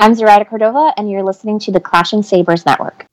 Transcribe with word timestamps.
I'm 0.00 0.14
Zoraida 0.14 0.44
Cordova, 0.44 0.94
and 0.96 1.10
you're 1.10 1.24
listening 1.24 1.58
to 1.58 1.72
the 1.72 1.80
Clashing 1.80 2.22
Sabers 2.22 2.64
Network. 2.64 3.04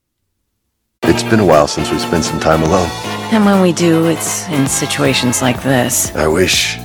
It's 1.01 1.23
been 1.23 1.39
a 1.39 1.45
while 1.45 1.67
since 1.67 1.89
we 1.89 1.97
spent 1.97 2.23
some 2.23 2.39
time 2.39 2.61
alone. 2.61 2.87
And 3.33 3.43
when 3.43 3.59
we 3.59 3.73
do, 3.73 4.05
it's 4.05 4.47
in 4.49 4.67
situations 4.67 5.41
like 5.41 5.63
this. 5.63 6.15
I 6.15 6.27
wish 6.27 6.77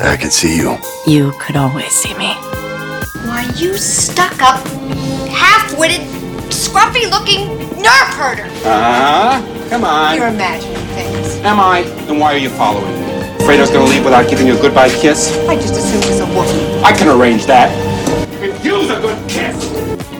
I 0.00 0.16
could 0.16 0.32
see 0.32 0.56
you. 0.56 0.78
You 1.08 1.32
could 1.40 1.56
always 1.56 1.90
see 1.90 2.14
me. 2.14 2.34
Why, 3.26 3.50
you 3.56 3.76
stuck 3.76 4.40
up, 4.40 4.64
half 5.28 5.76
witted, 5.76 6.02
scruffy 6.52 7.10
looking 7.10 7.48
nerf 7.82 8.14
herder. 8.14 8.44
Uh 8.64 9.40
huh. 9.40 9.68
Come 9.70 9.82
on. 9.82 10.16
You're 10.16 10.28
imagining 10.28 10.76
things. 10.94 11.34
Am 11.38 11.58
I? 11.58 11.82
Then 12.06 12.20
why 12.20 12.32
are 12.32 12.38
you 12.38 12.50
following 12.50 12.94
me? 12.94 13.14
Afraid 13.42 13.56
I 13.58 13.62
was 13.62 13.70
gonna 13.70 13.90
leave 13.90 14.04
without 14.04 14.30
giving 14.30 14.46
you 14.46 14.56
a 14.56 14.62
goodbye 14.62 14.88
kiss? 14.88 15.36
I 15.48 15.56
just 15.56 15.74
assumed 15.74 16.04
it 16.04 16.10
was 16.10 16.20
a 16.20 16.26
woman. 16.26 16.84
I 16.84 16.96
can 16.96 17.08
arrange 17.08 17.46
that. 17.46 17.83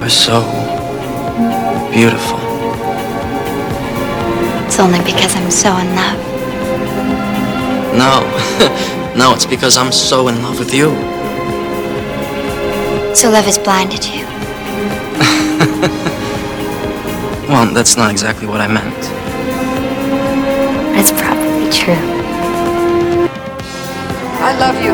You're 0.04 0.10
so 0.10 0.42
beautiful. 1.90 2.38
It's 4.66 4.78
only 4.78 4.98
because 4.98 5.34
I'm 5.34 5.50
so 5.50 5.74
in 5.78 5.86
love. 5.96 6.18
No, 7.96 8.20
no, 9.16 9.32
it's 9.32 9.46
because 9.46 9.78
I'm 9.78 9.90
so 9.92 10.28
in 10.28 10.42
love 10.42 10.58
with 10.58 10.74
you. 10.74 10.90
So 13.14 13.30
love 13.30 13.46
has 13.46 13.56
blinded 13.56 14.04
you. 14.04 14.27
Well, 17.48 17.72
that's 17.72 17.96
not 17.96 18.10
exactly 18.10 18.46
what 18.46 18.60
I 18.60 18.68
meant. 18.68 19.00
But 20.91 20.98
it's 20.98 21.12
probably 21.12 21.70
true. 21.70 21.94
I 24.42 24.52
love 24.58 24.82
you. 24.82 24.92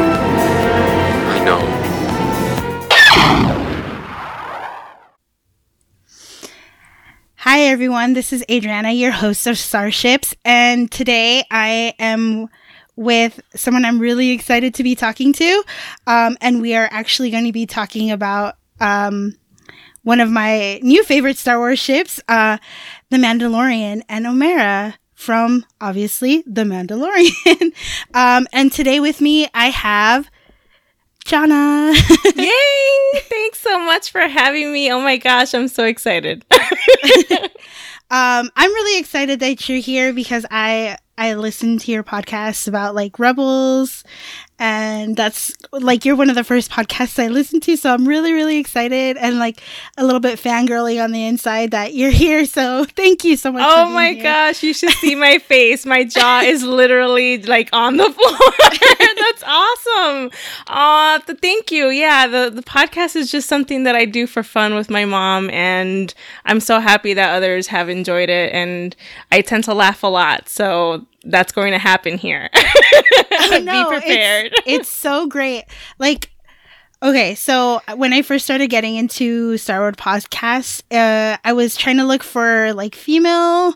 I 1.34 1.44
know. 1.44 1.79
Everyone. 7.70 8.14
This 8.14 8.32
is 8.32 8.44
Adriana, 8.50 8.90
your 8.90 9.12
host 9.12 9.46
of 9.46 9.56
Starships. 9.56 10.34
And 10.44 10.90
today 10.90 11.44
I 11.52 11.94
am 12.00 12.48
with 12.96 13.40
someone 13.54 13.84
I'm 13.84 14.00
really 14.00 14.30
excited 14.30 14.74
to 14.74 14.82
be 14.82 14.96
talking 14.96 15.32
to. 15.34 15.62
Um, 16.04 16.36
and 16.40 16.60
we 16.60 16.74
are 16.74 16.88
actually 16.90 17.30
going 17.30 17.44
to 17.44 17.52
be 17.52 17.66
talking 17.66 18.10
about 18.10 18.56
um, 18.80 19.36
one 20.02 20.18
of 20.18 20.28
my 20.28 20.80
new 20.82 21.04
favorite 21.04 21.38
Star 21.38 21.58
Wars 21.58 21.78
ships, 21.78 22.20
uh, 22.26 22.58
The 23.10 23.18
Mandalorian 23.18 24.02
and 24.08 24.26
Omera 24.26 24.94
from 25.14 25.64
obviously 25.80 26.42
The 26.48 26.64
Mandalorian. 26.64 27.72
um, 28.14 28.48
and 28.52 28.72
today 28.72 28.98
with 28.98 29.20
me, 29.20 29.46
I 29.54 29.66
have 29.66 30.28
Jana. 31.24 31.92
Yay! 32.36 33.20
Thanks 33.28 33.60
so 33.60 33.78
much 33.84 34.10
for 34.10 34.20
having 34.20 34.72
me. 34.72 34.90
Oh 34.92 35.00
my 35.00 35.16
gosh, 35.16 35.54
I'm 35.54 35.68
so 35.68 35.84
excited. 35.84 36.44
um, 38.10 38.50
I'm 38.56 38.72
really 38.72 38.98
excited 38.98 39.40
that 39.40 39.68
you're 39.68 39.78
here 39.78 40.12
because 40.12 40.46
I 40.50 40.96
I 41.18 41.34
listened 41.34 41.80
to 41.80 41.92
your 41.92 42.02
podcast 42.02 42.66
about 42.66 42.94
like 42.94 43.18
rebels, 43.18 44.04
and 44.60 45.16
that's 45.16 45.54
like 45.72 46.04
you're 46.04 46.14
one 46.14 46.28
of 46.28 46.36
the 46.36 46.44
first 46.44 46.70
podcasts 46.70 47.18
I 47.18 47.28
listened 47.28 47.62
to. 47.62 47.76
So 47.76 47.92
I'm 47.92 48.06
really 48.06 48.32
really 48.32 48.58
excited 48.58 49.16
and 49.16 49.38
like 49.38 49.62
a 49.96 50.04
little 50.04 50.20
bit 50.20 50.38
fangirling 50.38 51.02
on 51.02 51.12
the 51.12 51.26
inside 51.26 51.70
that 51.70 51.94
you're 51.94 52.10
here. 52.10 52.44
So 52.44 52.84
thank 52.96 53.24
you 53.24 53.36
so 53.36 53.50
much. 53.50 53.62
for 53.62 53.80
oh 53.80 53.90
my 53.90 54.12
here. 54.12 54.22
gosh, 54.22 54.62
you 54.62 54.74
should 54.74 54.90
see 54.90 55.14
my 55.16 55.38
face. 55.38 55.86
My 55.86 56.04
jaw 56.04 56.42
is 56.44 56.62
literally 56.62 57.42
like 57.42 57.70
on 57.72 57.96
the 57.96 58.04
floor. 58.12 59.16
That's 59.16 59.42
awesome. 59.46 60.30
Aw, 60.68 61.18
th- 61.26 61.38
thank 61.38 61.72
you. 61.72 61.88
Yeah, 61.88 62.26
the, 62.26 62.50
the 62.50 62.62
podcast 62.62 63.16
is 63.16 63.30
just 63.30 63.48
something 63.48 63.84
that 63.84 63.96
I 63.96 64.04
do 64.04 64.26
for 64.26 64.42
fun 64.42 64.74
with 64.74 64.90
my 64.90 65.06
mom, 65.06 65.48
and 65.50 66.12
I'm 66.44 66.60
so 66.60 66.80
happy 66.80 67.14
that 67.14 67.34
others 67.34 67.68
have 67.68 67.88
enjoyed 67.88 68.28
it. 68.28 68.52
And 68.52 68.94
I 69.32 69.40
tend 69.40 69.64
to 69.64 69.74
laugh 69.74 70.02
a 70.02 70.08
lot, 70.08 70.48
so 70.48 71.06
that's 71.24 71.52
going 71.52 71.72
to 71.72 71.78
happen 71.78 72.18
here. 72.18 72.48
I 72.54 73.64
oh, 73.66 73.90
Be 73.90 74.00
prepared. 74.00 74.49
It's, 74.50 74.62
it's 74.66 74.88
so 74.88 75.26
great. 75.26 75.64
Like, 75.98 76.30
okay, 77.02 77.34
so 77.34 77.80
when 77.96 78.12
I 78.12 78.22
first 78.22 78.44
started 78.44 78.68
getting 78.68 78.96
into 78.96 79.56
Star 79.56 79.80
Wars 79.80 79.96
podcasts, 79.96 80.82
uh, 80.90 81.36
I 81.44 81.52
was 81.52 81.76
trying 81.76 81.96
to 81.98 82.04
look 82.04 82.22
for 82.22 82.72
like 82.74 82.94
female, 82.94 83.74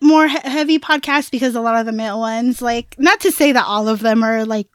more 0.00 0.28
he- 0.28 0.38
heavy 0.44 0.78
podcasts 0.78 1.30
because 1.30 1.54
a 1.54 1.60
lot 1.60 1.78
of 1.78 1.86
the 1.86 1.92
male 1.92 2.18
ones, 2.20 2.62
like, 2.62 2.94
not 2.98 3.20
to 3.20 3.32
say 3.32 3.52
that 3.52 3.64
all 3.66 3.88
of 3.88 4.00
them 4.00 4.22
are 4.22 4.44
like 4.44 4.68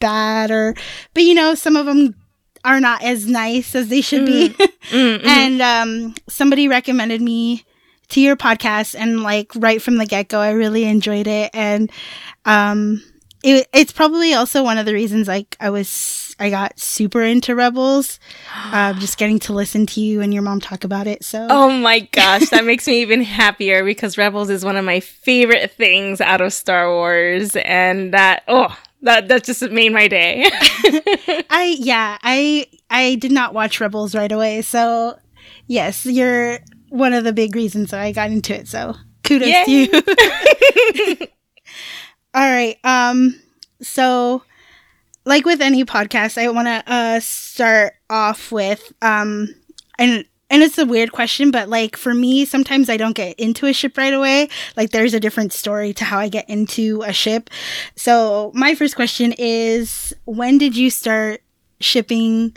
bad 0.00 0.50
or, 0.50 0.74
but 1.14 1.22
you 1.22 1.34
know, 1.34 1.54
some 1.54 1.76
of 1.76 1.86
them 1.86 2.14
are 2.64 2.80
not 2.80 3.02
as 3.02 3.26
nice 3.26 3.74
as 3.74 3.88
they 3.88 4.00
should 4.02 4.26
be. 4.26 4.50
Mm, 4.50 4.68
mhm. 5.20 5.26
and 5.26 5.62
um, 5.62 6.14
somebody 6.28 6.68
recommended 6.68 7.22
me 7.22 7.64
to 8.08 8.20
your 8.20 8.36
podcast 8.36 8.94
and 8.98 9.22
like 9.22 9.52
right 9.54 9.80
from 9.80 9.96
the 9.96 10.04
get-go 10.04 10.40
i 10.40 10.50
really 10.50 10.82
enjoyed 10.82 11.28
it 11.28 11.48
and 11.54 11.92
um 12.44 13.00
it, 13.42 13.68
it's 13.72 13.92
probably 13.92 14.34
also 14.34 14.62
one 14.62 14.78
of 14.78 14.86
the 14.86 14.94
reasons 14.94 15.28
like 15.28 15.56
i 15.60 15.70
was 15.70 16.34
i 16.38 16.50
got 16.50 16.78
super 16.78 17.22
into 17.22 17.54
rebels 17.54 18.18
uh, 18.72 18.92
just 18.94 19.16
getting 19.18 19.38
to 19.38 19.52
listen 19.52 19.86
to 19.86 20.00
you 20.00 20.20
and 20.20 20.32
your 20.34 20.42
mom 20.42 20.60
talk 20.60 20.84
about 20.84 21.06
it 21.06 21.24
so. 21.24 21.46
Oh 21.50 21.70
my 21.70 22.00
gosh, 22.00 22.50
that 22.50 22.64
makes 22.64 22.86
me 22.86 23.00
even 23.02 23.22
happier 23.22 23.84
because 23.84 24.18
Rebels 24.18 24.50
is 24.50 24.64
one 24.64 24.76
of 24.76 24.84
my 24.84 25.00
favorite 25.00 25.70
things 25.72 26.20
out 26.20 26.40
of 26.40 26.52
Star 26.52 26.88
Wars, 26.88 27.56
and 27.56 28.12
that 28.12 28.42
oh 28.48 28.76
that 29.02 29.28
that 29.28 29.44
just 29.44 29.62
made 29.70 29.92
my 29.92 30.08
day. 30.08 30.44
i 31.50 31.76
yeah 31.78 32.18
i 32.22 32.66
i 32.90 33.14
did 33.16 33.32
not 33.32 33.54
watch 33.54 33.80
rebels 33.80 34.14
right 34.14 34.32
away 34.32 34.62
so 34.62 35.18
yes 35.66 36.04
you're 36.06 36.58
one 36.88 37.12
of 37.12 37.24
the 37.24 37.32
big 37.32 37.54
reasons 37.54 37.90
that 37.90 38.00
i 38.00 38.12
got 38.12 38.30
into 38.30 38.54
it 38.54 38.66
so 38.68 38.94
kudos 39.22 39.64
to 39.64 39.70
you 39.70 41.26
All 42.34 42.42
right. 42.42 42.78
Um 42.84 43.40
so 43.82 44.42
like 45.24 45.44
with 45.46 45.60
any 45.60 45.84
podcast, 45.84 46.38
I 46.38 46.48
want 46.50 46.68
to 46.68 46.84
uh 46.92 47.20
start 47.20 47.94
off 48.10 48.52
with 48.52 48.92
um 49.02 49.48
and 49.98 50.24
and 50.50 50.62
it's 50.62 50.78
a 50.78 50.86
weird 50.86 51.12
question, 51.12 51.50
but 51.50 51.68
like 51.68 51.96
for 51.96 52.14
me, 52.14 52.44
sometimes 52.44 52.90
I 52.90 52.96
don't 52.96 53.14
get 53.16 53.38
into 53.38 53.66
a 53.66 53.72
ship 53.72 53.96
right 53.98 54.14
away. 54.14 54.48
Like 54.76 54.90
there's 54.90 55.14
a 55.14 55.20
different 55.20 55.52
story 55.52 55.94
to 55.94 56.04
how 56.04 56.18
I 56.18 56.28
get 56.28 56.48
into 56.50 57.02
a 57.02 57.12
ship. 57.12 57.50
So 57.96 58.52
my 58.54 58.74
first 58.74 58.96
question 58.96 59.34
is 59.38 60.14
when 60.26 60.58
did 60.58 60.76
you 60.76 60.90
start 60.90 61.42
shipping 61.80 62.56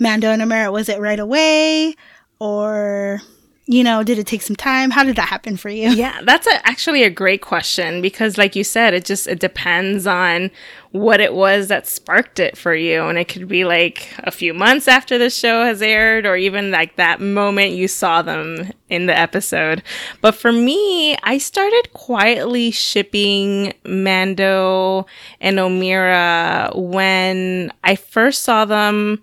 Mando 0.00 0.30
and 0.30 0.42
Omera? 0.42 0.72
Was 0.72 0.88
it 0.88 1.00
right 1.00 1.20
away 1.20 1.94
or 2.40 3.20
you 3.66 3.82
know, 3.82 4.02
did 4.02 4.18
it 4.18 4.26
take 4.26 4.42
some 4.42 4.56
time? 4.56 4.90
How 4.90 5.04
did 5.04 5.16
that 5.16 5.28
happen 5.28 5.56
for 5.56 5.70
you? 5.70 5.90
yeah, 5.90 6.20
that's 6.22 6.46
a, 6.46 6.66
actually 6.66 7.02
a 7.02 7.10
great 7.10 7.40
question 7.40 8.02
because, 8.02 8.36
like 8.36 8.54
you 8.54 8.64
said, 8.64 8.92
it 8.92 9.04
just 9.06 9.26
it 9.26 9.40
depends 9.40 10.06
on 10.06 10.50
what 10.90 11.18
it 11.20 11.34
was 11.34 11.68
that 11.68 11.86
sparked 11.86 12.38
it 12.38 12.58
for 12.58 12.74
you, 12.74 13.04
and 13.04 13.16
it 13.16 13.26
could 13.26 13.48
be 13.48 13.64
like 13.64 14.12
a 14.18 14.30
few 14.30 14.52
months 14.52 14.86
after 14.86 15.16
the 15.16 15.30
show 15.30 15.64
has 15.64 15.80
aired, 15.80 16.26
or 16.26 16.36
even 16.36 16.70
like 16.70 16.96
that 16.96 17.22
moment 17.22 17.72
you 17.72 17.88
saw 17.88 18.20
them 18.20 18.70
in 18.90 19.06
the 19.06 19.18
episode. 19.18 19.82
But 20.20 20.34
for 20.34 20.52
me, 20.52 21.16
I 21.22 21.38
started 21.38 21.88
quietly 21.94 22.70
shipping 22.70 23.72
Mando 23.84 25.06
and 25.40 25.56
Omera 25.56 26.76
when 26.76 27.72
I 27.82 27.96
first 27.96 28.42
saw 28.42 28.66
them 28.66 29.22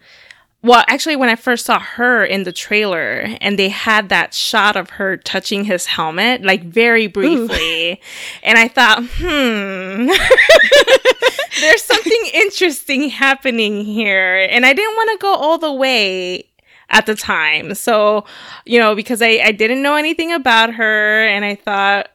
well, 0.63 0.83
actually, 0.87 1.15
when 1.15 1.29
I 1.29 1.35
first 1.35 1.65
saw 1.65 1.79
her 1.79 2.23
in 2.23 2.43
the 2.43 2.51
trailer 2.51 3.35
and 3.41 3.57
they 3.57 3.69
had 3.69 4.09
that 4.09 4.35
shot 4.35 4.75
of 4.75 4.91
her 4.91 5.17
touching 5.17 5.63
his 5.63 5.87
helmet, 5.87 6.43
like 6.43 6.63
very 6.63 7.07
briefly, 7.07 7.99
and 8.43 8.59
I 8.59 8.67
thought, 8.67 9.03
hmm, 9.03 10.05
there's 11.61 11.81
something 11.81 12.23
interesting 12.33 13.09
happening 13.09 13.83
here. 13.83 14.47
And 14.51 14.63
I 14.63 14.73
didn't 14.73 14.95
want 14.95 15.19
to 15.19 15.23
go 15.23 15.33
all 15.33 15.57
the 15.57 15.73
way 15.73 16.47
at 16.91 17.07
the 17.07 17.15
time. 17.15 17.73
So, 17.73 18.25
you 18.65 18.77
know, 18.77 18.93
because 18.93 19.23
I, 19.23 19.41
I 19.43 19.51
didn't 19.51 19.81
know 19.81 19.95
anything 19.95 20.31
about 20.31 20.75
her 20.75 21.25
and 21.25 21.43
I 21.43 21.55
thought, 21.55 22.09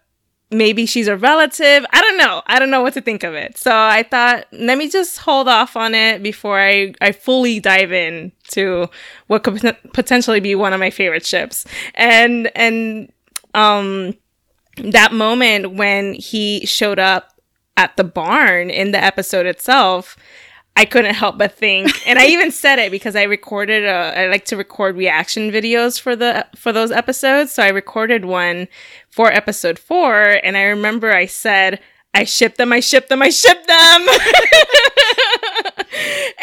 maybe 0.56 0.86
she's 0.86 1.08
a 1.08 1.16
relative. 1.16 1.84
I 1.92 2.00
don't 2.00 2.18
know. 2.18 2.42
I 2.46 2.58
don't 2.58 2.70
know 2.70 2.82
what 2.82 2.94
to 2.94 3.00
think 3.00 3.22
of 3.22 3.34
it. 3.34 3.58
So 3.58 3.70
I 3.72 4.02
thought, 4.02 4.46
let 4.52 4.78
me 4.78 4.88
just 4.88 5.18
hold 5.18 5.48
off 5.48 5.76
on 5.76 5.94
it 5.94 6.22
before 6.22 6.60
I, 6.60 6.94
I 7.00 7.12
fully 7.12 7.60
dive 7.60 7.92
in 7.92 8.32
to 8.52 8.88
what 9.26 9.42
could 9.42 9.60
pot- 9.60 9.78
potentially 9.92 10.40
be 10.40 10.54
one 10.54 10.72
of 10.72 10.80
my 10.80 10.90
favorite 10.90 11.26
ships. 11.26 11.64
And, 11.94 12.50
and, 12.54 13.12
um, 13.54 14.14
that 14.78 15.12
moment 15.12 15.72
when 15.72 16.14
he 16.14 16.66
showed 16.66 16.98
up 16.98 17.32
at 17.76 17.96
the 17.96 18.04
barn 18.04 18.70
in 18.70 18.92
the 18.92 19.02
episode 19.02 19.46
itself, 19.46 20.16
I 20.76 20.84
couldn't 20.84 21.14
help 21.14 21.38
but 21.38 21.52
think, 21.52 22.06
and 22.06 22.19
I 22.19 22.26
even 22.26 22.50
said 22.50 22.78
it 22.78 22.90
because 22.90 23.17
I 23.17 23.23
recorded. 23.23 23.84
A, 23.84 24.20
I 24.20 24.26
like 24.28 24.44
to 24.46 24.56
record 24.56 24.96
reaction 24.96 25.50
videos 25.50 25.99
for 25.99 26.14
the 26.14 26.46
for 26.55 26.73
those 26.73 26.90
episodes, 26.90 27.52
so 27.52 27.62
I 27.62 27.69
recorded 27.69 28.25
one 28.26 28.69
for 29.11 29.32
episode 29.32 29.78
four, 29.78 30.38
and 30.44 30.56
I 30.56 30.64
remember 30.64 31.12
I 31.12 31.26
said, 31.26 31.81
"I 32.14 32.25
ship 32.25 32.56
them, 32.56 32.73
I 32.73 32.81
ship 32.81 33.08
them, 33.08 33.23
I 33.23 33.31
ship 33.31 33.67
them," 33.67 33.76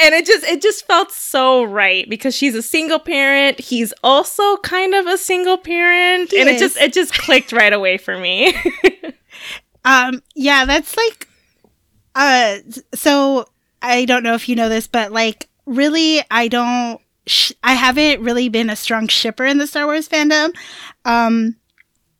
and 0.01 0.15
it 0.15 0.25
just 0.25 0.43
it 0.45 0.61
just 0.61 0.87
felt 0.87 1.11
so 1.11 1.63
right 1.63 2.09
because 2.09 2.35
she's 2.35 2.55
a 2.55 2.63
single 2.63 2.99
parent. 2.99 3.59
He's 3.59 3.93
also 4.03 4.57
kind 4.57 4.95
of 4.95 5.05
a 5.05 5.17
single 5.17 5.57
parent, 5.59 6.31
He 6.31 6.39
and 6.39 6.49
it 6.49 6.57
just 6.57 6.77
it 6.77 6.91
just 6.91 7.13
clicked 7.13 7.51
right 7.51 7.73
away 7.73 7.97
for 7.97 8.17
me. 8.17 8.55
Um, 9.85 10.21
yeah, 10.35 10.65
that's 10.65 10.95
like, 10.95 11.27
uh, 12.15 12.57
so 12.93 13.45
I 13.83 14.05
don't 14.05 14.23
know 14.23 14.33
if 14.33 14.49
you 14.49 14.55
know 14.55 14.69
this, 14.69 14.87
but 14.87 15.11
like, 15.11 15.49
really, 15.65 16.23
I 16.31 16.47
don't, 16.47 16.99
sh- 17.27 17.51
I 17.63 17.73
haven't 17.73 18.21
really 18.21 18.49
been 18.49 18.69
a 18.69 18.75
strong 18.75 19.07
shipper 19.07 19.45
in 19.45 19.57
the 19.57 19.67
Star 19.67 19.85
Wars 19.85 20.09
fandom. 20.09 20.55
Um, 21.05 21.57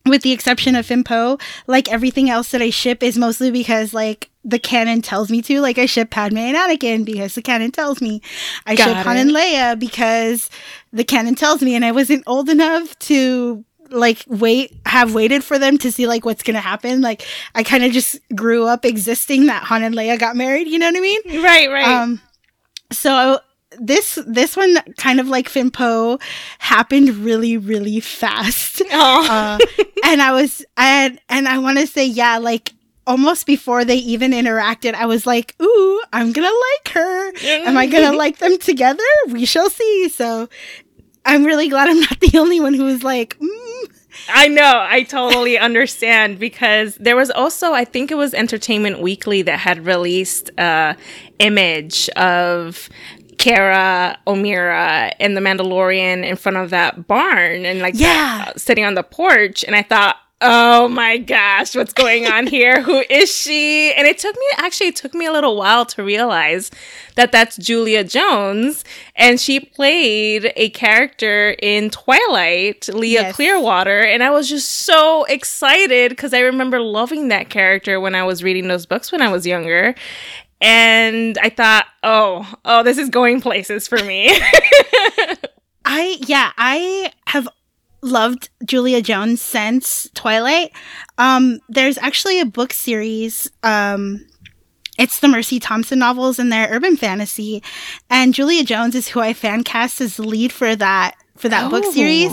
with 0.06 0.22
the 0.22 0.34
exception 0.34 0.76
of 0.76 0.86
Finpo, 0.86 1.40
like 1.66 1.90
everything 1.90 2.30
else 2.30 2.52
that 2.52 2.62
I 2.62 2.70
ship 2.70 3.02
is 3.02 3.18
mostly 3.18 3.52
because 3.52 3.94
like 3.94 4.30
the 4.44 4.60
canon 4.60 5.02
tells 5.02 5.32
me 5.32 5.42
to. 5.44 5.62
Like 5.62 5.78
I 5.78 5.86
ship 5.86 6.10
Padme 6.10 6.38
and 6.38 6.58
Anakin 6.58 7.06
because 7.06 7.36
the 7.36 7.42
canon 7.42 7.72
tells 7.72 8.02
me. 8.02 8.22
I 8.66 8.76
Got 8.76 8.86
ship 8.86 8.98
Han 8.98 9.18
and 9.18 9.32
Leia 9.32 9.80
because 9.80 10.50
the 10.92 11.06
canon 11.06 11.36
tells 11.36 11.62
me, 11.62 11.76
and 11.76 11.86
I 11.86 11.94
wasn't 11.94 12.24
old 12.28 12.50
enough 12.50 13.00
to 13.00 13.64
like 13.94 14.24
wait 14.28 14.76
have 14.86 15.14
waited 15.14 15.44
for 15.44 15.58
them 15.60 15.78
to 15.80 15.92
see 15.92 16.08
like 16.08 16.26
what's 16.26 16.44
gonna 16.44 16.60
happen. 16.60 17.02
Like 17.02 17.26
I 17.56 17.64
kind 17.64 17.84
of 17.84 17.92
just 17.92 18.20
grew 18.36 18.66
up 18.66 18.86
existing 18.86 19.46
that 19.48 19.64
Han 19.64 19.84
and 19.84 19.96
Leia 19.96 20.20
got 20.20 20.36
married. 20.36 20.68
You 20.68 20.80
know 20.80 20.88
what 20.88 20.98
I 20.98 21.00
mean? 21.00 21.22
right, 21.44 21.70
right. 21.70 21.88
Um, 21.88 22.22
so 22.92 23.40
this 23.80 24.20
this 24.28 24.56
one 24.56 24.78
kind 24.98 25.20
of 25.20 25.28
like 25.28 25.50
Finpo 25.50 26.22
happened 26.60 27.10
really 27.10 27.58
really 27.58 28.00
fast. 28.00 28.82
Uh, 28.94 29.58
and 30.04 30.22
I 30.22 30.32
was 30.34 30.64
and 30.78 31.20
and 31.30 31.48
I 31.48 31.58
want 31.58 31.80
to 31.80 31.88
say 31.88 32.06
yeah, 32.06 32.38
like 32.38 32.72
almost 33.08 33.46
before 33.46 33.84
they 33.84 33.96
even 33.96 34.32
interacted, 34.32 34.94
I 34.94 35.06
was 35.06 35.26
like, 35.26 35.56
"Ooh, 35.62 36.04
I'm 36.14 36.32
gonna 36.32 36.48
like 36.48 36.94
her. 36.94 37.34
Am 37.66 37.78
I 37.78 37.88
gonna 37.88 38.16
like 38.16 38.38
them 38.38 38.58
together? 38.58 39.04
We 39.28 39.46
shall 39.46 39.70
see." 39.70 40.10
So 40.10 40.48
I'm 41.26 41.44
really 41.46 41.70
glad 41.70 41.90
I'm 41.90 42.00
not 42.00 42.20
the 42.20 42.38
only 42.38 42.60
one 42.60 42.74
who 42.74 42.84
was 42.84 43.04
like, 43.04 43.38
mm. 43.40 43.50
I 44.30 44.48
know, 44.48 44.86
I 44.90 45.04
totally 45.04 45.58
understand 45.58 46.38
because 46.40 46.96
there 46.96 47.16
was 47.16 47.32
also, 47.32 47.74
I 47.74 47.84
think 47.84 48.12
it 48.12 48.16
was 48.16 48.34
Entertainment 48.34 49.00
Weekly 49.02 49.42
that 49.44 49.60
had 49.60 49.86
released 49.86 50.52
a 50.58 50.96
image 51.40 52.10
of 52.10 52.90
Cara 53.38 54.18
Omera 54.28 55.12
and 55.20 55.36
the 55.36 55.42
Mandalorian 55.42 56.24
in 56.24 56.36
front 56.36 56.58
of 56.58 56.70
that 56.70 57.08
barn 57.08 57.66
and 57.66 57.80
like 57.80 57.96
Yeah. 57.98 58.46
uh, 58.50 58.54
sitting 58.58 58.86
on 58.86 58.94
the 58.94 59.04
porch, 59.04 59.64
and 59.64 59.76
I 59.76 59.82
thought. 59.82 60.18
Oh 60.46 60.90
my 60.90 61.20
gosh, 61.20 61.74
what's 61.74 61.94
going 61.94 62.28
on 62.28 62.48
here? 62.48 62.82
Who 62.82 63.02
is 63.10 63.34
she? 63.34 63.94
And 63.94 64.06
it 64.06 64.18
took 64.18 64.36
me 64.36 64.46
actually 64.58 64.88
it 64.88 64.98
took 64.98 65.14
me 65.14 65.26
a 65.26 65.32
little 65.32 65.56
while 65.56 65.86
to 65.86 66.04
realize 66.04 66.70
that 67.16 67.32
that's 67.32 67.56
Julia 67.56 68.04
Jones 68.04 68.84
and 69.16 69.40
she 69.40 69.62
played 69.62 70.52
a 70.58 70.70
character 70.72 71.56
in 71.62 71.90
Twilight, 71.90 72.90
Leah 72.94 73.22
Yes. 73.22 73.36
Clearwater, 73.36 74.02
and 74.02 74.22
I 74.22 74.32
was 74.32 74.50
just 74.50 74.70
so 74.70 75.24
excited 75.26 76.10
because 76.10 76.34
I 76.34 76.40
remember 76.40 76.82
loving 76.82 77.30
that 77.30 77.50
character 77.50 78.02
when 78.02 78.14
I 78.14 78.24
was 78.24 78.44
reading 78.44 78.68
those 78.68 78.86
books 78.86 79.14
when 79.14 79.22
I 79.22 79.32
was 79.32 79.48
younger. 79.48 79.96
And 80.60 81.38
I 81.40 81.50
thought, 81.50 81.86
oh, 82.04 82.52
oh, 82.66 82.84
this 82.84 82.98
is 82.98 83.10
going 83.10 83.40
places 83.42 83.88
for 83.88 84.04
me. 84.04 84.30
I 85.86 86.18
yeah, 86.28 86.52
I 86.58 87.12
have 87.28 87.48
loved 88.04 88.50
Julia 88.66 89.02
Jones 89.02 89.42
since 89.42 90.10
Twilight. 90.14 90.72
Um 91.18 91.60
there's 91.70 91.98
actually 91.98 92.40
a 92.40 92.46
book 92.46 92.74
series 92.74 93.50
um 93.64 94.26
it's 95.00 95.20
the 95.22 95.28
Mercy 95.28 95.60
Thompson 95.60 95.98
novels 96.00 96.38
and 96.38 96.52
they're 96.52 96.68
urban 96.72 96.98
fantasy 96.98 97.64
and 98.10 98.34
Julia 98.34 98.64
Jones 98.64 98.94
is 98.94 99.08
who 99.08 99.20
I 99.22 99.34
fan 99.34 99.64
cast 99.64 100.02
as 100.02 100.18
the 100.18 100.24
lead 100.24 100.52
for 100.52 100.76
that 100.76 101.16
for 101.36 101.50
that 101.50 101.72
book 101.72 101.84
Oh. 101.88 101.92
series. 101.92 102.32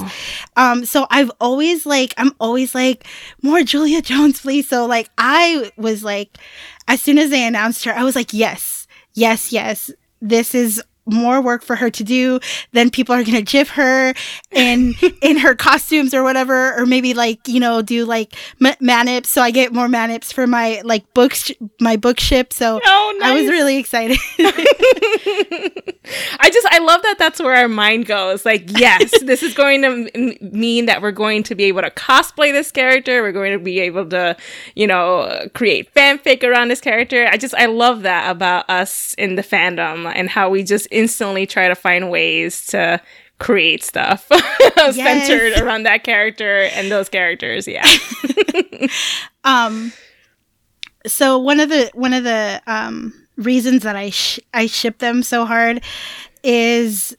Um 0.56 0.84
so 0.84 1.06
I've 1.10 1.30
always 1.40 1.86
like 1.86 2.12
I'm 2.18 2.32
always 2.38 2.74
like 2.74 3.06
more 3.42 3.62
Julia 3.62 4.02
Jones 4.10 4.40
please. 4.40 4.68
So 4.68 4.84
like 4.86 5.08
I 5.16 5.70
was 5.76 6.04
like 6.04 6.36
as 6.88 7.00
soon 7.00 7.16
as 7.18 7.30
they 7.30 7.46
announced 7.46 7.84
her 7.84 7.92
I 7.96 8.02
was 8.04 8.14
like 8.16 8.32
yes. 8.34 8.86
Yes, 9.14 9.52
yes. 9.52 9.90
This 10.20 10.54
is 10.54 10.82
more 11.10 11.40
work 11.40 11.62
for 11.62 11.76
her 11.76 11.90
to 11.90 12.04
do. 12.04 12.40
Then 12.72 12.90
people 12.90 13.14
are 13.14 13.24
gonna 13.24 13.42
gif 13.42 13.70
her 13.70 14.14
in 14.50 14.94
in 15.22 15.38
her 15.38 15.54
costumes 15.54 16.14
or 16.14 16.22
whatever, 16.22 16.74
or 16.80 16.86
maybe 16.86 17.14
like 17.14 17.46
you 17.48 17.60
know 17.60 17.82
do 17.82 18.04
like 18.04 18.34
ma- 18.58 18.74
manips. 18.80 19.26
So 19.26 19.42
I 19.42 19.50
get 19.50 19.72
more 19.72 19.88
manips 19.88 20.32
for 20.32 20.46
my 20.46 20.80
like 20.84 21.12
books, 21.14 21.50
my 21.80 21.96
book 21.96 22.20
ship. 22.20 22.52
So 22.52 22.80
Oh, 22.84 23.20
I 23.22 23.34
was 23.34 23.46
really 23.48 23.76
excited. 23.78 24.18
I 26.40 26.50
just 26.52 26.66
I 26.70 26.78
love 26.78 27.02
that 27.02 27.16
that's 27.18 27.40
where 27.40 27.54
our 27.54 27.68
mind 27.68 28.06
goes. 28.06 28.44
Like, 28.44 28.64
yes, 28.78 29.10
this 29.22 29.42
is 29.42 29.54
going 29.54 29.82
to 29.82 30.10
m- 30.14 30.34
mean 30.40 30.86
that 30.86 31.02
we're 31.02 31.12
going 31.12 31.42
to 31.44 31.54
be 31.54 31.64
able 31.64 31.82
to 31.82 31.90
cosplay 31.90 32.52
this 32.52 32.70
character. 32.72 33.22
We're 33.22 33.32
going 33.32 33.52
to 33.52 33.62
be 33.62 33.80
able 33.80 34.08
to, 34.10 34.36
you 34.74 34.86
know, 34.86 35.48
create 35.54 35.92
fanfic 35.94 36.42
around 36.42 36.68
this 36.68 36.80
character. 36.80 37.26
I 37.30 37.36
just 37.36 37.54
I 37.54 37.66
love 37.66 38.02
that 38.02 38.30
about 38.30 38.68
us 38.68 39.14
in 39.14 39.36
the 39.36 39.42
fandom 39.42 40.10
and 40.14 40.28
how 40.28 40.50
we 40.50 40.62
just 40.62 40.86
instantly 41.00 41.46
try 41.46 41.68
to 41.68 41.74
find 41.74 42.10
ways 42.10 42.66
to 42.66 43.00
create 43.38 43.82
stuff 43.82 44.28
centered 44.92 45.58
around 45.60 45.84
that 45.84 46.04
character 46.04 46.62
and 46.74 46.90
those 46.90 47.08
characters. 47.08 47.66
Yeah. 47.66 47.86
um 49.44 49.92
so 51.06 51.38
one 51.38 51.60
of 51.60 51.68
the 51.68 51.90
one 51.94 52.12
of 52.12 52.24
the 52.24 52.60
um 52.66 53.14
reasons 53.36 53.82
that 53.82 53.96
i 53.96 54.10
sh- 54.10 54.40
i 54.52 54.66
ship 54.66 54.98
them 54.98 55.22
so 55.22 55.46
hard 55.46 55.82
is 56.42 57.16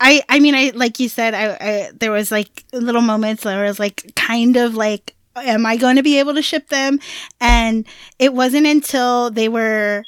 i 0.00 0.22
i 0.28 0.40
mean 0.40 0.54
i 0.54 0.72
like 0.74 0.98
you 0.98 1.08
said 1.08 1.34
I, 1.34 1.56
I 1.60 1.90
there 1.98 2.10
was 2.10 2.30
like 2.30 2.64
little 2.72 3.02
moments 3.02 3.44
where 3.44 3.62
i 3.62 3.68
was 3.68 3.78
like 3.78 4.14
kind 4.16 4.56
of 4.56 4.74
like 4.74 5.14
am 5.36 5.66
i 5.66 5.76
going 5.76 5.96
to 5.96 6.02
be 6.02 6.18
able 6.18 6.34
to 6.34 6.42
ship 6.42 6.68
them 6.68 6.98
and 7.40 7.84
it 8.18 8.32
wasn't 8.32 8.66
until 8.66 9.30
they 9.30 9.48
were 9.48 10.04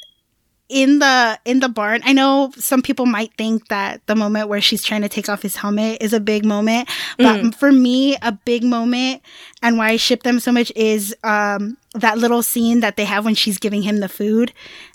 in 0.73 0.99
the 1.01 1.39
in 1.45 1.61
the 1.61 1.69
barn 1.69 2.01
i 2.05 2.13
know 2.13 2.51
some 2.57 2.81
people 2.81 3.05
might 3.05 3.33
think 3.37 3.69
that 3.69 4.05
the 4.07 4.17
moment 4.17 4.49
where 4.49 4.61
she's 4.61 4.83
trying 4.83 5.03
to 5.03 5.09
take 5.09 5.29
off 5.29 5.43
his 5.43 5.55
helmet 5.55 5.99
is 6.01 6.15
a 6.15 6.21
big 6.21 6.45
moment 6.47 6.89
but 7.19 7.55
for 7.55 7.71
me 7.71 8.17
a 8.23 8.33
big 8.33 8.65
moment 8.65 9.21
and 9.63 9.77
why 9.77 9.91
i 9.91 9.97
ship 9.97 10.23
them 10.23 10.41
so 10.41 10.51
much 10.51 10.73
is 10.75 11.15
um 11.25 11.77
that 11.95 12.17
little 12.17 12.43
scene 12.43 12.81
that 12.81 12.97
they 12.97 13.05
have 13.05 13.25
when 13.25 13.35
she's 13.35 13.59
giving 13.59 13.83
him 13.83 13.99
the 13.99 14.09
food 14.09 14.53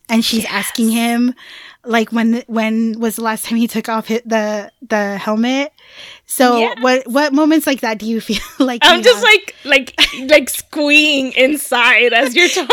and 0.09 0.25
she's 0.25 0.45
asking 0.45 0.89
him 0.89 1.35
like 1.87 2.11
when 2.11 2.43
when 2.47 2.99
was 2.99 3.15
the 3.15 3.23
last 3.23 3.45
time 3.45 3.57
he 3.57 3.67
took 3.67 3.87
off 3.89 4.07
hit 4.07 4.27
the 4.27 4.71
the 4.87 5.17
helmet 5.17 5.71
so 6.25 6.57
Yes. 6.59 6.77
what 6.81 7.07
what 7.07 7.33
moments 7.33 7.65
like 7.65 7.81
that 7.81 7.97
do 7.97 8.05
you 8.05 8.19
feel 8.21 8.41
like 8.59 8.81
I'm 8.83 9.01
just 9.01 9.15
have? 9.15 9.23
like 9.23 9.55
like 9.65 10.29
like 10.29 10.49
squeeing 10.49 11.31
inside 11.33 12.13
as 12.13 12.35
you're 12.35 12.49
talking. 12.59 12.67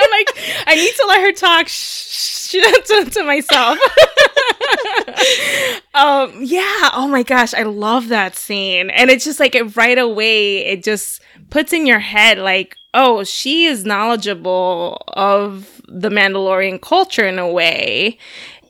I'm 0.00 0.10
like, 0.10 0.28
I 0.66 0.74
need 0.76 0.94
to 0.94 1.06
let 1.08 1.20
her 1.22 1.32
talk 1.32 1.68
sh- 1.68 2.50
to, 2.52 3.10
to 3.10 3.24
myself. 3.24 3.78
um, 5.94 6.32
yeah. 6.42 6.90
Oh 6.92 7.08
my 7.10 7.22
gosh, 7.22 7.54
I 7.54 7.62
love 7.64 8.08
that 8.08 8.36
scene, 8.36 8.90
and 8.90 9.10
it's 9.10 9.24
just 9.24 9.40
like 9.40 9.54
it 9.54 9.76
right 9.76 9.98
away. 9.98 10.58
It 10.66 10.82
just 10.82 11.20
puts 11.50 11.72
in 11.72 11.86
your 11.86 11.98
head 11.98 12.38
like, 12.38 12.76
oh, 12.94 13.24
she 13.24 13.64
is 13.66 13.84
knowledgeable 13.84 15.02
of 15.08 15.71
the 15.88 16.08
Mandalorian 16.08 16.80
culture 16.80 17.26
in 17.26 17.38
a 17.38 17.50
way. 17.50 18.18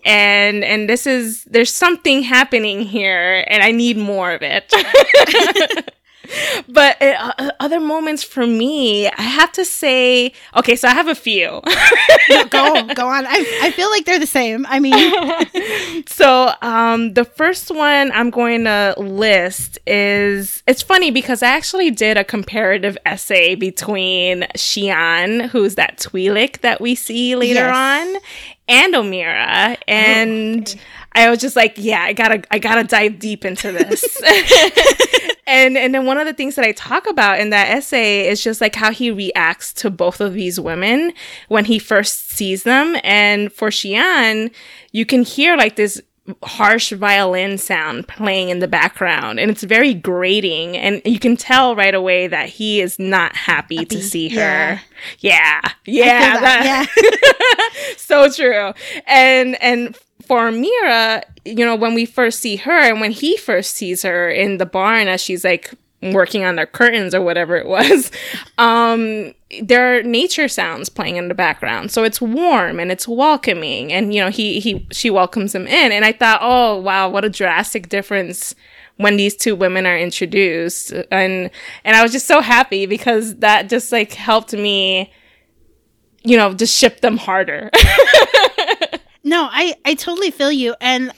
And 0.04 0.64
and 0.64 0.88
this 0.88 1.06
is 1.06 1.44
there's 1.44 1.72
something 1.72 2.22
happening 2.24 2.80
here 2.80 3.44
and 3.46 3.62
i 3.62 3.70
need 3.70 3.96
more 3.96 4.32
of 4.32 4.42
it 4.42 4.72
but 6.68 7.00
uh, 7.02 7.32
uh, 7.38 7.50
other 7.60 7.80
moments 7.80 8.22
for 8.22 8.46
me 8.46 9.06
i 9.08 9.22
have 9.22 9.52
to 9.52 9.64
say 9.64 10.32
okay 10.56 10.76
so 10.76 10.88
i 10.88 10.92
have 10.92 11.08
a 11.08 11.14
few. 11.14 11.60
No, 12.30 12.44
go 12.46 12.86
go 12.94 13.06
on. 13.08 13.26
I, 13.26 13.60
I 13.62 13.70
feel 13.72 13.90
like 13.90 14.04
they're 14.04 14.18
the 14.18 14.26
same. 14.26 14.64
I 14.68 14.80
mean 14.80 16.04
so 16.06 16.52
um 16.62 17.14
the 17.14 17.24
first 17.24 17.70
one 17.70 18.10
i'm 18.12 18.30
going 18.30 18.64
to 18.64 18.94
list 18.98 19.78
is 19.86 20.62
it's 20.66 20.82
funny 20.82 21.10
because 21.10 21.42
i 21.42 21.48
actually 21.48 21.90
did 21.90 22.16
a 22.16 22.24
comparative 22.24 22.96
essay 23.06 23.54
between 23.54 24.42
Xi'an, 24.56 25.48
who's 25.48 25.74
that 25.76 25.98
Twi'lek 25.98 26.60
that 26.60 26.80
we 26.80 26.94
see 26.94 27.36
later 27.36 27.60
Yes. 27.60 27.74
on 28.16 28.22
and 28.68 28.94
Omera 28.94 29.76
and 29.88 30.74
I 31.14 31.28
was 31.30 31.40
just 31.40 31.56
like 31.56 31.74
yeah 31.76 32.00
I 32.02 32.12
gotta 32.12 32.42
I 32.50 32.58
gotta 32.58 32.84
dive 32.84 33.18
deep 33.18 33.44
into 33.44 33.72
this 33.72 34.02
and 35.52 35.76
and 35.76 35.94
then 35.94 36.06
one 36.06 36.18
of 36.18 36.26
the 36.26 36.32
things 36.32 36.54
that 36.56 36.64
I 36.64 36.72
talk 36.72 37.06
about 37.08 37.38
in 37.40 37.50
that 37.50 37.68
essay 37.68 38.26
is 38.28 38.42
just 38.42 38.60
like 38.60 38.74
how 38.74 38.90
he 38.90 39.10
reacts 39.10 39.72
to 39.74 39.90
both 39.90 40.20
of 40.20 40.32
these 40.34 40.58
women 40.58 41.12
when 41.48 41.64
he 41.66 41.78
first 41.78 42.30
sees 42.30 42.62
them 42.62 42.96
and 43.04 43.52
for 43.52 43.68
Xi'an 43.70 44.50
you 44.92 45.04
can 45.06 45.22
hear 45.22 45.56
like 45.56 45.76
this 45.76 46.00
harsh 46.44 46.92
violin 46.92 47.58
sound 47.58 48.06
playing 48.06 48.48
in 48.48 48.60
the 48.60 48.68
background 48.68 49.40
and 49.40 49.50
it's 49.50 49.64
very 49.64 49.92
grating 49.92 50.76
and 50.76 51.02
you 51.04 51.18
can 51.18 51.36
tell 51.36 51.74
right 51.74 51.94
away 51.96 52.28
that 52.28 52.48
he 52.48 52.80
is 52.80 52.96
not 52.98 53.34
happy, 53.34 53.76
Happy, 53.76 53.86
to 53.96 54.02
see 54.02 54.28
her. 54.28 54.80
Yeah. 55.18 55.60
Yeah. 55.84 56.38
that, 56.40 56.88
that- 56.94 57.94
so 57.98 58.30
true. 58.30 58.72
And 59.06 59.60
and 59.60 59.98
for 60.32 60.50
Mira, 60.50 61.22
you 61.44 61.62
know, 61.62 61.76
when 61.76 61.92
we 61.92 62.06
first 62.06 62.40
see 62.40 62.56
her 62.56 62.78
and 62.78 63.02
when 63.02 63.10
he 63.10 63.36
first 63.36 63.74
sees 63.74 64.00
her 64.00 64.30
in 64.30 64.56
the 64.56 64.64
barn 64.64 65.06
as 65.06 65.20
she's 65.20 65.44
like 65.44 65.74
working 66.00 66.42
on 66.42 66.56
the 66.56 66.64
curtains 66.64 67.14
or 67.14 67.20
whatever 67.20 67.54
it 67.54 67.66
was, 67.66 68.10
um, 68.58 69.34
there 69.60 69.98
are 69.98 70.02
nature 70.02 70.48
sounds 70.48 70.88
playing 70.88 71.16
in 71.16 71.28
the 71.28 71.34
background. 71.34 71.90
So 71.90 72.02
it's 72.02 72.18
warm 72.18 72.80
and 72.80 72.90
it's 72.90 73.06
welcoming. 73.06 73.92
And, 73.92 74.14
you 74.14 74.24
know, 74.24 74.30
he, 74.30 74.58
he, 74.58 74.86
she 74.90 75.10
welcomes 75.10 75.54
him 75.54 75.66
in. 75.66 75.92
And 75.92 76.02
I 76.02 76.12
thought, 76.12 76.38
oh, 76.40 76.80
wow, 76.80 77.10
what 77.10 77.26
a 77.26 77.28
drastic 77.28 77.90
difference 77.90 78.54
when 78.96 79.18
these 79.18 79.36
two 79.36 79.54
women 79.54 79.84
are 79.84 79.98
introduced. 79.98 80.92
And, 81.10 81.50
and 81.84 81.94
I 81.94 82.02
was 82.02 82.10
just 82.10 82.26
so 82.26 82.40
happy 82.40 82.86
because 82.86 83.36
that 83.40 83.68
just 83.68 83.92
like 83.92 84.14
helped 84.14 84.54
me, 84.54 85.12
you 86.22 86.38
know, 86.38 86.54
just 86.54 86.74
ship 86.74 87.02
them 87.02 87.18
harder. 87.18 87.70
No, 89.24 89.48
I 89.50 89.74
I 89.84 89.94
totally 89.94 90.30
feel 90.30 90.50
you 90.52 90.74
and 90.80 91.12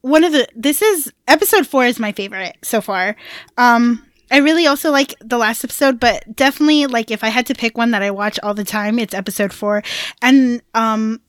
one 0.00 0.24
of 0.24 0.32
the 0.32 0.46
this 0.56 0.82
is 0.82 1.12
episode 1.28 1.66
4 1.66 1.86
is 1.86 1.98
my 2.00 2.12
favorite 2.12 2.56
so 2.62 2.80
far. 2.80 3.16
Um 3.56 4.04
I 4.30 4.38
really 4.38 4.66
also 4.66 4.90
like 4.90 5.14
the 5.20 5.36
last 5.38 5.62
episode, 5.62 6.00
but 6.00 6.24
definitely 6.34 6.86
like 6.86 7.10
if 7.10 7.22
I 7.22 7.28
had 7.28 7.46
to 7.46 7.54
pick 7.54 7.76
one 7.76 7.90
that 7.92 8.02
I 8.02 8.10
watch 8.10 8.38
all 8.42 8.54
the 8.54 8.64
time, 8.64 8.98
it's 8.98 9.14
episode 9.14 9.52
4. 9.52 9.82
And 10.22 10.62
um 10.74 11.20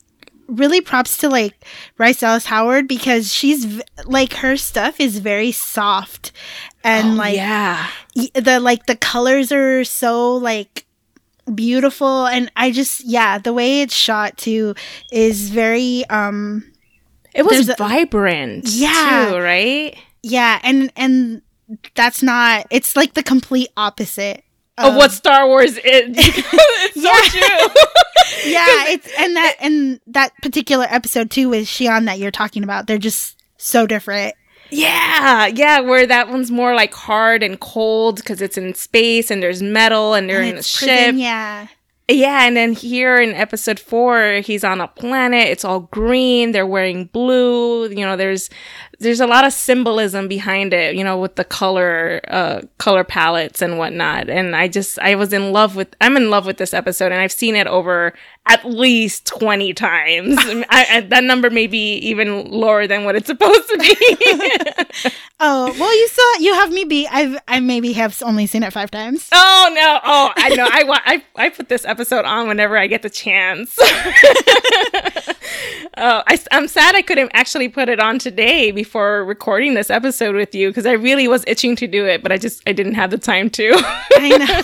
really 0.46 0.80
props 0.80 1.16
to 1.18 1.28
like 1.28 1.54
Bryce 1.96 2.20
Dallas 2.20 2.46
Howard 2.46 2.86
because 2.88 3.32
she's 3.32 3.64
v- 3.64 3.82
like 4.04 4.34
her 4.34 4.56
stuff 4.58 5.00
is 5.00 5.18
very 5.18 5.52
soft 5.52 6.32
and 6.82 7.16
like 7.16 7.32
Oh, 7.34 7.36
yeah. 7.36 7.86
y- 8.14 8.28
the 8.34 8.60
like 8.60 8.86
the 8.86 8.96
colors 8.96 9.52
are 9.52 9.84
so 9.84 10.34
like 10.36 10.84
beautiful 11.54 12.26
and 12.26 12.50
I 12.56 12.70
just 12.70 13.04
yeah, 13.04 13.38
the 13.38 13.52
way 13.52 13.82
it's 13.82 13.94
shot 13.94 14.36
too 14.36 14.74
is 15.12 15.50
very 15.50 16.04
um 16.10 16.64
It 17.34 17.44
was 17.44 17.68
a- 17.68 17.74
vibrant. 17.76 18.68
Yeah. 18.68 19.28
Too, 19.30 19.38
right? 19.38 19.96
yeah, 20.22 20.60
and 20.62 20.90
and 20.96 21.42
that's 21.94 22.22
not 22.22 22.66
it's 22.70 22.96
like 22.96 23.14
the 23.14 23.22
complete 23.22 23.68
opposite 23.76 24.42
Of 24.78 24.94
what 24.96 25.12
Star 25.12 25.46
Wars 25.46 25.72
is. 25.76 25.80
it's 25.84 27.02
so 27.02 27.12
true. 27.38 27.82
yeah, 28.50 28.84
it's 28.88 29.08
and 29.18 29.36
that 29.36 29.54
and 29.60 30.00
that 30.08 30.32
particular 30.42 30.86
episode 30.88 31.30
too 31.30 31.48
with 31.48 31.66
Xi'an 31.66 32.06
that 32.06 32.18
you're 32.18 32.30
talking 32.30 32.64
about, 32.64 32.86
they're 32.86 32.98
just 32.98 33.36
so 33.58 33.86
different. 33.86 34.34
Yeah, 34.76 35.46
yeah, 35.46 35.80
where 35.80 36.06
that 36.06 36.28
one's 36.28 36.50
more 36.50 36.74
like 36.74 36.92
hard 36.94 37.42
and 37.42 37.58
cold 37.60 38.16
because 38.16 38.40
it's 38.42 38.58
in 38.58 38.74
space 38.74 39.30
and 39.30 39.42
there's 39.42 39.62
metal 39.62 40.14
and 40.14 40.28
they're 40.28 40.40
And 40.40 40.50
in 40.50 40.54
a 40.56 40.58
it's 40.58 40.68
ship. 40.68 41.14
yeah. 41.16 41.68
Yeah, 42.06 42.46
and 42.46 42.54
then 42.54 42.74
here 42.74 43.16
in 43.16 43.30
episode 43.32 43.80
four, 43.80 44.42
he's 44.44 44.62
on 44.62 44.78
a 44.82 44.88
planet. 44.88 45.48
It's 45.48 45.64
all 45.64 45.80
green. 45.90 46.52
They're 46.52 46.66
wearing 46.66 47.06
blue. 47.06 47.88
You 47.88 48.04
know, 48.04 48.14
there's 48.14 48.50
there's 48.98 49.20
a 49.20 49.26
lot 49.26 49.46
of 49.46 49.54
symbolism 49.54 50.28
behind 50.28 50.74
it. 50.74 50.96
You 50.96 51.02
know, 51.02 51.18
with 51.18 51.36
the 51.36 51.44
color 51.44 52.20
uh 52.28 52.60
color 52.76 53.04
palettes 53.04 53.62
and 53.62 53.78
whatnot. 53.78 54.28
And 54.28 54.54
I 54.54 54.68
just 54.68 54.98
I 54.98 55.14
was 55.14 55.32
in 55.32 55.50
love 55.52 55.76
with 55.76 55.96
I'm 56.02 56.18
in 56.18 56.28
love 56.28 56.44
with 56.44 56.58
this 56.58 56.74
episode, 56.74 57.10
and 57.10 57.22
I've 57.22 57.32
seen 57.32 57.56
it 57.56 57.66
over 57.66 58.12
at 58.46 58.64
least 58.64 59.26
twenty 59.26 59.72
times. 59.72 60.36
I, 60.40 60.86
I, 60.90 61.00
that 61.02 61.24
number 61.24 61.50
may 61.50 61.66
be 61.66 61.96
even 61.96 62.50
lower 62.50 62.86
than 62.86 63.04
what 63.04 63.16
it's 63.16 63.26
supposed 63.26 63.68
to 63.68 63.78
be. 63.78 65.10
Oh, 65.40 65.74
well 65.78 65.94
you 65.98 66.08
saw 66.08 66.38
you 66.38 66.54
have 66.54 66.72
me 66.72 66.84
beat. 66.84 67.08
I've 67.10 67.36
I 67.48 67.58
maybe 67.60 67.92
have 67.94 68.22
only 68.24 68.46
seen 68.46 68.62
it 68.62 68.72
five 68.72 68.90
times. 68.90 69.28
Oh 69.32 69.72
no! 69.74 70.00
Oh, 70.04 70.32
I 70.36 70.54
know. 70.54 70.66
I 70.70 70.84
wa- 70.84 71.00
I 71.04 71.24
I 71.34 71.48
put 71.50 71.68
this 71.68 71.84
episode 71.84 72.24
on 72.24 72.46
whenever 72.46 72.78
I 72.78 72.86
get 72.86 73.02
the 73.02 73.10
chance. 73.10 73.76
oh, 75.96 76.22
I, 76.26 76.38
am 76.52 76.68
sad 76.68 76.94
I 76.94 77.02
couldn't 77.02 77.32
actually 77.34 77.68
put 77.68 77.88
it 77.88 77.98
on 77.98 78.20
today 78.20 78.70
before 78.70 79.24
recording 79.24 79.74
this 79.74 79.90
episode 79.90 80.36
with 80.36 80.54
you 80.54 80.68
because 80.70 80.86
I 80.86 80.92
really 80.92 81.26
was 81.26 81.44
itching 81.48 81.74
to 81.76 81.86
do 81.88 82.06
it, 82.06 82.22
but 82.22 82.30
I 82.30 82.38
just 82.38 82.62
I 82.66 82.72
didn't 82.72 82.94
have 82.94 83.10
the 83.10 83.18
time 83.18 83.50
to. 83.50 83.72
I 84.14 84.28
know. 84.38 84.62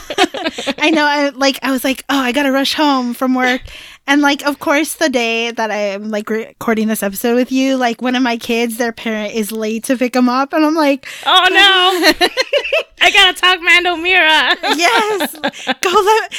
I 0.79 0.91
know. 0.91 1.05
I 1.05 1.29
like. 1.31 1.59
I 1.63 1.73
was 1.73 1.83
like, 1.83 2.05
oh, 2.09 2.19
I 2.19 2.33
gotta 2.33 2.53
rush 2.53 2.75
home 2.75 3.13
from 3.13 3.35
work, 3.35 3.63
and 4.07 4.23
like, 4.23 4.45
of 4.45 4.59
course, 4.59 4.95
the 4.95 5.09
day 5.09 5.51
that 5.53 5.71
I'm 5.71 6.11
like 6.11 6.29
recording 6.31 6.89
this 6.89 7.03
episode 7.03 7.37
with 7.37 7.53
you, 7.53 7.77
like 7.77 8.03
one 8.03 8.17
of 8.17 8.23
my 8.23 8.37
kids, 8.37 8.77
their 8.77 8.93
parent 8.93 9.35
is 9.35 9.53
late 9.53 9.85
to 9.85 9.97
pick 9.97 10.15
them 10.15 10.29
up, 10.29 10.53
and 10.53 10.65
I'm 10.65 10.75
like, 10.75 11.07
oh 11.27 11.47
no! 11.51 12.29
I 13.03 13.11
gotta 13.13 13.41
talk 13.41 13.61
Mando 13.63 13.97
Mira. 13.97 14.57
yes, 14.77 15.35
go 15.81 15.91
let 15.91 16.35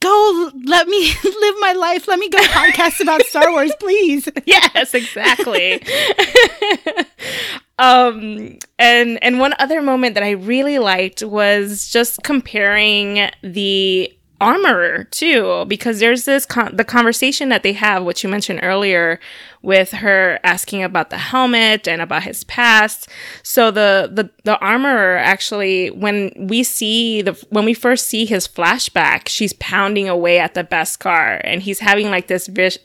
go 0.00 0.50
let 0.64 0.88
me 0.88 1.12
live 1.24 1.54
my 1.60 1.74
life. 1.76 2.08
Let 2.08 2.18
me 2.18 2.28
go 2.28 2.38
podcast 2.38 3.00
about 3.00 3.22
Star 3.26 3.50
Wars, 3.50 3.72
please. 3.80 4.28
yes, 4.44 4.94
exactly. 4.94 5.82
um 7.78 8.58
and 8.78 9.22
and 9.22 9.38
one 9.38 9.54
other 9.58 9.80
moment 9.80 10.14
that 10.14 10.22
I 10.22 10.32
really 10.32 10.78
liked 10.78 11.22
was 11.22 11.88
just 11.88 12.22
comparing 12.22 13.30
the 13.42 14.12
armorer 14.42 15.04
too 15.04 15.64
because 15.68 16.00
there's 16.00 16.24
this 16.24 16.44
con- 16.44 16.76
the 16.76 16.84
conversation 16.84 17.48
that 17.48 17.62
they 17.62 17.72
have 17.72 18.02
which 18.02 18.24
you 18.24 18.28
mentioned 18.28 18.60
earlier 18.62 19.20
with 19.62 19.92
her 19.92 20.40
asking 20.42 20.82
about 20.82 21.10
the 21.10 21.18
helmet 21.18 21.86
and 21.86 22.02
about 22.02 22.24
his 22.24 22.42
past. 22.44 23.08
So 23.44 23.70
the 23.70 24.10
the 24.12 24.28
the 24.42 24.58
armorer 24.58 25.16
actually 25.16 25.90
when 25.90 26.32
we 26.36 26.64
see 26.64 27.22
the 27.22 27.32
when 27.50 27.64
we 27.64 27.72
first 27.72 28.08
see 28.08 28.24
his 28.26 28.48
flashback 28.48 29.28
she's 29.28 29.52
pounding 29.54 30.08
away 30.08 30.40
at 30.40 30.54
the 30.54 30.64
Beskar 30.64 31.40
and 31.44 31.62
he's 31.62 31.78
having 31.78 32.10
like 32.10 32.26
this 32.26 32.48
vish- 32.48 32.78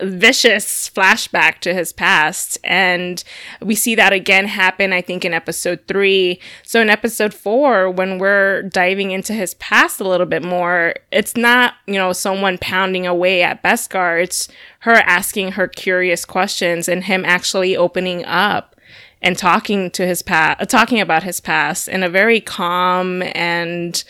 vicious 0.00 0.90
flashback 0.90 1.58
to 1.60 1.72
his 1.72 1.92
past 1.92 2.58
and 2.64 3.22
we 3.62 3.74
see 3.74 3.94
that 3.94 4.12
again 4.12 4.46
happen 4.46 4.92
i 4.92 5.00
think 5.00 5.24
in 5.24 5.32
episode 5.32 5.80
three. 5.86 6.40
So 6.62 6.80
in 6.80 6.90
episode 6.90 7.32
four 7.34 7.90
when 7.90 8.18
we're 8.18 8.62
diving 8.62 9.10
into 9.10 9.32
his 9.32 9.54
past 9.54 10.00
a 10.00 10.08
little 10.08 10.26
bit 10.26 10.42
more 10.42 10.94
it's 11.12 11.36
not 11.36 11.74
you 11.86 11.94
know 11.94 12.12
someone 12.12 12.58
pounding 12.58 13.06
away 13.06 13.42
at 13.42 13.62
beskar. 13.62 14.22
It's 14.22 14.48
her 14.80 14.94
asking 14.94 15.52
her 15.52 15.68
curious 15.68 16.24
questions 16.24 16.88
and 16.88 17.04
him 17.04 17.24
actually 17.24 17.76
opening 17.76 18.24
up 18.24 18.76
and 19.22 19.38
talking 19.38 19.90
to 19.92 20.06
his 20.06 20.22
past 20.22 20.68
talking 20.68 21.00
about 21.00 21.22
his 21.22 21.40
past 21.40 21.88
in 21.88 22.02
a 22.02 22.08
very 22.08 22.40
calm 22.40 23.22
and 23.34 24.04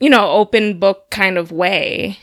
you 0.00 0.10
know 0.10 0.30
open 0.30 0.78
book 0.78 1.10
kind 1.10 1.38
of 1.38 1.52
way. 1.52 2.18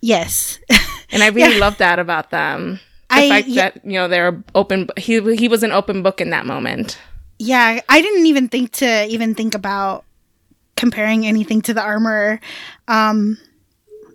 Yes. 0.00 0.58
and 1.12 1.22
I 1.22 1.28
really 1.28 1.54
Yeah. 1.54 1.60
love 1.60 1.78
that 1.78 1.98
about 1.98 2.30
them. 2.30 2.80
The 3.10 3.16
I- 3.16 3.28
fact 3.28 3.48
yeah. 3.48 3.70
that 3.70 3.84
you 3.84 3.92
know 3.94 4.08
they're 4.08 4.42
open. 4.54 4.88
He 4.96 5.20
he 5.36 5.48
was 5.48 5.62
an 5.62 5.72
open 5.72 6.02
book 6.02 6.20
in 6.20 6.30
that 6.30 6.46
moment. 6.46 6.98
Yeah, 7.38 7.80
I 7.88 8.00
didn't 8.02 8.26
even 8.26 8.48
think 8.48 8.72
to 8.72 9.06
even 9.08 9.34
think 9.34 9.54
about 9.54 10.04
comparing 10.76 11.26
anything 11.26 11.60
to 11.62 11.74
the 11.74 11.82
armor. 11.82 12.40
Um 12.88 13.38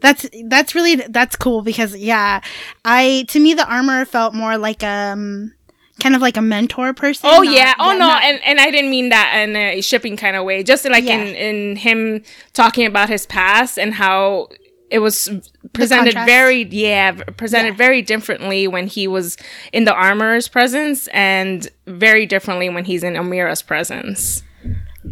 that's 0.02 0.28
that's 0.48 0.76
really 0.76 0.96
that's 0.96 1.36
cool 1.36 1.62
because 1.62 1.96
yeah, 1.96 2.42
I 2.84 3.26
to 3.30 3.40
me 3.40 3.54
the 3.54 3.68
armor 3.68 4.06
felt 4.06 4.34
more 4.34 4.58
like 4.58 4.84
um 4.84 5.54
kind 6.02 6.14
of 6.16 6.22
like 6.22 6.38
a 6.38 6.42
mentor 6.42 6.94
person. 6.94 7.30
Oh 7.32 7.42
yeah. 7.42 7.74
Oh 7.80 7.92
no. 7.94 8.00
not- 8.00 8.24
and 8.24 8.40
and 8.46 8.60
I 8.60 8.70
didn't 8.72 8.92
mean 8.92 9.10
that 9.10 9.34
in 9.44 9.56
a 9.56 9.82
shipping 9.82 10.18
kind 10.18 10.36
of 10.36 10.44
way. 10.46 10.62
Just 10.64 10.86
like 10.86 11.04
Yeah. 11.06 11.18
in 11.18 11.36
in 11.36 11.76
him 11.78 12.24
talking 12.54 12.86
about 12.86 13.10
his 13.10 13.26
past 13.26 13.80
and 13.80 13.94
how 13.94 14.50
it 14.92 15.00
was 15.00 15.30
presented 15.74 16.14
very 16.14 16.64
yeah 16.70 17.12
presented 17.12 17.70
Yeah. 17.74 17.78
very 17.78 18.02
differently 18.02 18.68
when 18.68 18.88
he 18.88 19.08
was 19.08 19.36
in 19.74 19.84
the 19.86 19.94
armorer's 19.94 20.48
presence 20.48 21.08
and 21.08 21.68
very 21.88 22.26
differently 22.26 22.70
when 22.70 22.86
he's 22.86 23.04
in 23.04 23.16
Omera's 23.18 23.62
presence. 23.64 24.44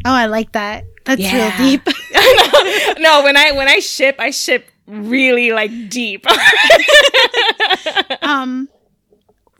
oh, 0.06 0.12
I 0.14 0.28
like 0.28 0.52
that. 0.54 0.84
That's 1.06 1.22
Yeah. 1.22 1.58
real 1.58 1.70
deep. 1.70 1.86
no, 3.00 3.24
when 3.24 3.36
I 3.36 3.52
when 3.56 3.68
I 3.68 3.80
ship, 3.80 4.16
I 4.20 4.30
ship 4.32 4.68
really 4.88 5.52
like 5.52 5.72
deep. 5.90 6.26
um 8.22 8.70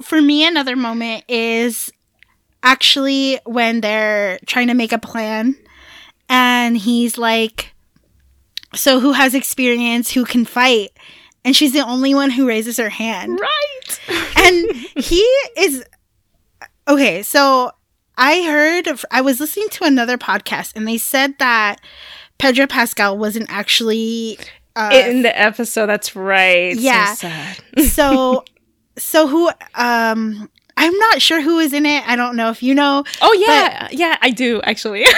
for 0.02 0.22
me 0.22 0.46
another 0.46 0.76
moment 0.76 1.24
is 1.28 1.92
actually 2.62 3.40
when 3.46 3.82
they're 3.82 4.40
trying 4.46 4.68
to 4.68 4.74
make 4.74 4.92
a 4.92 4.98
plan 5.00 5.56
and 6.30 6.78
he's 6.78 7.18
like 7.18 7.73
so 8.76 9.00
who 9.00 9.12
has 9.14 9.34
experience 9.34 10.12
who 10.12 10.26
can 10.26 10.46
fight 10.46 10.92
and 11.46 11.56
she's 11.56 11.74
the 11.74 11.86
only 11.86 12.14
one 12.16 12.30
who 12.30 12.48
raises 12.48 12.78
her 12.78 12.90
hand 12.90 13.40
right. 13.40 14.00
and 14.38 14.72
he 14.96 15.20
is 15.58 15.84
okay 16.88 17.22
so 17.24 17.72
i 18.18 18.44
heard 18.44 18.88
i 19.12 19.22
was 19.22 19.40
listening 19.40 19.70
to 19.70 19.84
another 19.84 20.18
podcast 20.18 20.76
and 20.76 20.88
they 20.88 20.98
said 20.98 21.38
that 21.40 21.80
pedro 22.38 22.68
pascal 22.68 23.18
wasn't 23.18 23.46
actually 23.50 24.38
uh, 24.76 25.04
in 25.06 25.22
the 25.22 25.40
episode, 25.40 25.86
that's 25.86 26.16
right. 26.16 26.76
So 26.76 26.82
Yeah. 26.82 27.14
sad. 27.14 27.58
so 27.92 28.44
so 28.98 29.28
who 29.28 29.52
um 29.76 30.50
I'm 30.76 30.98
not 30.98 31.22
sure 31.22 31.42
who 31.42 31.60
is 31.60 31.72
in 31.74 31.86
it. 31.86 32.08
I 32.08 32.16
don't 32.16 32.36
know 32.36 32.50
if 32.50 32.64
you 32.64 32.74
know. 32.76 33.04
Oh 33.22 33.34
yeah, 33.34 33.88
yeah, 33.92 34.18
I 34.22 34.32
do 34.32 34.62
actually. 34.64 35.06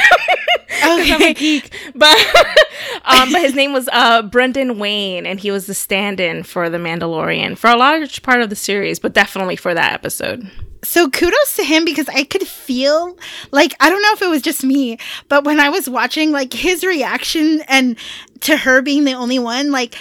'Cause 0.68 1.00
I'm 1.00 1.10
a 1.10 1.16
Okay. 1.16 1.34
geek. 1.34 1.74
But 1.96 2.18
um, 3.06 3.32
but 3.32 3.42
his 3.42 3.56
name 3.56 3.72
was 3.74 3.88
uh 3.92 4.22
Brendan 4.24 4.78
Wayne, 4.80 5.26
and 5.26 5.40
he 5.40 5.52
was 5.52 5.66
the 5.68 5.74
stand-in 5.74 6.44
for 6.44 6.70
the 6.70 6.78
Mandalorian 6.78 7.58
for 7.58 7.70
a 7.70 7.78
large 7.78 8.22
part 8.24 8.42
of 8.42 8.50
the 8.50 8.56
series, 8.56 9.00
but 9.00 9.14
definitely 9.14 9.56
for 9.56 9.74
that 9.74 9.94
episode. 9.94 10.50
So 10.84 11.10
kudos 11.10 11.56
to 11.56 11.64
him 11.64 11.84
because 11.86 12.08
I 12.10 12.24
could 12.26 12.46
feel 12.48 13.18
like 13.52 13.74
I 13.80 13.90
don't 13.90 14.02
know 14.04 14.12
if 14.14 14.22
it 14.22 14.28
was 14.30 14.42
just 14.42 14.64
me, 14.64 15.00
but 15.30 15.44
when 15.44 15.60
I 15.60 15.70
was 15.70 15.90
watching 15.90 16.32
like 16.32 16.54
his 16.54 16.84
reaction 16.84 17.62
and 17.68 17.98
to 18.42 18.58
her 18.58 18.82
being 18.84 19.06
the 19.06 19.14
only 19.14 19.40
one, 19.40 19.72
like 19.72 19.96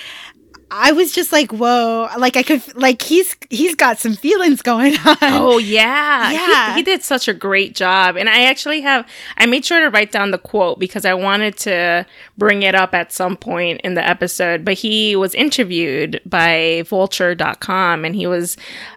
I 0.77 0.91
was 0.91 1.13
just 1.13 1.31
like, 1.31 1.53
whoa, 1.53 2.09
like 2.19 2.37
I 2.37 2.43
could 2.43 2.63
like 2.77 3.01
he's 3.01 3.37
he's 3.49 3.77
got 3.77 3.99
some 3.99 4.15
feelings 4.17 4.61
going 4.61 4.95
on. 5.07 5.17
Oh 5.23 5.59
yeah, 5.59 6.31
He- 6.31 6.35
Yeah. 6.37 6.75
He, 6.75 6.83
did 6.83 7.03
such 7.05 7.29
a 7.29 7.33
great 7.35 7.75
job, 7.77 8.17
and 8.17 8.29
I 8.29 8.45
actually 8.45 8.81
have 8.81 9.09
I 9.39 9.47
made 9.47 9.65
sure 9.65 9.81
to 9.81 9.89
write 9.89 10.11
down 10.11 10.33
the 10.33 10.39
quote 10.39 10.81
because 10.81 11.05
I 11.05 11.15
wanted 11.15 11.57
to 11.59 12.05
bring 12.37 12.63
it 12.65 12.75
up 12.75 12.93
at 12.93 13.13
some 13.13 13.37
point 13.37 13.81
in 13.83 13.95
the 13.95 14.05
episode. 14.07 14.65
But 14.65 14.75
he 14.75 15.15
was 15.15 15.33
interviewed 15.35 16.21
by 16.27 16.83
Vulture.com, 16.87 18.05
and 18.05 18.17
he 18.17 18.27
was 18.27 18.57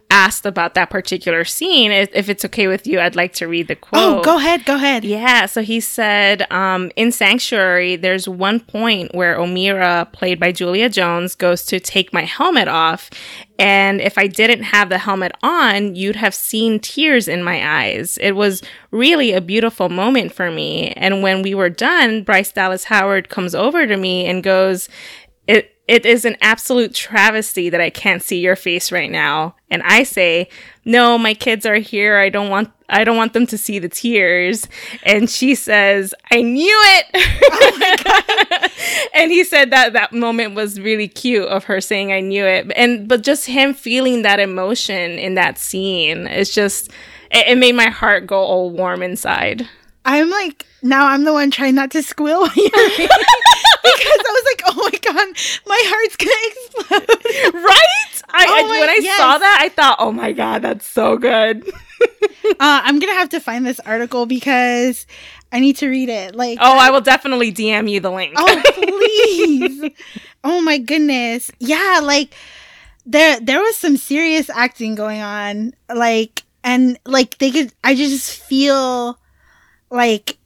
asked 0.10 0.46
about 0.46 0.74
that 0.74 0.90
particular 0.90 1.44
scene. 1.44 1.92
If, 1.92 2.30
it's 2.30 2.46
okay 2.46 2.68
with 2.68 2.88
you, 2.88 3.00
I'd 3.00 3.16
like 3.16 3.34
to 3.34 3.48
read 3.48 3.68
the 3.68 3.76
quote. 3.76 4.20
Oh, 4.20 4.24
go 4.24 4.38
ahead, 4.38 4.66
go 4.66 4.76
ahead. 4.76 5.04
Yeah, 5.04 5.46
so 5.46 5.62
he 5.62 5.80
said 5.80 6.50
um, 6.52 6.92
in 6.96 7.12
Sanctuary, 7.12 7.96
there's 7.96 8.28
one 8.28 8.60
point 8.60 9.14
where 9.14 9.38
Omera, 9.38 10.12
played 10.14 10.40
by 10.40 10.52
Julia 10.52 10.90
Jones, 10.90 11.36
goes 11.36 11.64
to 11.66 11.80
take 11.80 12.14
my 12.14 12.24
helmet 12.24 12.68
off. 12.68 13.10
And 13.60 14.02
if 14.02 14.18
I 14.18 14.28
didn't 14.28 14.64
have 14.64 14.90
the 14.90 15.00
helmet 15.00 15.32
on, 15.42 15.96
you'd 15.96 16.16
have 16.16 16.36
seen 16.36 16.80
tears 16.80 17.28
in 17.28 17.44
my 17.44 17.86
eyes. 17.86 18.18
It 18.22 18.34
was 18.34 18.62
really 18.92 19.34
a 19.34 19.42
beautiful 19.42 19.90
moment 19.90 20.32
for 20.32 20.52
me. 20.52 20.92
And 20.92 21.24
when 21.24 21.42
we 21.42 21.56
were 21.56 21.70
done, 21.70 22.24
Bryce 22.24 22.52
Dallas 22.52 22.86
Howard 22.86 23.30
comes 23.30 23.56
over 23.56 23.88
to 23.88 23.98
me 23.98 24.26
and 24.26 24.44
goes, 24.44 24.90
it, 25.88 26.06
is 26.06 26.25
an 26.25 26.36
absolute 26.41 26.94
travesty 26.94 27.70
that 27.70 27.82
I 27.82 27.89
can't 27.89 28.22
see 28.22 28.39
your 28.39 28.56
face 28.56 28.91
right 28.91 29.10
now. 29.10 29.56
And 29.70 29.82
I 29.84 30.03
say, 30.03 30.50
no, 30.86 31.17
my 31.17 31.34
kids 31.34 31.65
are 31.65 31.75
here. 31.75 32.17
I 32.17 32.29
don't 32.29 32.50
want, 32.50 32.72
I 32.89 33.03
don't 33.03 33.17
want 33.17 33.34
them 33.34 33.48
to 33.48 33.58
see 33.58 33.79
the 33.79 33.89
tears. 33.89 34.67
And 35.03 35.29
she 35.29 35.56
says, 35.56 36.13
I 36.32 36.41
knew 36.41 36.82
it. 36.84 37.06
Oh 37.60 38.70
and 39.13 39.32
he 39.32 39.44
said 39.44 39.72
that 39.72 39.94
that 39.94 40.13
moment 40.13 40.53
was 40.53 40.79
really 40.79 41.08
cute 41.08 41.48
of 41.48 41.65
her 41.65 41.82
saying, 41.82 42.12
I 42.12 42.20
knew 42.20 42.46
it. 42.46 42.72
And, 42.75 43.08
but 43.08 43.24
just 43.24 43.46
him 43.46 43.74
feeling 43.74 44.22
that 44.22 44.39
emotion 44.39 45.12
in 45.12 45.36
that 45.36 45.58
scene, 45.58 46.27
it's 46.27 46.53
just, 46.53 46.89
it, 47.32 47.48
it 47.48 47.58
made 47.58 47.75
my 47.75 47.89
heart 47.89 48.27
go 48.27 48.39
all 48.39 48.70
warm 48.70 49.01
inside. 49.01 49.67
I'm 50.06 50.29
like 50.29 50.65
now 50.82 51.08
I'm 51.08 51.24
the 51.24 51.34
one 51.34 51.51
trying 51.51 51.75
not 51.75 51.91
to 51.91 52.03
squeal 52.03 52.48
because 52.56 52.60
I 52.60 54.29
was 54.29 54.46
like, 54.46 54.62
oh 54.65 54.87
my 55.06 55.13
god, 55.13 55.27
my 55.66 55.84
heart's 55.86 56.16
gonna 56.16 57.06
explode. 57.06 57.63
right? 57.63 58.22
I, 58.30 58.46
Oh 58.50 58.68
my- 58.68 58.80
when 58.80 58.89
I 58.89 59.00
yes. 59.01 59.18
saw 59.18 59.38
that, 59.38 59.60
I 59.62 59.70
thought, 59.70 59.98
oh 60.00 60.12
my 60.12 60.32
god, 60.32 60.62
that's 60.63 60.86
so 60.86 61.18
good. 61.18 61.70
Uh, 62.48 62.82
I'm 62.84 63.00
gonna 63.00 63.13
have 63.13 63.30
to 63.30 63.39
find 63.42 63.66
this 63.66 63.80
article 63.82 64.25
because 64.25 65.06
I 65.51 65.60
need 65.60 65.75
to 65.77 65.89
read 65.89 66.08
it. 66.10 66.34
Like, 66.36 66.60
Oh, 66.62 66.77
I 66.77 66.92
will 66.92 67.01
definitely 67.01 67.51
DM 67.51 67.89
you 67.89 68.00
the 68.00 68.12
link. 68.12 68.34
oh 68.38 68.62
please, 68.74 69.92
oh 70.46 70.62
my 70.62 70.77
goodness, 70.77 71.51
yeah, 71.60 72.00
like 72.01 72.34
there 73.06 73.39
there 73.42 73.60
was 73.60 73.75
some 73.75 73.98
serious 73.98 74.50
acting 74.50 74.96
going 74.96 75.20
on, 75.22 75.74
like 75.94 76.44
and 76.63 76.98
like 77.06 77.38
they 77.39 77.51
could, 77.51 77.74
I 77.84 77.96
just 77.96 78.32
feel 78.44 79.20
like 79.89 80.38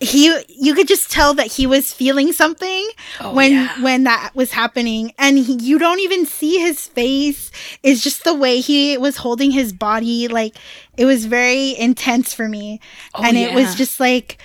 he 0.00 0.26
you 0.48 0.74
could 0.74 0.88
just 0.88 1.10
tell 1.10 1.34
that 1.34 1.46
he 1.52 1.66
was 1.66 1.92
feeling 1.92 2.32
something 2.32 2.88
oh, 3.20 3.32
when 3.32 3.68
when 3.82 4.04
that 4.04 4.32
was 4.34 4.50
happening. 4.52 5.12
And 5.18 5.38
he, 5.38 5.54
you 5.54 5.78
don't 5.78 6.00
even 6.00 6.26
see 6.26 6.58
his 6.58 6.86
face. 6.86 7.50
It's 7.82 8.02
just 8.02 8.24
the 8.24 8.34
way 8.34 8.60
he 8.60 8.98
was 8.98 9.16
holding 9.18 9.50
his 9.52 9.72
body. 9.72 10.28
Like 10.28 10.56
it 10.96 11.04
was 11.06 11.26
very 11.26 11.76
intense 11.78 12.34
for 12.34 12.48
me. 12.48 12.80
Oh, 13.14 13.22
and 13.24 13.36
it 13.36 13.54
was 13.54 13.74
just 13.74 14.00
like 14.00 14.38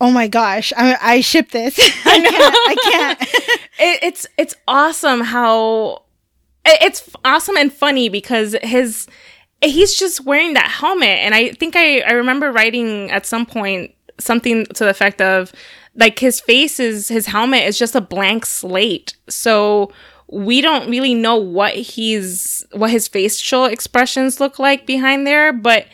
oh 0.00 0.10
my 0.10 0.26
gosh 0.26 0.72
i, 0.76 0.98
I 1.00 1.20
ship 1.20 1.52
this. 1.52 1.78
I 2.04 2.20
can't 2.20 2.56
i 2.56 2.90
can't. 2.90 3.20
It, 3.78 3.98
it's 4.02 4.26
it's 4.36 4.54
awesome 4.68 5.20
how 5.22 6.02
it- 6.66 6.82
it's 6.82 7.08
awesome 7.24 7.56
and 7.56 7.72
funny 7.72 8.08
because 8.08 8.54
his 8.62 9.06
he's 9.62 9.94
just 9.94 10.24
wearing 10.24 10.54
that 10.54 10.70
helmet. 10.70 11.18
And 11.18 11.34
i 11.34 11.52
think 11.52 11.76
i 11.76 12.00
i 12.00 12.12
remember 12.12 12.52
writing 12.52 13.10
at 13.10 13.26
some 13.26 13.46
point 13.46 13.94
something 14.18 14.66
to 14.66 14.84
the 14.84 14.90
effect 14.90 15.20
of 15.20 15.52
like 15.94 16.18
his 16.18 16.40
face 16.40 16.80
is 16.80 17.08
his 17.08 17.26
helmet 17.26 17.62
is 17.64 17.78
just 17.78 17.94
a 17.94 18.00
blank 18.00 18.46
slate. 18.46 19.16
So 19.28 19.92
we 20.28 20.62
don't 20.62 20.88
really 20.88 21.14
know 21.14 21.36
what 21.36 21.74
he's 21.74 22.64
what 22.72 22.90
his 22.90 23.08
facial 23.08 23.66
expressions 23.66 24.40
look 24.40 24.58
like 24.58 24.86
behind 24.86 25.26
there. 25.26 25.52
But 25.52 25.86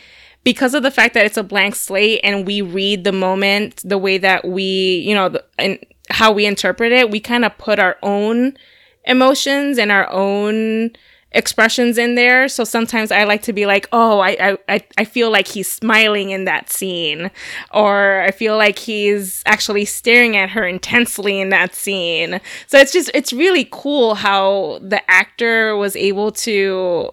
because 0.44 0.74
of 0.74 0.83
the 0.83 0.90
fact 0.90 1.14
that 1.14 1.26
it's 1.26 1.37
a 1.37 1.42
blank 1.42 1.74
slate 1.74 2.20
and 2.22 2.46
we 2.46 2.62
read 2.62 3.04
the 3.04 3.12
moment 3.12 3.83
the 3.85 3.98
way 3.98 4.18
that 4.18 4.46
we 4.46 4.98
you 5.07 5.14
know 5.14 5.28
the, 5.28 5.44
and 5.59 5.78
how 6.11 6.33
we 6.33 6.46
interpret 6.46 6.90
it 6.90 7.11
we 7.11 7.20
kind 7.20 7.44
of 7.44 7.59
put 7.59 7.78
our 7.78 7.98
own 8.02 8.57
emotions 9.04 9.76
and 9.76 9.92
our 9.92 10.09
own 10.11 10.90
expressions 11.33 11.99
in 11.99 12.14
there. 12.14 12.49
So 12.49 12.64
sometimes 12.64 13.12
i 13.12 13.25
like 13.25 13.43
to 13.43 13.53
be 13.53 13.67
like 13.67 13.87
oh 13.93 14.21
I, 14.21 14.57
I 14.69 14.83
i 14.97 15.05
feel 15.05 15.31
like 15.31 15.47
he's 15.47 15.71
smiling 15.71 16.31
in 16.31 16.45
that 16.47 16.71
scene. 16.71 17.31
Or 17.73 18.23
i 18.23 18.31
feel 18.31 18.57
like 18.57 18.79
he's 18.79 19.43
actually 19.45 19.85
staring 19.85 20.37
at 20.37 20.51
her 20.51 20.67
intensely 20.67 21.38
in 21.41 21.51
that 21.51 21.75
scene. 21.75 22.41
So 22.67 22.79
it's 22.79 22.93
just 22.93 23.11
it's 23.12 23.33
really 23.33 23.69
cool 23.71 24.14
how 24.14 24.79
the 24.83 25.03
actor 25.11 25.77
was 25.77 25.97
able 25.97 26.33
to 26.33 27.12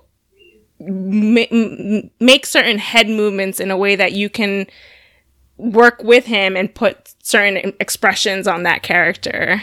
m- 0.79 2.09
make 2.19 2.45
certain 2.45 2.77
head 2.77 3.09
movements 3.09 3.59
in 3.59 3.69
a 3.69 3.77
way 3.77 3.95
that 3.95 4.13
you 4.13 4.29
can 4.29 4.67
work 5.57 6.03
with 6.03 6.25
him 6.25 6.55
and 6.55 6.73
put 6.73 7.13
certain 7.21 7.73
expressions 7.79 8.47
on 8.47 8.63
that 8.63 8.83
character 8.83 9.61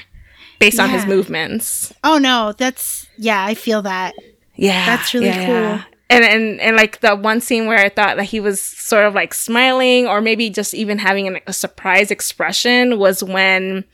based 0.59 0.79
on 0.79 0.89
his 0.91 1.07
movements. 1.07 1.93
oh 2.05 2.19
no 2.19 2.53
that's 2.57 3.07
yeah 3.19 3.45
i 3.45 3.55
feel 3.55 3.83
that 3.83 4.15
Yeah, 4.57 4.87
That's 4.87 5.15
really 5.15 5.31
cool. 5.31 5.81
And 6.11 6.25
and 6.25 6.61
and 6.61 6.77
like 6.77 7.01
the 7.01 7.17
one 7.17 7.41
scene 7.41 7.67
where 7.67 7.79
I 7.79 7.89
thought 7.89 8.17
that 8.19 8.25
he 8.25 8.39
was 8.39 8.61
sort 8.61 9.07
of 9.07 9.15
like 9.15 9.33
smiling 9.33 10.07
or 10.07 10.21
maybe 10.21 10.51
just 10.51 10.75
even 10.75 10.99
having 10.99 11.27
an, 11.27 11.41
a 11.47 11.53
surprise 11.55 12.11
expression 12.11 12.99
was 12.99 13.25
when 13.25 13.85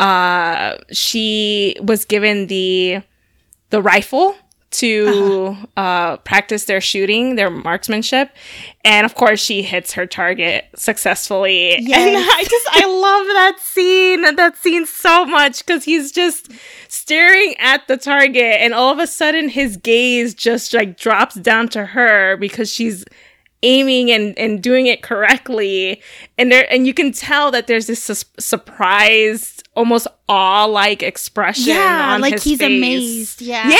uh 0.00 0.76
she 0.90 1.76
was 1.80 2.04
given 2.04 2.48
the 2.48 3.02
the 3.68 3.80
rifle 3.80 4.34
to 4.70 5.56
uh 5.76 6.16
practice 6.18 6.64
their 6.66 6.80
shooting, 6.80 7.34
their 7.34 7.50
marksmanship. 7.50 8.30
And 8.84 9.04
of 9.04 9.14
course 9.14 9.40
she 9.40 9.62
hits 9.62 9.92
her 9.94 10.06
target 10.06 10.66
successfully. 10.76 11.74
And 11.74 11.84
I 11.86 12.44
just 12.48 12.68
I 12.70 12.86
love 12.86 13.26
that 13.26 13.56
scene, 13.60 14.36
that 14.36 14.56
scene 14.56 14.86
so 14.86 15.24
much 15.26 15.66
cuz 15.66 15.84
he's 15.84 16.12
just 16.12 16.52
staring 16.88 17.56
at 17.58 17.86
the 17.88 17.96
target 17.96 18.60
and 18.60 18.72
all 18.72 18.92
of 18.92 18.98
a 18.98 19.06
sudden 19.06 19.48
his 19.48 19.76
gaze 19.76 20.34
just 20.34 20.72
like 20.72 20.96
drops 20.96 21.34
down 21.34 21.68
to 21.70 21.86
her 21.86 22.36
because 22.36 22.72
she's 22.72 23.04
aiming 23.62 24.10
and, 24.10 24.38
and 24.38 24.62
doing 24.62 24.86
it 24.86 25.02
correctly 25.02 26.00
and 26.38 26.50
there 26.50 26.66
and 26.72 26.86
you 26.86 26.94
can 26.94 27.12
tell 27.12 27.50
that 27.50 27.66
there's 27.66 27.86
this 27.88 28.02
sus- 28.02 28.24
surprised 28.38 29.59
almost 29.80 30.06
awe-like 30.28 31.02
expression 31.02 31.74
yeah 31.74 32.12
on 32.14 32.20
like 32.20 32.34
his 32.34 32.44
he's 32.44 32.58
face. 32.58 32.66
amazed 32.78 33.42
yeah. 33.42 33.68
Yeah! 33.68 33.76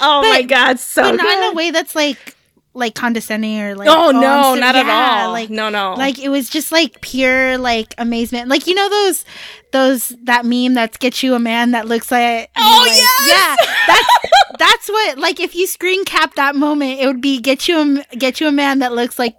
Oh 0.00 0.20
But- 0.22 0.28
my 0.30 0.42
god 0.42 0.78
so 0.78 1.02
but 1.02 1.16
not 1.16 1.38
in 1.38 1.52
a 1.52 1.54
way 1.54 1.70
that's 1.72 1.94
like 1.96 2.36
like 2.74 2.94
condescending 2.94 3.58
or 3.60 3.74
like 3.74 3.88
oh, 3.88 3.92
oh 3.92 4.08
I'm 4.10 4.20
no 4.20 4.54
so- 4.54 4.60
not 4.60 4.76
at 4.76 4.86
all. 4.88 5.32
like 5.32 5.50
no 5.50 5.68
no. 5.68 5.94
like 5.94 6.18
it 6.20 6.28
was 6.28 6.48
just 6.48 6.70
like 6.70 7.00
pure 7.00 7.58
like 7.58 7.92
amazement. 7.98 8.48
Like 8.48 8.68
you 8.68 8.74
know 8.74 8.88
those 8.88 9.24
those 9.72 10.08
that 10.24 10.44
meme 10.44 10.74
that's 10.74 10.96
get 10.96 11.22
you 11.22 11.34
a 11.34 11.38
man 11.38 11.72
that 11.72 11.86
looks 11.86 12.10
like 12.10 12.50
Oh, 12.56 12.84
like- 12.86 12.96
yes! 12.96 13.28
yeah 13.28 13.56
that's 13.86 14.08
that's 14.58 14.88
what 14.88 15.18
like 15.18 15.38
if 15.40 15.54
you 15.54 15.66
screen 15.66 16.04
cap 16.04 16.34
that 16.34 16.56
moment 16.56 17.00
it 17.00 17.06
would 17.06 17.20
be 17.20 17.38
get 17.40 17.68
you 17.68 18.02
a 18.10 18.16
get 18.16 18.40
you 18.40 18.48
a 18.48 18.52
man 18.52 18.80
that 18.80 18.92
looks 18.92 19.18
like 19.18 19.36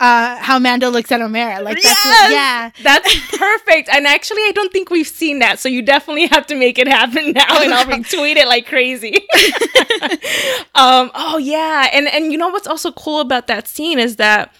uh 0.00 0.36
how 0.36 0.58
Mando 0.58 0.88
looks 0.90 1.10
at 1.12 1.20
Omera 1.20 1.62
like 1.62 1.80
that's 1.82 2.04
what, 2.04 2.30
yeah 2.32 2.70
That's 2.82 3.36
perfect. 3.36 3.88
And 3.90 4.06
actually, 4.06 4.42
I 4.42 4.52
don't 4.54 4.72
think 4.72 4.88
we've 4.90 5.06
seen 5.06 5.40
that. 5.40 5.58
So 5.58 5.68
you 5.68 5.82
definitely 5.82 6.26
have 6.26 6.46
to 6.46 6.54
make 6.54 6.78
it 6.78 6.86
happen 6.88 7.32
now, 7.32 7.60
and 7.62 7.72
I'll 7.74 7.84
retweet 7.86 8.36
it 8.36 8.46
like 8.46 8.66
crazy. 8.66 9.14
um, 10.74 11.10
oh 11.14 11.38
yeah, 11.38 11.88
and 11.92 12.08
and 12.08 12.32
you 12.32 12.38
know 12.38 12.48
what's 12.48 12.66
also 12.66 12.92
cool 12.92 13.20
about 13.20 13.46
that 13.48 13.68
scene 13.68 13.98
is 13.98 14.16
that 14.16 14.54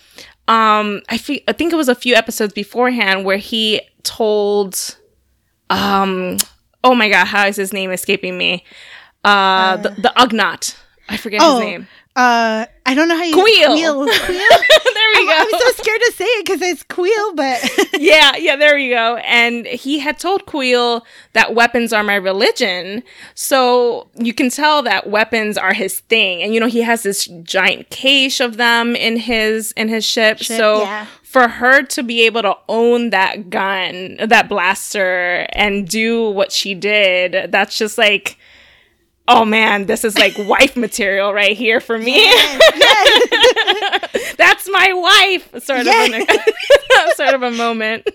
um, 0.49 1.01
I 1.09 1.19
fe- 1.19 1.45
I 1.49 1.53
think 1.53 1.73
it 1.73 1.77
was 1.77 1.89
a 1.89 1.95
few 1.95 2.15
episodes 2.15 2.53
beforehand 2.53 3.25
where 3.25 3.37
he 3.39 3.81
told, 4.03 4.97
um, 5.73 6.39
oh 6.85 6.95
my 6.95 7.09
god, 7.09 7.27
how 7.27 7.47
is 7.47 7.57
his 7.57 7.73
name 7.73 7.91
escaping 7.91 8.37
me? 8.37 8.65
Uh, 9.25 9.77
the 9.77 9.91
the 9.91 10.13
Ugnaught. 10.17 10.77
I 11.09 11.17
forget 11.17 11.41
Oh, 11.43 11.59
his 11.59 11.65
name. 11.67 11.87
uh 12.17 12.67
I 12.85 12.95
don't 12.95 13.09
know 13.09 13.17
how 13.17 13.23
you 13.25 13.35
Kuiil. 13.37 13.69
Kuiil. 13.69 14.07
Kuiil? 14.09 14.27
there 14.29 15.09
we 15.15 15.21
I'm, 15.21 15.27
go. 15.27 15.37
I'm 15.39 15.51
so 15.61 15.83
scared 15.83 16.01
to 16.01 16.13
say 16.13 16.25
it 16.25 16.45
because 16.47 16.61
it's 16.63 16.83
Kuiil, 16.85 17.37
but 17.37 18.01
yeah, 18.01 18.37
yeah, 18.37 18.57
there 18.57 18.75
we 18.75 18.89
go. 18.91 19.17
And 19.17 19.67
he 19.67 19.99
had 20.01 20.19
told 20.19 20.45
Kuiil 20.47 21.03
that 21.35 21.55
weapons 21.55 21.93
are 21.93 22.03
my 22.03 22.17
religion. 22.17 23.03
So 23.35 24.09
you 24.17 24.35
can 24.35 24.51
tell 24.51 24.83
that 24.83 25.09
weapons 25.09 25.57
are 25.57 25.73
his 25.73 26.01
thing. 26.01 26.43
And 26.43 26.53
you 26.55 26.61
know, 26.61 26.67
he 26.67 26.83
has 26.83 27.03
this 27.03 27.27
giant 27.45 27.91
cache 27.91 28.41
of 28.41 28.57
them 28.57 28.97
in 28.97 29.17
his 29.17 29.73
in 29.73 29.89
his 29.89 30.05
ship. 30.05 30.39
Ship, 30.39 30.57
so 30.59 30.83
yeah. 30.83 31.07
For 31.33 31.49
her 31.49 31.83
to 31.83 32.03
be 32.03 32.27
able 32.27 32.43
to 32.43 32.55
own 32.69 33.09
that 33.11 33.49
gun, 33.49 34.19
that 34.23 34.51
blaster, 34.51 35.47
and 35.55 35.89
do 35.89 36.29
what 36.31 36.53
she 36.53 36.75
did, 36.75 37.51
that's 37.51 37.79
just 37.79 37.97
like 37.97 38.37
Oh 39.29 39.45
man, 39.45 39.87
this 39.87 40.05
is 40.05 40.19
like 40.19 40.35
wife 40.39 40.77
material 40.77 41.33
right 41.33 41.57
here 41.57 41.81
for 41.81 41.97
me. 41.97 42.25
That's 44.37 44.69
my 44.69 44.93
wife, 44.93 45.63
sort 45.63 45.81
of, 45.81 45.87
a, 45.87 46.27
sort 47.15 47.35
of 47.35 47.43
a 47.43 47.53
moment. 47.53 48.09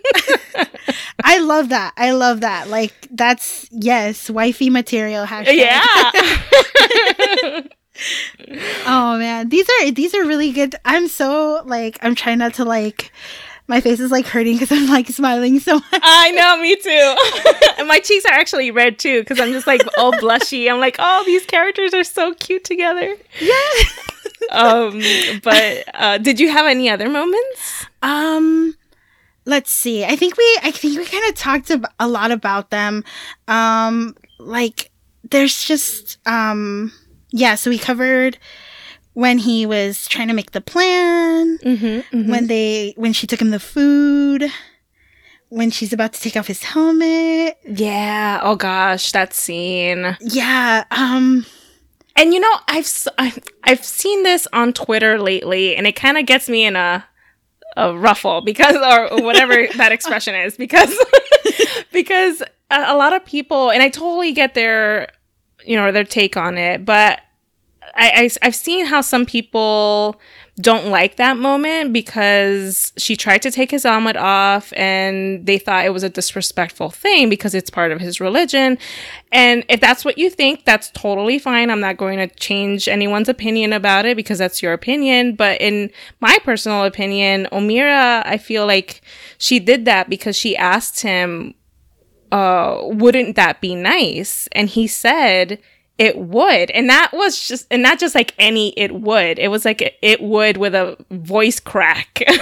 I 1.24 1.40
love 1.40 1.70
that. 1.70 1.94
I 1.96 2.12
love 2.12 2.42
that. 2.42 2.68
Like 2.68 2.94
that's 3.10 3.70
yes, 3.72 4.30
wifey 4.30 4.70
material. 4.70 5.26
Hashtag. 5.26 5.56
Yeah. 7.44 7.62
Oh 8.86 9.18
man, 9.18 9.50
these 9.50 9.68
are 9.70 9.92
these 9.92 10.14
are 10.14 10.26
really 10.26 10.52
good. 10.52 10.76
I'm 10.86 11.08
so 11.08 11.62
like 11.66 11.98
I'm 12.02 12.16
trying 12.16 12.40
not 12.40 12.54
to 12.56 12.66
like. 12.66 13.12
My 13.70 13.82
face 13.82 14.00
is 14.00 14.12
like 14.12 14.26
hurting 14.26 14.54
because 14.56 14.72
I'm 14.72 14.88
like 14.88 15.10
smiling 15.10 15.60
so 15.60 15.74
much. 15.74 15.84
I 15.92 16.32
know, 16.32 16.62
me 16.62 16.78
too. 16.78 17.76
and 17.78 17.88
my 17.90 18.00
cheeks 18.00 18.24
are 18.24 18.32
actually 18.32 18.72
red 18.72 18.98
too 18.98 19.20
because 19.20 19.42
I'm 19.42 19.52
just 19.52 19.68
like 19.68 19.82
all 19.98 20.14
blushy. 20.14 20.72
I'm 20.72 20.80
like, 20.80 20.96
oh, 21.00 21.24
these 21.26 21.46
characters 21.46 21.94
are 21.94 22.06
so 22.06 22.34
cute 22.36 22.64
together. 22.64 23.14
Yeah. 23.42 23.54
um, 24.52 25.02
but 25.44 25.84
uh, 25.94 26.18
did 26.18 26.40
you 26.40 26.50
have 26.50 26.66
any 26.66 26.90
other 26.90 27.10
moments? 27.10 27.86
Um, 28.02 28.74
let's 29.44 29.72
see. 29.72 30.06
I 30.06 30.16
think 30.16 30.38
we 30.38 30.60
I 30.64 30.72
think 30.72 30.98
we 30.98 31.06
kind 31.06 31.28
of 31.28 31.36
talked 31.36 31.70
ab- 31.70 31.92
a 32.00 32.08
lot 32.08 32.32
about 32.32 32.70
them. 32.70 33.04
Um, 33.50 34.16
like 34.40 34.92
there's 35.30 35.64
just 35.66 36.20
um, 36.26 36.92
yeah. 37.32 37.56
So 37.56 37.70
we 37.70 37.78
covered 37.78 38.38
when 39.14 39.40
he 39.40 39.66
was 39.66 40.08
trying 40.08 40.28
to 40.28 40.34
make 40.34 40.52
the 40.52 40.62
plan. 40.62 41.58
Mm-hmm, 41.60 42.30
When 42.30 42.48
they 42.48 42.94
when 42.98 43.14
she 43.14 43.28
took 43.28 43.42
him 43.42 43.50
the 43.52 43.60
food. 43.60 44.46
When 45.50 45.72
she's 45.72 45.94
about 45.94 46.12
to 46.14 46.20
take 46.20 46.36
off 46.36 46.48
his 46.48 46.62
helmet. 46.64 47.58
Yeah. 47.66 48.42
Oh 48.44 48.56
gosh, 48.58 49.12
that 49.14 49.34
scene. 49.34 50.18
Yeah. 50.20 50.84
Um. 50.92 51.46
And 52.18 52.34
you 52.34 52.40
know, 52.40 52.54
I've, 52.68 53.08
I've 53.64 53.86
seen 53.86 54.24
this 54.24 54.48
on 54.52 54.74
Twitter 54.74 55.20
lately, 55.20 55.76
and 55.76 55.86
it 55.86 55.96
kind 55.96 56.18
of 56.18 56.26
gets 56.26 56.50
me 56.50 56.66
in 56.66 56.76
a 56.76 57.06
a 57.78 57.96
ruffle 57.96 58.42
because 58.42 58.76
or 58.76 59.22
whatever 59.24 59.68
that 59.78 59.92
expression 59.92 60.34
is 60.34 60.58
because 60.58 60.94
because 61.92 62.42
a, 62.72 62.86
a 62.88 62.98
lot 62.98 63.14
of 63.14 63.24
people 63.24 63.70
and 63.70 63.84
I 63.84 63.90
totally 63.90 64.32
get 64.32 64.56
their 64.56 65.10
you 65.68 65.76
know 65.76 65.92
their 65.92 66.04
take 66.04 66.38
on 66.38 66.58
it, 66.58 66.86
but 66.86 67.22
I, 67.96 68.30
I 68.42 68.46
have 68.46 68.56
seen 68.56 68.86
how 68.86 69.02
some 69.02 69.26
people 69.26 70.20
don't 70.60 70.88
like 70.88 71.18
that 71.18 71.38
moment 71.38 71.94
because 71.94 72.92
she 72.98 73.16
tried 73.16 73.44
to 73.44 73.52
take 73.52 73.70
his 73.70 73.84
helmet 73.84 74.18
off 74.18 74.74
and 74.76 75.46
they 75.46 75.60
thought 75.60 75.86
it 75.86 75.94
was 75.94 76.04
a 76.04 76.10
disrespectful 76.10 76.90
thing 76.90 77.30
because 77.30 77.54
it's 77.54 77.70
part 77.70 77.92
of 77.92 78.00
his 78.00 78.20
religion. 78.20 78.78
And 79.32 79.64
if 79.70 79.80
that's 79.80 80.04
what 80.04 80.18
you 80.18 80.32
think, 80.32 80.66
that's 80.66 80.90
totally 80.92 81.38
fine. 81.38 81.70
I'm 81.70 81.80
not 81.80 81.98
going 81.98 82.18
to 82.18 82.28
change 82.36 82.88
anyone's 82.88 83.30
opinion 83.30 83.72
about 83.72 84.06
it 84.06 84.18
because 84.18 84.40
that's 84.40 84.64
your 84.64 84.74
opinion. 84.74 85.36
But 85.36 85.62
in 85.62 85.92
my 86.22 86.38
personal 86.44 86.86
opinion, 86.86 87.48
Omera, 87.52 88.24
I 88.26 88.40
feel 88.40 88.66
like 88.66 89.02
she 89.38 89.60
did 89.60 89.86
that 89.86 90.10
because 90.10 90.36
she 90.36 90.58
asked 90.58 91.02
him, 91.02 91.54
uh, 92.32 92.80
wouldn't 92.84 93.36
that 93.36 93.62
be 93.62 93.76
nice? 93.76 94.48
And 94.52 94.70
he 94.70 94.88
said, 94.88 95.60
it 95.98 96.18
would. 96.18 96.70
And 96.72 96.90
that 96.90 97.12
was 97.12 97.48
just, 97.48 97.66
and 97.72 97.82
not 97.82 98.00
just 98.00 98.14
like 98.14 98.34
any 98.38 98.70
it 98.78 98.94
would. 98.94 99.40
It 99.40 99.48
was 99.50 99.66
like 99.66 99.82
it, 99.82 99.98
it 100.02 100.22
would 100.22 100.58
with 100.58 100.76
a 100.76 100.98
voice 101.12 101.60
crack. 101.60 102.24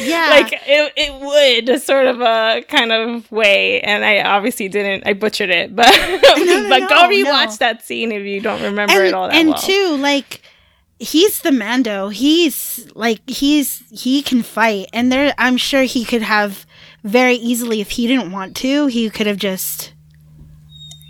Yeah. 0.00 0.30
like 0.30 0.52
it, 0.66 0.92
it 0.96 1.68
would 1.68 1.80
sort 1.80 2.06
of 2.06 2.20
a 2.20 2.62
kind 2.66 2.90
of 2.90 3.30
way. 3.30 3.80
And 3.82 4.04
I 4.04 4.20
obviously 4.22 4.68
didn't, 4.68 5.06
I 5.06 5.12
butchered 5.12 5.50
it, 5.50 5.76
but, 5.76 5.86
no, 5.86 6.68
but 6.68 6.88
go 6.88 7.02
no, 7.02 7.08
rewatch 7.08 7.50
no. 7.50 7.56
that 7.60 7.82
scene 7.86 8.10
if 8.10 8.24
you 8.24 8.40
don't 8.40 8.62
remember 8.62 8.94
and, 8.94 9.04
it 9.04 9.14
all 9.14 9.28
that 9.28 9.36
and 9.36 9.50
well. 9.50 9.58
two, 9.58 9.96
like 9.98 10.42
he's 10.98 11.42
the 11.42 11.52
Mando. 11.52 12.08
He's 12.08 12.88
like 12.94 13.20
he's 13.28 13.82
he 13.90 14.22
can 14.22 14.42
fight, 14.42 14.88
and 14.92 15.12
there 15.12 15.34
I'm 15.38 15.56
sure 15.56 15.82
he 15.82 16.04
could 16.04 16.22
have 16.22 16.66
very 17.04 17.34
easily 17.36 17.80
if 17.80 17.90
he 17.92 18.06
didn't 18.06 18.30
want 18.32 18.56
to, 18.56 18.86
he 18.86 19.10
could 19.10 19.26
have 19.26 19.36
just 19.38 19.92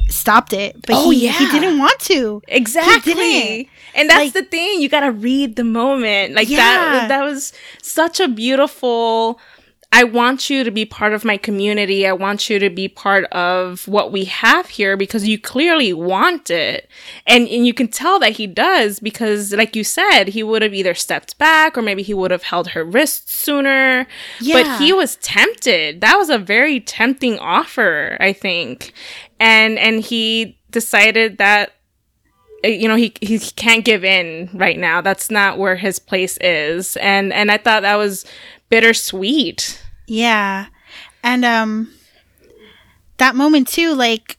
stopped 0.09 0.53
it. 0.53 0.75
But 0.87 0.97
Oh, 0.97 1.11
he 1.11 1.25
yeah. 1.25 1.33
he 1.33 1.47
didn't 1.51 1.79
want 1.79 1.99
to. 2.01 2.43
Exactly. 2.49 3.69
And 3.95 4.09
that's 4.11 4.19
Like- 4.25 4.33
the 4.35 4.43
thing. 4.43 4.81
You 4.81 4.89
got 4.89 5.01
to 5.01 5.11
read 5.11 5.57
the 5.57 5.65
moment. 5.65 6.35
Like 6.35 6.49
Yeah. 6.49 6.59
that 6.59 7.09
that 7.09 7.23
was 7.25 7.53
such 7.83 8.21
a 8.21 8.29
beautiful 8.29 9.39
I 9.95 10.05
want 10.05 10.49
you 10.49 10.65
to 10.65 10.71
be 10.71 10.87
part 10.87 11.13
of 11.13 11.23
my 11.23 11.37
community. 11.37 12.07
I 12.07 12.15
want 12.15 12.49
you 12.49 12.59
to 12.59 12.71
be 12.71 12.89
part 12.89 13.25
of 13.27 13.87
what 13.87 14.11
we 14.11 14.25
have 14.25 14.69
here 14.69 14.97
because 14.97 15.29
you 15.29 15.39
clearly 15.39 15.93
want 15.93 16.49
it. 16.49 16.89
And 17.27 17.47
and 17.47 17.67
you 17.67 17.75
can 17.75 17.89
tell 17.89 18.19
that 18.21 18.33
he 18.33 18.47
does 18.47 19.01
because 19.01 19.53
like 19.53 19.77
you 19.77 19.85
said, 19.85 20.29
he 20.29 20.43
would 20.43 20.63
have 20.63 20.73
either 20.73 20.95
stepped 20.95 21.37
back 21.37 21.77
or 21.77 21.83
maybe 21.83 22.03
he 22.03 22.15
would 22.15 22.31
have 22.31 22.45
held 22.45 22.69
her 22.69 22.83
wrist 22.83 23.31
sooner. 23.31 24.07
Yeah. 24.41 24.63
But 24.63 24.81
he 24.81 24.95
was 24.95 25.17
tempted. 25.17 26.01
That 26.01 26.17
was 26.17 26.31
a 26.31 26.39
very 26.39 26.81
tempting 26.81 27.39
offer, 27.39 28.17
I 28.19 28.33
think. 28.33 28.95
And 29.39 29.79
and 29.79 30.01
he 30.01 30.59
decided 30.71 31.37
that 31.37 31.73
uh, 32.65 32.69
you 32.69 32.89
know 32.89 32.97
he 32.97 33.13
he 33.21 33.39
can't 33.39 33.85
give 33.85 34.05
in 34.05 34.49
right 34.55 34.79
now 34.79 35.03
that's 35.03 35.31
not 35.31 35.59
where 35.59 35.77
his 35.77 35.99
place 35.99 36.39
is 36.39 36.97
and 36.99 37.33
and 37.33 37.51
i 37.51 37.59
thought 37.59 37.83
that 37.83 37.97
was 37.97 38.25
bittersweet 38.71 39.82
Yeah. 40.07 40.67
And 41.23 41.45
um 41.45 41.93
that 43.19 43.35
moment 43.37 43.69
too 43.69 43.95
like 43.95 44.39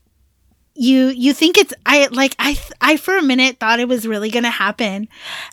you 0.76 1.08
you 1.08 1.34
think 1.34 1.58
it's 1.58 1.74
I 1.86 2.08
like 2.08 2.36
I 2.40 2.58
I 2.82 2.98
for 2.98 3.16
a 3.18 3.22
minute 3.22 3.60
thought 3.60 3.80
it 3.80 3.88
was 3.88 4.08
really 4.08 4.30
going 4.30 4.44
to 4.44 4.50
happen. 4.50 5.08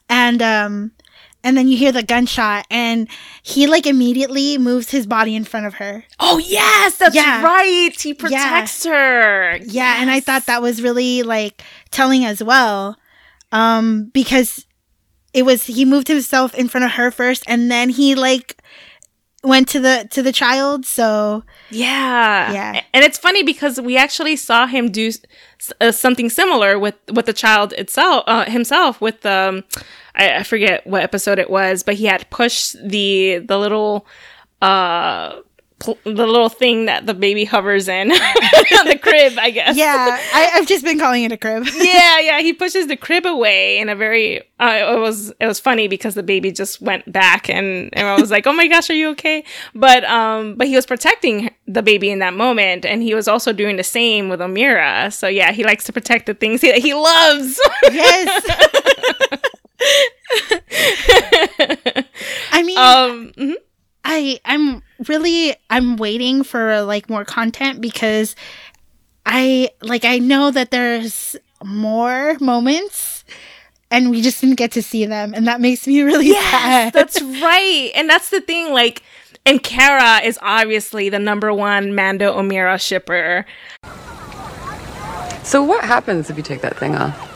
And 0.08 0.40
um 0.42 0.92
and 1.42 1.56
then 1.56 1.68
you 1.68 1.76
hear 1.76 1.92
the 1.92 2.02
gunshot 2.02 2.66
and 2.70 3.08
he 3.42 3.66
like 3.66 3.86
immediately 3.86 4.58
moves 4.58 4.90
his 4.90 5.06
body 5.06 5.34
in 5.34 5.44
front 5.44 5.66
of 5.66 5.74
her. 5.74 6.04
oh 6.18 6.38
yes 6.38 6.96
that's 6.98 7.14
Yeah. 7.14 7.42
right 7.42 7.98
he 7.98 8.12
protects 8.14 8.84
her 8.84 9.56
Yeah, 9.62 10.00
and 10.02 10.10
I 10.10 10.20
thought 10.20 10.46
that 10.46 10.60
was 10.62 10.82
really 10.82 11.22
like 11.22 11.62
telling 11.90 12.24
as 12.24 12.42
well. 12.42 12.96
Um 13.52 14.10
because 14.12 14.66
it 15.32 15.44
was 15.44 15.64
he 15.66 15.84
moved 15.84 16.08
himself 16.08 16.54
in 16.54 16.66
front 16.68 16.84
of 16.84 16.92
her 16.92 17.10
first 17.10 17.44
and 17.46 17.70
then 17.70 17.90
he 17.90 18.14
like 18.14 18.56
went 19.42 19.68
to 19.68 19.80
the 19.80 20.06
to 20.10 20.22
the 20.22 20.32
child, 20.32 20.84
so 20.86 21.42
yeah 21.70 22.52
Yeah. 22.52 22.80
and 22.92 23.04
it's 23.04 23.16
funny 23.18 23.42
because 23.42 23.80
we 23.80 23.96
actually 23.96 24.36
saw 24.36 24.66
him 24.66 24.90
do 24.90 25.06
s- 25.08 25.72
uh, 25.80 25.92
something 25.92 26.28
similar 26.28 26.78
with 26.78 26.96
with 27.12 27.26
the 27.26 27.32
child 27.32 27.72
itself 27.74 28.24
uh, 28.26 28.44
himself 28.50 29.00
with 29.00 29.24
um 29.24 29.64
I, 30.14 30.36
I 30.38 30.42
forget 30.42 30.86
what 30.86 31.02
episode 31.02 31.38
it 31.38 31.48
was 31.48 31.82
but 31.82 31.94
he 31.94 32.06
had 32.06 32.28
pushed 32.30 32.76
the 32.86 33.38
the 33.38 33.58
little 33.58 34.06
uh 34.60 35.40
pl- 35.80 35.98
the 36.04 36.26
little 36.26 36.48
thing 36.48 36.86
that 36.86 37.06
the 37.06 37.14
baby 37.14 37.44
hovers 37.44 37.88
in 37.88 38.08
the 38.08 38.98
crib 39.02 39.34
i 39.38 39.50
guess 39.50 39.76
yeah, 39.76 40.18
I, 40.32 40.50
I've 40.54 40.66
just 40.66 40.84
been 40.84 40.98
calling 40.98 41.24
it 41.24 41.32
a 41.32 41.36
crib. 41.36 41.66
yeah, 41.74 42.20
yeah. 42.20 42.40
He 42.40 42.52
pushes 42.52 42.86
the 42.86 42.96
crib 42.96 43.26
away 43.26 43.78
in 43.78 43.88
a 43.88 43.96
very. 43.96 44.40
Uh, 44.58 44.94
it 44.94 44.98
was 44.98 45.32
it 45.40 45.46
was 45.46 45.58
funny 45.58 45.88
because 45.88 46.14
the 46.14 46.22
baby 46.22 46.52
just 46.52 46.80
went 46.80 47.10
back, 47.10 47.48
and, 47.48 47.90
and 47.94 48.06
I 48.06 48.20
was 48.20 48.30
like, 48.30 48.46
"Oh 48.46 48.52
my 48.52 48.66
gosh, 48.66 48.90
are 48.90 48.94
you 48.94 49.08
okay?" 49.10 49.44
But 49.74 50.04
um, 50.04 50.56
but 50.56 50.66
he 50.66 50.76
was 50.76 50.86
protecting 50.86 51.50
the 51.66 51.82
baby 51.82 52.10
in 52.10 52.18
that 52.18 52.34
moment, 52.34 52.84
and 52.84 53.02
he 53.02 53.14
was 53.14 53.28
also 53.28 53.52
doing 53.52 53.76
the 53.76 53.84
same 53.84 54.28
with 54.28 54.40
Omera. 54.40 55.12
So 55.12 55.28
yeah, 55.28 55.52
he 55.52 55.64
likes 55.64 55.84
to 55.84 55.92
protect 55.92 56.26
the 56.26 56.34
things 56.34 56.60
he, 56.60 56.72
he 56.80 56.94
loves. 56.94 57.60
yes. 57.84 58.44
I 62.52 62.62
mean, 62.62 62.78
um, 62.78 63.32
mhm. 63.36 63.54
I 64.04 64.40
I'm 64.44 64.82
really 65.08 65.54
I'm 65.68 65.96
waiting 65.96 66.42
for 66.42 66.82
like 66.82 67.08
more 67.08 67.24
content 67.24 67.80
because 67.80 68.36
I 69.26 69.70
like 69.82 70.04
I 70.04 70.18
know 70.18 70.50
that 70.50 70.70
there's 70.70 71.36
more 71.64 72.36
moments 72.40 73.24
and 73.90 74.10
we 74.10 74.22
just 74.22 74.40
didn't 74.40 74.56
get 74.56 74.72
to 74.72 74.82
see 74.82 75.04
them 75.06 75.34
and 75.34 75.46
that 75.46 75.60
makes 75.60 75.86
me 75.86 76.02
really 76.02 76.32
sad. 76.32 76.92
That's 76.92 77.20
right. 77.20 77.90
And 77.94 78.08
that's 78.08 78.30
the 78.30 78.40
thing, 78.40 78.72
like, 78.72 79.02
and 79.46 79.62
Cara 79.62 80.20
is 80.22 80.38
obviously 80.42 81.08
the 81.08 81.18
number 81.18 81.52
one 81.52 81.94
Mando 81.94 82.36
Omera 82.36 82.80
shipper. 82.80 83.46
So 85.42 85.62
what 85.62 85.84
happens 85.84 86.30
if 86.30 86.36
you 86.36 86.42
take 86.42 86.60
that 86.60 86.76
thing 86.76 86.94
off? 86.94 87.26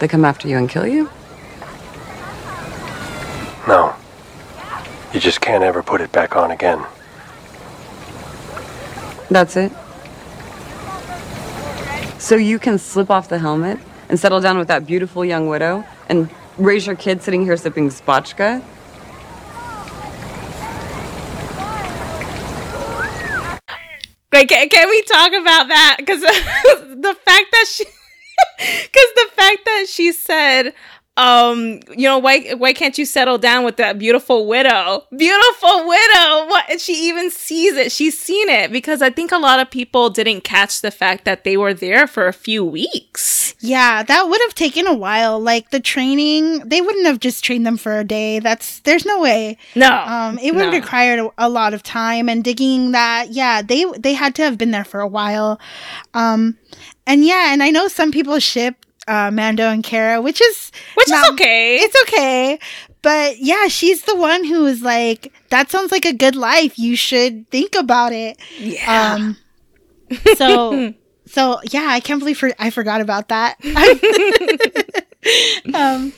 They 0.00 0.08
come 0.08 0.24
after 0.24 0.46
you 0.46 0.56
and 0.56 0.68
kill 0.68 0.86
you? 0.86 1.10
No. 3.66 3.94
You 5.12 5.20
just 5.20 5.40
can't 5.40 5.64
ever 5.64 5.82
put 5.82 6.00
it 6.00 6.12
back 6.12 6.36
on 6.36 6.50
again. 6.50 6.84
That's 9.30 9.56
it? 9.56 9.72
So 12.18 12.36
you 12.36 12.58
can 12.58 12.78
slip 12.78 13.10
off 13.10 13.28
the 13.28 13.38
helmet 13.38 13.78
and 14.08 14.18
settle 14.18 14.40
down 14.40 14.58
with 14.58 14.68
that 14.68 14.86
beautiful 14.86 15.24
young 15.24 15.48
widow 15.48 15.84
and 16.08 16.28
raise 16.58 16.86
your 16.86 16.96
kid 16.96 17.22
sitting 17.22 17.42
here 17.42 17.56
sipping 17.56 17.88
spotchka? 17.88 18.62
Like, 24.30 24.48
can, 24.48 24.68
can 24.68 24.88
we 24.90 25.02
talk 25.02 25.32
about 25.32 25.68
that? 25.68 25.96
Because 25.98 26.20
the 26.22 27.16
fact 27.24 27.46
that 27.52 27.64
she, 27.66 27.84
because 28.58 29.12
the 29.14 29.28
fact 29.34 29.64
that 29.64 29.86
she 29.88 30.12
said, 30.12 30.74
um, 31.18 31.80
you 31.96 32.06
know, 32.08 32.18
why 32.18 32.54
why 32.54 32.72
can't 32.72 32.96
you 32.96 33.04
settle 33.04 33.38
down 33.38 33.64
with 33.64 33.76
that 33.78 33.98
beautiful 33.98 34.46
widow? 34.46 35.02
Beautiful 35.16 35.88
widow. 35.88 36.46
What? 36.46 36.70
And 36.70 36.80
she 36.80 37.08
even 37.08 37.32
sees 37.32 37.76
it. 37.76 37.90
She's 37.90 38.16
seen 38.16 38.48
it 38.48 38.70
because 38.70 39.02
I 39.02 39.10
think 39.10 39.32
a 39.32 39.38
lot 39.38 39.58
of 39.58 39.68
people 39.68 40.10
didn't 40.10 40.44
catch 40.44 40.80
the 40.80 40.92
fact 40.92 41.24
that 41.24 41.42
they 41.42 41.56
were 41.56 41.74
there 41.74 42.06
for 42.06 42.28
a 42.28 42.32
few 42.32 42.64
weeks. 42.64 43.56
Yeah, 43.58 44.04
that 44.04 44.28
would 44.28 44.40
have 44.42 44.54
taken 44.54 44.86
a 44.86 44.94
while. 44.94 45.40
Like 45.40 45.70
the 45.70 45.80
training, 45.80 46.60
they 46.60 46.80
wouldn't 46.80 47.06
have 47.06 47.18
just 47.18 47.42
trained 47.42 47.66
them 47.66 47.78
for 47.78 47.98
a 47.98 48.04
day. 48.04 48.38
That's 48.38 48.78
there's 48.80 49.04
no 49.04 49.20
way. 49.20 49.58
No, 49.74 49.90
um, 49.90 50.38
it 50.38 50.54
would 50.54 50.62
have 50.62 50.72
no. 50.72 50.78
required 50.78 51.18
a, 51.18 51.46
a 51.46 51.48
lot 51.48 51.74
of 51.74 51.82
time 51.82 52.28
and 52.28 52.44
digging. 52.44 52.92
That 52.92 53.30
yeah, 53.32 53.60
they 53.60 53.84
they 53.98 54.12
had 54.12 54.36
to 54.36 54.42
have 54.42 54.56
been 54.56 54.70
there 54.70 54.84
for 54.84 55.00
a 55.00 55.08
while. 55.08 55.58
Um, 56.14 56.58
and 57.08 57.24
yeah, 57.24 57.52
and 57.52 57.60
I 57.60 57.70
know 57.70 57.88
some 57.88 58.12
people 58.12 58.38
ship 58.38 58.86
uh, 59.08 59.30
Mando 59.30 59.68
and 59.68 59.82
Cara, 59.82 60.20
which 60.20 60.40
is 60.40 60.70
which 60.94 61.10
is 61.10 61.24
okay. 61.30 61.76
It's 61.76 61.96
okay. 62.02 62.58
But 63.02 63.38
yeah, 63.38 63.68
she's 63.68 64.02
the 64.02 64.16
one 64.16 64.44
who 64.44 64.66
is 64.66 64.82
like, 64.82 65.32
that 65.50 65.70
sounds 65.70 65.92
like 65.92 66.04
a 66.04 66.12
good 66.12 66.36
life. 66.36 66.78
You 66.78 66.96
should 66.96 67.48
think 67.50 67.74
about 67.74 68.12
it. 68.12 68.38
Yeah. 68.58 69.14
Um, 69.14 69.36
so, 70.36 70.94
so 71.26 71.60
yeah, 71.70 71.86
I 71.88 72.00
can't 72.00 72.18
believe 72.18 72.38
for- 72.38 72.54
I 72.58 72.70
forgot 72.70 73.00
about 73.00 73.28
that. 73.28 73.56
um, 75.74 76.12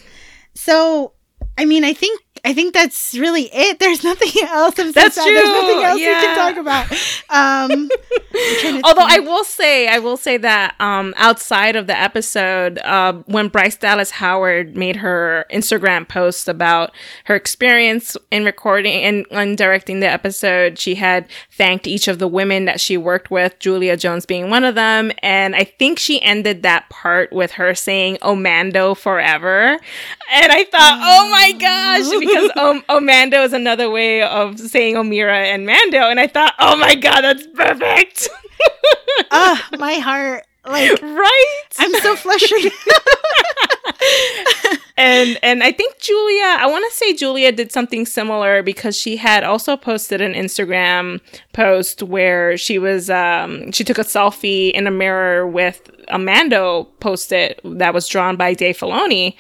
so, 0.55 1.13
I 1.59 1.65
mean, 1.65 1.85
I 1.85 1.93
think 1.93 2.21
I 2.45 2.55
think 2.55 2.75
that's 2.75 3.15
really 3.15 3.51
it. 3.53 3.79
There's 3.79 4.03
nothing 4.03 4.31
else. 4.43 4.79
I'm 4.79 4.93
That's 4.93 5.15
sad. 5.15 5.27
There's 5.27 5.49
nothing 5.49 5.83
else 5.83 5.99
we 5.99 6.05
can 6.05 6.37
talk 6.37 6.57
about. 6.57 6.91
Um, 7.31 7.89
I'm 8.35 8.61
trying 8.61 8.83
to 8.83 8.89
Although 8.89 9.07
I 9.07 9.19
will 9.19 9.45
say, 9.45 9.89
I 9.89 9.99
will 9.99 10.17
say 10.17 10.37
that 10.39 10.75
um, 10.81 11.15
outside 11.17 11.77
of 11.77 11.87
the 11.87 11.99
episode, 11.99 12.79
uh, 12.79 13.15
when 13.27 13.49
Bryce 13.49 13.77
Dallas 13.77 14.11
Howard 14.13 14.77
made 14.77 14.97
her 14.97 15.47
Instagram 15.53 16.09
post 16.09 16.49
about 16.49 16.93
her 17.25 17.35
experience 17.35 18.17
in 18.31 18.45
recording 18.45 19.03
and, 19.03 19.27
and 19.31 19.59
directing 19.59 20.01
the 20.01 20.09
episode, 20.09 20.79
she 20.79 20.97
had 20.97 21.27
thanked 21.51 21.87
each 21.87 22.09
of 22.09 22.19
the 22.19 22.29
women 22.29 22.65
that 22.65 22.81
she 22.81 22.97
worked 22.97 23.31
with, 23.31 23.59
Julia 23.59 23.97
Jones 23.97 24.27
being 24.27 24.51
one 24.51 24.65
of 24.65 24.75
them, 24.75 25.13
and 25.23 25.55
I 25.55 25.65
think 25.65 25.99
she 25.99 26.21
ended 26.23 26.63
that 26.63 26.89
part 26.89 27.33
with 27.33 27.53
her 27.53 27.75
saying 27.75 28.19
"Omando 28.23 28.97
forever," 28.97 29.79
and 30.33 30.53
I 30.53 30.65
thought, 30.65 31.01
oh 31.03 31.31
my 31.31 31.53
gosh, 31.53 32.05
because 32.31 32.51
um, 32.57 32.83
Omando 32.89 33.45
is 33.45 33.53
another 33.53 33.91
way 33.91 34.23
of 34.23 34.59
saying 34.59 34.95
Omera 34.95 35.45
and 35.45 35.67
Mando, 35.67 36.09
and 36.09 36.21
I 36.21 36.27
thought, 36.27 36.55
oh 36.59 36.77
my 36.77 36.95
god, 36.95 37.23
that's 37.23 37.47
perfect. 37.55 38.29
Ah, 39.33 39.69
my 39.79 39.95
heart. 39.95 40.45
Like, 40.65 41.01
right? 41.01 41.63
I'm 41.79 41.95
so 42.01 42.17
frustrated. 42.17 42.73
and 44.97 45.39
and 45.43 45.63
I 45.63 45.73
think 45.73 45.99
Julia, 45.99 46.45
I 46.45 46.67
want 46.67 46.85
to 46.91 46.97
say 46.97 47.15
Julia 47.15 47.51
did 47.53 47.73
something 47.73 48.05
similar 48.05 48.63
because 48.63 48.97
she 48.97 49.17
had 49.17 49.43
also 49.43 49.77
posted 49.77 50.21
an 50.21 50.35
Instagram 50.35 51.21
post 51.55 52.03
where 52.03 52.59
she 52.59 52.79
was 52.79 53.09
um 53.09 53.73
she 53.73 53.85
took 53.85 53.99
a 53.99 54.05
selfie 54.05 54.71
in 54.73 54.87
a 54.87 54.91
mirror 54.91 55.47
with 55.47 55.91
a 56.09 56.19
Mando 56.19 56.85
post-it 57.01 57.61
that 57.65 57.95
was 57.95 58.07
drawn 58.07 58.37
by 58.37 58.53
Dave 58.53 58.77
Filoni. 58.77 59.37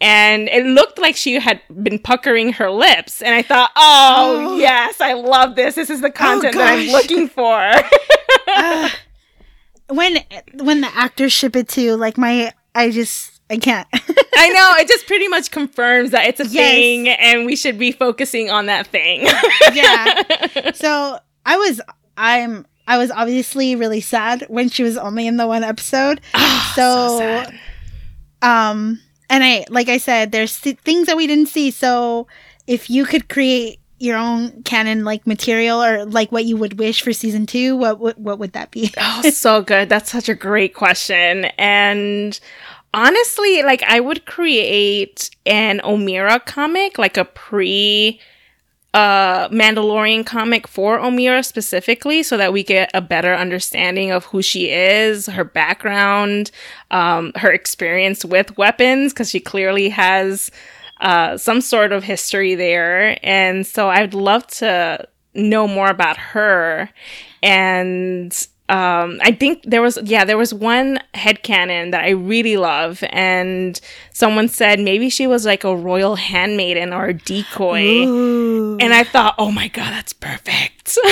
And 0.00 0.48
it 0.48 0.64
looked 0.64 0.98
like 0.98 1.16
she 1.16 1.40
had 1.40 1.60
been 1.82 1.98
puckering 1.98 2.52
her 2.54 2.70
lips. 2.70 3.20
And 3.20 3.34
I 3.34 3.42
thought, 3.42 3.70
oh, 3.76 4.46
Oh. 4.52 4.56
yes, 4.58 5.00
I 5.00 5.14
love 5.14 5.56
this. 5.56 5.74
This 5.74 5.90
is 5.90 6.00
the 6.00 6.10
content 6.10 6.54
that 6.54 6.78
I'm 6.78 6.88
looking 6.88 7.28
for. 7.28 7.58
Ah. 8.48 8.94
when 9.88 10.18
when 10.54 10.80
the 10.82 10.90
actors 10.94 11.32
ship 11.32 11.56
it 11.56 11.68
too, 11.68 11.96
like 11.96 12.16
my, 12.18 12.52
I 12.74 12.90
just 12.90 13.40
I 13.50 13.56
can't. 13.56 13.88
I 13.92 14.48
know. 14.50 14.74
It 14.78 14.86
just 14.88 15.06
pretty 15.06 15.26
much 15.28 15.50
confirms 15.50 16.10
that 16.10 16.26
it's 16.26 16.38
a 16.40 16.46
Yes. 16.46 16.52
thing 16.52 17.08
and 17.08 17.46
we 17.46 17.56
should 17.56 17.78
be 17.78 17.90
focusing 17.92 18.50
on 18.50 18.66
that 18.66 18.86
thing. 18.86 19.22
yeah. 19.72 20.72
So 20.74 21.18
I 21.46 21.56
was 21.56 21.80
I'm 22.16 22.66
I 22.86 22.98
was 22.98 23.10
obviously 23.10 23.74
really 23.76 24.00
sad 24.02 24.44
when 24.48 24.68
she 24.68 24.82
was 24.82 24.96
only 24.96 25.26
in 25.26 25.38
the 25.38 25.46
one 25.46 25.64
episode. 25.64 26.20
so, 26.74 27.44
um 28.42 29.00
and 29.30 29.44
I 29.44 29.64
like 29.68 29.88
I 29.88 29.98
said 29.98 30.32
there's 30.32 30.60
th- 30.60 30.78
things 30.78 31.06
that 31.06 31.16
we 31.16 31.26
didn't 31.26 31.48
see. 31.48 31.70
So 31.70 32.26
if 32.66 32.90
you 32.90 33.04
could 33.04 33.28
create 33.28 33.80
your 34.00 34.16
own 34.16 34.62
canon 34.62 35.04
like 35.04 35.26
material 35.26 35.82
or 35.82 36.04
like 36.04 36.30
what 36.30 36.44
you 36.44 36.56
would 36.56 36.78
wish 36.78 37.02
for 37.02 37.12
season 37.12 37.46
2, 37.46 37.76
what 37.76 37.98
what, 37.98 38.18
what 38.18 38.38
would 38.38 38.52
that 38.52 38.70
be? 38.70 38.92
Oh, 38.98 39.30
so 39.30 39.62
good. 39.62 39.88
That's 39.88 40.10
such 40.10 40.28
a 40.28 40.34
great 40.34 40.74
question. 40.74 41.46
And 41.58 42.38
honestly, 42.94 43.62
like 43.62 43.82
I 43.82 44.00
would 44.00 44.26
create 44.26 45.30
an 45.46 45.80
Omera 45.80 46.44
comic, 46.44 46.98
like 46.98 47.16
a 47.16 47.24
pre 47.24 48.20
uh 48.94 49.48
Mandalorian 49.50 50.24
comic 50.24 50.66
for 50.66 50.98
Omera 50.98 51.44
specifically 51.44 52.22
so 52.22 52.36
that 52.36 52.52
we 52.52 52.62
get 52.62 52.90
a 52.94 53.00
better 53.00 53.34
understanding 53.34 54.10
of 54.10 54.24
who 54.26 54.40
she 54.40 54.70
is, 54.70 55.26
her 55.26 55.44
background, 55.44 56.50
um 56.90 57.32
her 57.36 57.52
experience 57.52 58.24
with 58.24 58.56
weapons 58.56 59.12
cuz 59.12 59.30
she 59.30 59.40
clearly 59.40 59.90
has 59.90 60.50
uh 61.00 61.36
some 61.36 61.60
sort 61.60 61.92
of 61.92 62.04
history 62.04 62.54
there. 62.54 63.18
And 63.22 63.66
so 63.66 63.88
I'd 63.90 64.14
love 64.14 64.46
to 64.58 65.06
know 65.34 65.68
more 65.68 65.88
about 65.90 66.16
her 66.16 66.88
and 67.42 68.48
um 68.68 69.18
I 69.22 69.32
think 69.32 69.62
there 69.64 69.82
was 69.82 69.98
yeah, 70.04 70.24
there 70.24 70.36
was 70.36 70.52
one 70.52 71.00
headcanon 71.14 71.90
that 71.92 72.04
I 72.04 72.10
really 72.10 72.56
love 72.56 73.02
and 73.10 73.80
someone 74.12 74.48
said 74.48 74.78
maybe 74.80 75.08
she 75.08 75.26
was 75.26 75.46
like 75.46 75.64
a 75.64 75.74
royal 75.74 76.16
handmaiden 76.16 76.92
or 76.92 77.06
a 77.06 77.14
decoy. 77.14 78.04
And 78.80 78.94
I 78.94 79.04
thought, 79.04 79.34
"Oh 79.38 79.50
my 79.50 79.68
god, 79.68 79.92
that's 79.92 80.12
perfect." 80.12 80.98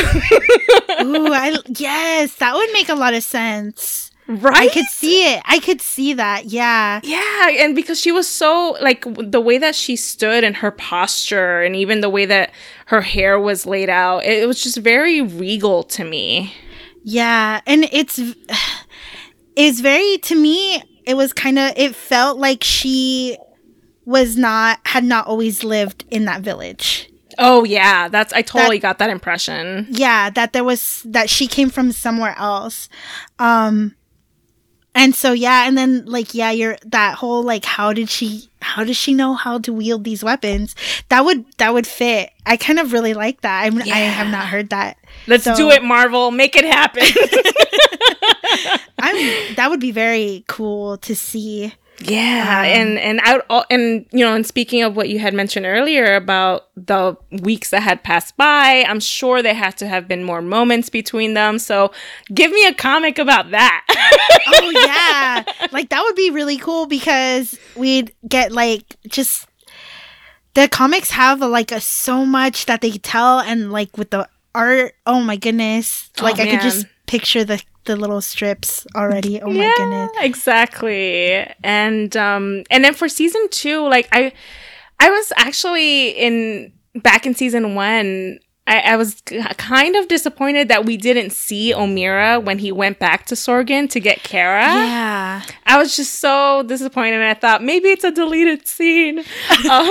Ooh, 1.02 1.32
I 1.32 1.58
yes, 1.68 2.34
that 2.36 2.54
would 2.54 2.72
make 2.72 2.88
a 2.88 2.94
lot 2.94 3.14
of 3.14 3.22
sense. 3.22 4.10
Right? 4.28 4.68
I 4.68 4.74
could 4.74 4.86
see 4.86 5.32
it. 5.32 5.42
I 5.44 5.60
could 5.60 5.80
see 5.80 6.12
that. 6.14 6.46
Yeah. 6.46 7.00
Yeah, 7.04 7.48
and 7.58 7.76
because 7.76 8.00
she 8.00 8.10
was 8.10 8.26
so 8.26 8.76
like 8.80 9.04
the 9.18 9.40
way 9.40 9.56
that 9.58 9.76
she 9.76 9.94
stood 9.94 10.42
and 10.42 10.56
her 10.56 10.72
posture 10.72 11.62
and 11.62 11.76
even 11.76 12.00
the 12.00 12.10
way 12.10 12.26
that 12.26 12.50
her 12.86 13.02
hair 13.02 13.38
was 13.38 13.66
laid 13.66 13.88
out, 13.88 14.24
it, 14.24 14.42
it 14.42 14.46
was 14.46 14.62
just 14.62 14.78
very 14.78 15.20
regal 15.20 15.84
to 15.84 16.04
me. 16.04 16.52
Yeah, 17.08 17.60
and 17.66 17.88
it's 17.92 18.18
it's 19.56 19.80
very 19.80 20.18
to 20.18 20.34
me 20.34 20.82
it 21.06 21.16
was 21.16 21.32
kind 21.32 21.56
of 21.56 21.72
it 21.76 21.94
felt 21.94 22.38
like 22.38 22.64
she 22.64 23.38
was 24.04 24.36
not 24.36 24.80
had 24.84 25.04
not 25.04 25.28
always 25.28 25.62
lived 25.62 26.04
in 26.10 26.24
that 26.24 26.42
village. 26.42 27.08
Oh 27.38 27.62
yeah, 27.62 28.08
that's 28.08 28.32
I 28.32 28.42
totally 28.42 28.80
got 28.80 28.98
that 28.98 29.08
impression. 29.10 29.86
Yeah, 29.88 30.30
that 30.30 30.52
there 30.52 30.64
was 30.64 31.02
that 31.06 31.30
she 31.30 31.46
came 31.46 31.70
from 31.70 31.92
somewhere 31.92 32.34
else. 32.36 32.88
Um 33.38 33.94
and 34.92 35.14
so 35.14 35.32
yeah, 35.32 35.68
and 35.68 35.78
then 35.78 36.06
like 36.06 36.34
yeah, 36.34 36.50
you're 36.50 36.76
that 36.86 37.14
whole 37.14 37.44
like 37.44 37.64
how 37.64 37.92
did 37.92 38.10
she 38.10 38.48
how 38.76 38.84
does 38.84 38.96
she 38.98 39.14
know 39.14 39.32
how 39.32 39.56
to 39.58 39.72
wield 39.72 40.04
these 40.04 40.22
weapons? 40.22 40.76
That 41.08 41.24
would 41.24 41.46
that 41.56 41.72
would 41.72 41.86
fit. 41.86 42.30
I 42.44 42.58
kind 42.58 42.78
of 42.78 42.92
really 42.92 43.14
like 43.14 43.40
that. 43.40 43.62
I'm, 43.64 43.80
I 43.80 43.86
have 43.86 44.26
not 44.30 44.48
heard 44.48 44.68
that. 44.68 44.98
Let's 45.26 45.44
So- 45.44 45.56
do 45.56 45.70
it, 45.70 45.82
Marvel. 45.82 46.30
Make 46.30 46.56
it 46.56 46.66
happen. 46.66 47.02
I'm 48.98 49.54
that 49.56 49.68
would 49.70 49.80
be 49.80 49.92
very 49.92 50.44
cool 50.46 50.98
to 50.98 51.16
see. 51.16 51.72
Yeah, 52.00 52.60
Um, 52.60 52.64
and 52.66 52.98
and 52.98 53.20
out 53.24 53.66
and 53.70 54.06
you 54.12 54.24
know, 54.24 54.34
and 54.34 54.46
speaking 54.46 54.82
of 54.82 54.96
what 54.96 55.08
you 55.08 55.18
had 55.18 55.32
mentioned 55.32 55.64
earlier 55.64 56.14
about 56.14 56.68
the 56.76 57.16
weeks 57.30 57.70
that 57.70 57.82
had 57.82 58.02
passed 58.02 58.36
by, 58.36 58.84
I'm 58.86 59.00
sure 59.00 59.42
there 59.42 59.54
had 59.54 59.78
to 59.78 59.88
have 59.88 60.06
been 60.06 60.22
more 60.22 60.42
moments 60.42 60.90
between 60.90 61.34
them. 61.34 61.58
So, 61.58 61.92
give 62.34 62.50
me 62.52 62.66
a 62.66 62.74
comic 62.74 63.18
about 63.18 63.50
that. 63.52 63.86
oh 64.48 64.70
yeah 64.86 65.66
like 65.72 65.88
that 65.88 66.02
would 66.02 66.16
be 66.16 66.30
really 66.30 66.58
cool 66.58 66.86
because 66.86 67.58
we'd 67.76 68.12
get 68.28 68.52
like 68.52 68.96
just 69.08 69.46
the 70.54 70.68
comics 70.68 71.10
have 71.10 71.40
like 71.40 71.72
a, 71.72 71.80
so 71.80 72.24
much 72.26 72.66
that 72.66 72.80
they 72.82 72.90
tell 72.92 73.40
and 73.40 73.72
like 73.72 73.96
with 73.96 74.10
the 74.10 74.28
art 74.54 74.94
oh 75.06 75.20
my 75.20 75.36
goodness 75.36 76.10
Oh, 76.20 76.24
like 76.24 76.38
i 76.38 76.46
could 76.48 76.60
just 76.62 76.86
picture 77.06 77.44
the 77.44 77.62
the 77.86 77.96
little 77.96 78.20
strips 78.20 78.86
already. 78.94 79.40
Oh 79.40 79.50
my 79.50 79.72
goodness. 79.76 80.10
exactly 80.20 81.46
and 81.64 82.16
um 82.16 82.64
and 82.70 82.84
then 82.84 82.94
for 82.94 83.08
season 83.08 83.48
two 83.50 83.86
like 83.88 84.08
i 84.12 84.32
i 85.00 85.10
was 85.10 85.32
actually 85.36 86.10
in 86.10 86.72
back 86.96 87.26
in 87.26 87.34
season 87.34 87.74
one 87.74 88.38
I, 88.68 88.80
I 88.80 88.96
was 88.96 89.22
kind 89.58 89.94
of 89.94 90.08
disappointed 90.08 90.66
that 90.68 90.84
we 90.84 90.96
didn't 90.96 91.30
see 91.30 91.72
Omera 91.72 92.42
when 92.42 92.58
he 92.58 92.72
went 92.72 92.98
back 92.98 93.26
to 93.26 93.36
Sorgan 93.36 93.88
to 93.90 94.00
get 94.00 94.24
Cara. 94.24 94.60
Yeah. 94.62 95.42
I 95.66 95.78
was 95.78 95.94
just 95.94 96.14
so 96.18 96.64
disappointed. 96.64 97.22
I 97.22 97.34
thought 97.34 97.62
maybe 97.62 97.90
it's 97.90 98.02
a 98.02 98.10
deleted 98.10 98.66
scene. 98.66 99.22
Um, 99.70 99.88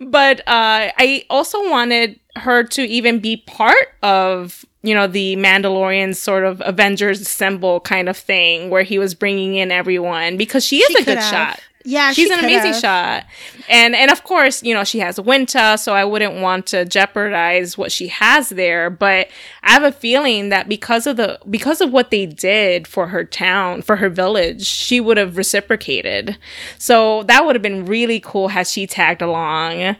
but 0.10 0.40
uh, 0.40 0.90
I 0.96 1.24
also 1.30 1.70
wanted 1.70 2.18
her 2.36 2.64
to 2.64 2.82
even 2.82 3.18
be 3.20 3.36
part 3.36 3.88
of 4.02 4.64
you 4.84 4.94
know 4.94 5.06
the 5.06 5.34
Mandalorian 5.36 6.14
sort 6.14 6.44
of 6.44 6.62
Avengers 6.64 7.20
assemble 7.20 7.80
kind 7.80 8.08
of 8.08 8.16
thing 8.16 8.70
where 8.70 8.82
he 8.84 8.98
was 8.98 9.14
bringing 9.14 9.56
in 9.56 9.72
everyone 9.72 10.36
because 10.36 10.64
she 10.64 10.78
is 10.78 10.88
She 10.88 11.02
a 11.02 11.04
good 11.04 11.18
have. 11.18 11.30
shot. 11.56 11.60
Yeah, 11.86 12.12
she's 12.12 12.28
she 12.28 12.32
an 12.32 12.38
amazing 12.38 12.72
have. 12.72 12.80
shot, 12.80 13.24
and 13.68 13.94
and 13.94 14.10
of 14.10 14.24
course 14.24 14.62
you 14.62 14.72
know 14.72 14.84
she 14.84 15.00
has 15.00 15.18
Winta, 15.18 15.78
so 15.78 15.92
I 15.94 16.02
wouldn't 16.06 16.40
want 16.40 16.66
to 16.68 16.86
jeopardize 16.86 17.76
what 17.76 17.92
she 17.92 18.08
has 18.08 18.48
there. 18.48 18.88
But 18.88 19.28
I 19.62 19.72
have 19.72 19.82
a 19.82 19.92
feeling 19.92 20.48
that 20.48 20.66
because 20.66 21.06
of 21.06 21.18
the 21.18 21.38
because 21.50 21.82
of 21.82 21.92
what 21.92 22.10
they 22.10 22.24
did 22.24 22.86
for 22.88 23.08
her 23.08 23.22
town, 23.22 23.82
for 23.82 23.96
her 23.96 24.08
village, 24.08 24.64
she 24.64 24.98
would 24.98 25.18
have 25.18 25.36
reciprocated. 25.36 26.38
So 26.78 27.22
that 27.24 27.44
would 27.44 27.54
have 27.54 27.62
been 27.62 27.84
really 27.84 28.18
cool 28.18 28.48
had 28.48 28.66
she 28.66 28.86
tagged 28.86 29.20
along. 29.20 29.96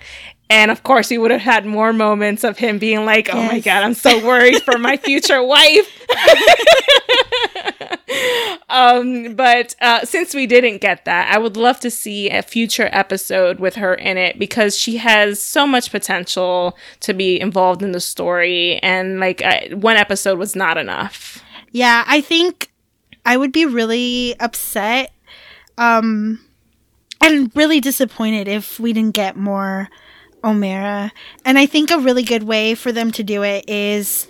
And 0.55 0.71
of 0.71 0.85
course, 0.85 1.11
we 1.11 1.19
would 1.19 1.33
have 1.33 1.41
had 1.41 1.67
more 1.67 1.93
moments 1.93 2.45
of 2.45 2.59
him 2.59 2.79
being 2.79 3.05
like, 3.05 3.29
"Oh 3.35 3.43
my 3.43 3.59
god, 3.59 3.83
I'm 3.83 3.93
so 3.93 4.25
worried 4.25 4.63
for 4.63 4.79
my 4.79 4.97
future 4.97 5.43
wife." 5.55 5.91
um, 8.69 9.35
but 9.35 9.75
uh, 9.81 10.05
since 10.05 10.33
we 10.33 10.47
didn't 10.47 10.81
get 10.81 11.07
that, 11.07 11.35
I 11.35 11.39
would 11.39 11.57
love 11.57 11.81
to 11.81 11.91
see 11.91 12.31
a 12.31 12.41
future 12.41 12.89
episode 12.93 13.59
with 13.59 13.75
her 13.75 13.95
in 13.95 14.17
it 14.17 14.39
because 14.39 14.79
she 14.79 14.99
has 14.99 15.43
so 15.43 15.67
much 15.67 15.91
potential 15.91 16.79
to 17.01 17.13
be 17.13 17.41
involved 17.41 17.83
in 17.83 17.91
the 17.91 18.01
story, 18.01 18.79
and 18.79 19.19
like 19.19 19.43
I, 19.43 19.71
one 19.73 19.97
episode 19.97 20.39
was 20.39 20.55
not 20.55 20.79
enough. 20.79 21.43
Yeah, 21.73 22.05
I 22.07 22.21
think 22.21 22.71
I 23.27 23.37
would 23.37 23.51
be 23.51 23.67
really 23.67 24.37
upset 24.39 25.11
um 25.79 26.39
and 27.21 27.51
really 27.57 27.81
disappointed 27.81 28.47
if 28.47 28.79
we 28.79 28.93
didn't 28.93 29.17
get 29.17 29.37
more 29.37 29.89
Omera. 30.45 31.11
And 31.45 31.59
I 31.59 31.67
think 31.67 31.91
a 31.91 31.99
really 31.99 32.23
good 32.23 32.45
way 32.45 32.75
for 32.75 32.93
them 32.93 33.11
to 33.13 33.23
do 33.23 33.43
it 33.43 33.69
is 33.69 34.29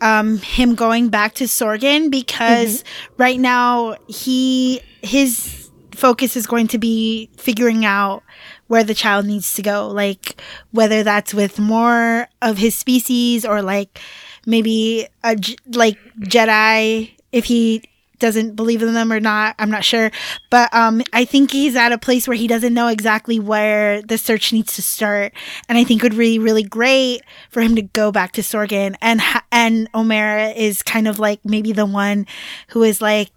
um 0.00 0.38
him 0.38 0.74
going 0.74 1.08
back 1.08 1.34
to 1.34 1.44
Sorgan 1.44 2.10
because 2.10 2.84
right 3.16 3.40
now 3.40 3.96
he 4.06 4.80
his 5.02 5.70
focus 5.92 6.36
is 6.36 6.46
going 6.46 6.68
to 6.68 6.78
be 6.78 7.30
figuring 7.36 7.84
out 7.84 8.22
where 8.66 8.84
the 8.84 8.94
child 8.94 9.26
needs 9.26 9.54
to 9.54 9.62
go 9.62 9.88
like 9.88 10.40
whether 10.72 11.02
that's 11.02 11.32
with 11.32 11.58
more 11.58 12.28
of 12.42 12.58
his 12.58 12.74
species 12.74 13.44
or 13.44 13.62
like 13.62 14.00
maybe 14.46 15.06
a 15.22 15.36
like 15.72 15.98
Jedi 16.20 17.12
if 17.32 17.44
he 17.44 17.82
doesn't 18.18 18.54
believe 18.54 18.82
in 18.82 18.94
them 18.94 19.12
or 19.12 19.20
not 19.20 19.54
i'm 19.58 19.70
not 19.70 19.84
sure 19.84 20.10
but 20.50 20.72
um 20.74 21.02
i 21.12 21.24
think 21.24 21.50
he's 21.50 21.76
at 21.76 21.92
a 21.92 21.98
place 21.98 22.26
where 22.28 22.36
he 22.36 22.46
doesn't 22.46 22.74
know 22.74 22.88
exactly 22.88 23.38
where 23.40 24.02
the 24.02 24.16
search 24.18 24.52
needs 24.52 24.74
to 24.74 24.82
start 24.82 25.32
and 25.68 25.76
i 25.78 25.84
think 25.84 26.02
it 26.02 26.04
would 26.12 26.18
be 26.18 26.38
really 26.38 26.62
great 26.62 27.20
for 27.50 27.60
him 27.60 27.74
to 27.74 27.82
go 27.82 28.10
back 28.12 28.32
to 28.32 28.40
sorgan 28.40 28.94
and 29.00 29.20
and 29.52 29.90
omera 29.92 30.54
is 30.56 30.82
kind 30.82 31.08
of 31.08 31.18
like 31.18 31.40
maybe 31.44 31.72
the 31.72 31.86
one 31.86 32.26
who 32.68 32.82
is 32.82 33.00
like 33.00 33.30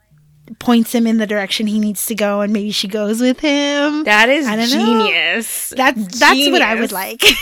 points 0.60 0.96
him 0.96 1.06
in 1.06 1.18
the 1.18 1.28
direction 1.28 1.68
he 1.68 1.78
needs 1.80 2.06
to 2.06 2.16
go 2.16 2.40
and 2.40 2.54
maybe 2.54 2.72
she 2.72 2.88
goes 2.88 3.20
with 3.20 3.40
him 3.42 4.06
That 4.06 4.30
is 4.30 4.48
know. 4.48 4.66
genius. 4.66 5.74
that's 5.76 6.20
that's 6.20 6.50
what 6.50 6.62
i 6.62 6.76
would 6.80 6.92
like 6.94 7.22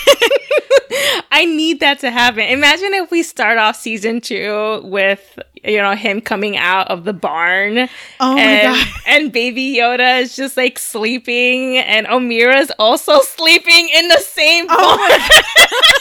I 1.31 1.45
need 1.45 1.81
that 1.81 1.99
to 1.99 2.11
happen. 2.11 2.41
Imagine 2.41 2.93
if 2.93 3.11
we 3.11 3.21
start 3.23 3.57
off 3.57 3.75
season 3.75 4.21
two 4.21 4.81
with 4.85 5.37
you 5.65 5.77
know 5.77 5.95
him 5.95 6.21
coming 6.21 6.57
out 6.57 6.89
of 6.89 7.03
the 7.03 7.13
barn. 7.13 7.89
Oh 8.19 8.35
my 8.35 8.41
and, 8.41 8.75
God. 8.75 8.87
And 9.07 9.31
Baby 9.31 9.75
Yoda 9.75 10.21
is 10.21 10.35
just 10.35 10.57
like 10.57 10.79
sleeping, 10.79 11.77
and 11.77 12.07
Omera's 12.07 12.71
also 12.79 13.19
sleeping 13.21 13.89
in 13.93 14.07
the 14.07 14.19
same 14.19 14.65
oh 14.69 14.97
barn. 14.97 15.21
Oh 15.21 15.91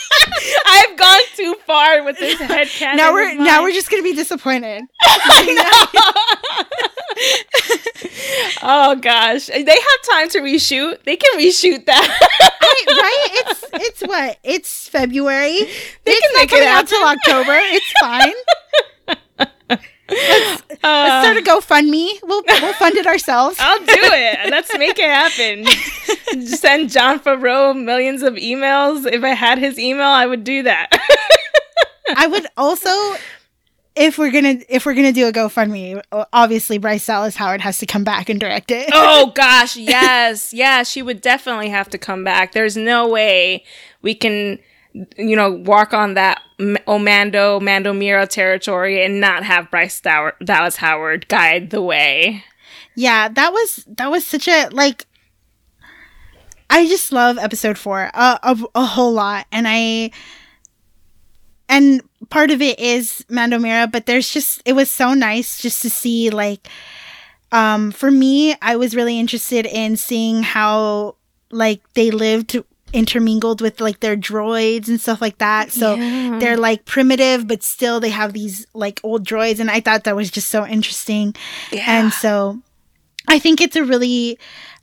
I've 0.67 0.97
gone 0.99 1.21
too 1.37 1.55
far 1.67 2.03
with 2.03 2.19
this 2.19 2.39
head 2.41 2.69
now 2.97 3.13
we're 3.13 3.35
now 3.35 3.63
we're 3.63 3.73
just 3.73 3.91
gonna 3.91 4.03
be 4.03 4.15
disappointed 4.15 4.85
oh 8.63 8.97
gosh, 9.01 9.47
they 9.47 9.65
have 9.65 10.03
time 10.11 10.29
to 10.31 10.41
reshoot. 10.41 11.03
They 11.05 11.17
can 11.17 11.39
reshoot 11.39 11.87
that. 11.87 12.09
right, 12.61 12.85
right? 12.89 13.29
It's 13.47 13.65
it's 13.73 14.01
what? 14.03 14.39
It's 14.43 14.89
February. 14.89 15.59
They 16.05 16.13
it's 16.13 16.21
can 16.21 16.33
not 16.33 16.41
make 16.41 16.53
it 16.53 16.67
out 16.67 16.89
till 16.89 17.07
October. 17.07 17.53
It's 17.53 17.93
fine. 18.01 18.33
Let's, 20.15 20.63
Uh, 20.63 20.77
let's 20.83 21.25
start 21.25 21.37
a 21.37 21.43
GoFundMe. 21.43 22.09
We'll 22.23 22.43
we'll 22.47 22.73
fund 22.75 22.97
it 22.97 23.07
ourselves. 23.07 23.57
I'll 23.59 23.79
do 23.79 23.85
it. 23.89 24.51
Let's 24.51 24.77
make 24.79 24.99
it 24.99 25.05
happen. 25.05 26.47
Send 26.47 26.91
Jon 26.91 27.19
Favreau 27.21 27.75
millions 27.81 28.23
of 28.23 28.35
emails. 28.35 29.07
If 29.11 29.25
I 29.25 29.31
had 29.31 29.59
his 29.59 29.79
email, 29.79 30.07
I 30.07 30.27
would 30.27 30.45
do 30.45 30.63
that. 30.63 30.89
I 32.17 32.27
would 32.27 32.47
also 32.57 32.91
if 33.97 34.19
we're 34.19 34.31
gonna 34.31 34.57
if 34.69 34.85
we're 34.87 34.95
gonna 34.95 35.13
do 35.13 35.29
a 35.29 35.33
GoFundMe, 35.33 36.03
obviously 36.33 36.79
Bryce 36.79 37.07
Dallas 37.07 37.37
Howard 37.37 37.61
has 37.61 37.79
to 37.79 37.87
come 37.87 38.05
back 38.05 38.29
and 38.29 38.41
direct 38.41 38.71
it. 38.71 38.91
oh 38.93 39.33
gosh, 39.35 39.77
yes, 39.77 40.53
yeah, 40.53 40.83
she 40.83 41.01
would 41.03 41.21
definitely 41.21 41.69
have 41.69 41.89
to 41.91 41.99
come 41.99 42.25
back. 42.25 42.53
There's 42.53 42.77
no 42.77 43.09
way 43.09 43.65
we 44.03 44.15
can, 44.15 44.59
you 45.19 45.35
know, 45.37 45.51
walk 45.51 45.93
on 45.93 46.15
that 46.15 46.41
Omando 46.59 47.61
Mando 47.61 47.93
Mira 47.93 48.27
territory 48.27 49.05
and 49.05 49.21
not 49.21 49.43
have 49.43 49.71
Bryce 49.71 50.01
Dow- 50.01 50.33
Dallas 50.45 50.77
Howard 50.77 51.29
guide 51.29 51.71
the 51.71 51.83
way. 51.83 52.45
Yeah, 52.95 53.29
that 53.29 53.53
was 53.53 53.85
that 53.89 54.11
was 54.11 54.25
such 54.27 54.49
a 54.49 54.69
like. 54.71 55.07
I 56.71 56.87
just 56.87 57.13
love 57.13 57.39
episode 57.39 57.77
four 57.77 58.11
uh, 58.15 58.39
a 58.43 58.59
a 58.75 58.85
whole 58.85 59.13
lot, 59.13 59.47
and 59.53 59.67
I 59.69 60.11
and 61.69 62.01
part 62.31 62.51
of 62.51 62.63
it 62.63 62.79
is 62.79 63.25
Mando 63.29 63.59
Mira, 63.59 63.87
but 63.87 64.07
there's 64.07 64.29
just 64.29 64.63
it 64.65 64.75
was 64.75 64.91
so 64.91 65.15
nice 65.15 65.61
just 65.61 65.83
to 65.83 65.91
see 65.91 66.31
like 66.31 66.69
um 67.53 67.91
for 67.91 68.11
me 68.11 68.57
I 68.63 68.77
was 68.77 68.97
really 68.97 69.19
interested 69.19 69.67
in 69.67 69.97
seeing 69.97 70.43
how 70.43 71.17
like 71.51 71.81
they 71.95 72.11
lived 72.11 72.63
intermingled 72.95 73.61
with 73.61 73.81
like 73.81 74.01
their 74.01 74.17
droids 74.17 74.89
and 74.89 75.01
stuff 75.01 75.21
like 75.21 75.39
that. 75.39 75.73
So 75.73 75.95
Yeah. 75.97 76.39
they're 76.39 76.57
like 76.57 76.85
primitive 76.85 77.47
but 77.49 77.63
still 77.63 77.99
they 78.01 78.11
have 78.11 78.33
these 78.33 78.67
like 78.73 79.01
old 79.03 79.27
droids 79.27 79.59
and 79.61 79.71
I 79.71 79.81
thought 79.81 80.05
that 80.05 80.17
was 80.17 80.31
just 80.31 80.49
so 80.49 80.65
interesting. 80.67 81.35
Yeah. 81.73 81.85
And 81.87 82.13
so 82.13 82.61
I 83.29 83.39
think 83.39 83.61
it's 83.61 83.77
a 83.77 83.85
really 83.85 84.39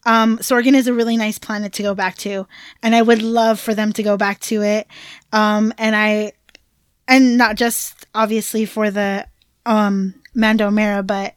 um 0.06 0.38
Sorgan 0.39 0.74
is 0.76 0.88
a 0.88 0.93
really 0.93 1.15
nice 1.15 1.38
planet 1.39 1.74
to 1.74 1.84
go 1.84 1.93
back 1.95 2.15
to 2.17 2.45
and 2.84 2.95
I 2.95 3.02
would 3.02 3.21
love 3.21 3.60
for 3.60 3.74
them 3.74 3.93
to 3.93 4.04
go 4.04 4.17
back 4.17 4.39
to 4.41 4.62
it. 4.62 4.88
Um 5.32 5.74
and 5.78 5.95
I 5.95 6.34
and 7.08 7.38
not 7.38 7.56
just 7.56 8.06
obviously 8.13 8.65
for 8.65 8.91
the 8.91 9.26
um 9.65 10.15
Mando 10.36 10.69
Mera 10.71 11.02
but 11.04 11.36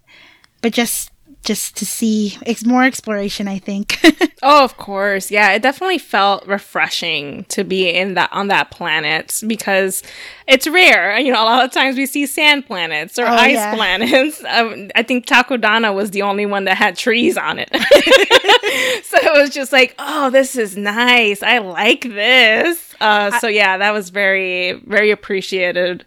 but 0.63 0.73
just 0.73 1.11
just 1.45 1.77
to 1.77 1.87
see 1.87 2.37
it's 2.47 2.65
more 2.65 2.85
exploration 2.85 3.47
I 3.49 3.59
think. 3.59 3.99
Oh, 4.47 4.63
of 4.63 4.77
course. 4.77 5.31
Yeah, 5.31 5.53
it 5.53 5.63
definitely 5.63 5.97
felt 5.97 6.47
refreshing 6.47 7.45
to 7.45 7.65
be 7.65 7.89
in 7.89 8.13
that 8.13 8.29
on 8.31 8.49
that 8.49 8.71
planet 8.71 9.41
because 9.47 10.03
it's 10.47 10.67
rare. 10.69 11.19
You 11.19 11.33
know, 11.33 11.43
a 11.43 11.47
lot 11.47 11.65
of 11.65 11.71
times 11.73 11.97
we 11.97 12.05
see 12.05 12.27
sand 12.27 12.67
planets 12.67 13.19
or 13.19 13.25
Oh, 13.25 13.29
ice 13.33 13.55
yeah. 13.55 13.75
planets. 13.75 14.45
Um, 14.55 14.91
I 14.95 15.03
think 15.03 15.25
Takodana 15.27 15.95
was 15.95 16.11
the 16.11 16.21
only 16.21 16.45
one 16.45 16.65
that 16.67 16.77
had 16.77 16.95
trees 16.99 17.39
on 17.39 17.59
it. 17.59 17.71
so 19.05 19.17
it 19.19 19.33
was 19.41 19.49
just 19.51 19.73
like, 19.73 19.95
oh, 19.99 20.29
this 20.29 20.57
is 20.57 20.77
nice. 20.77 21.43
I 21.43 21.59
like 21.59 22.03
this. 22.03 22.94
Uh, 23.05 23.39
so 23.39 23.47
yeah, 23.49 23.77
that 23.79 23.93
was 23.93 24.11
very, 24.11 24.73
very 24.87 25.11
appreciated. 25.11 26.05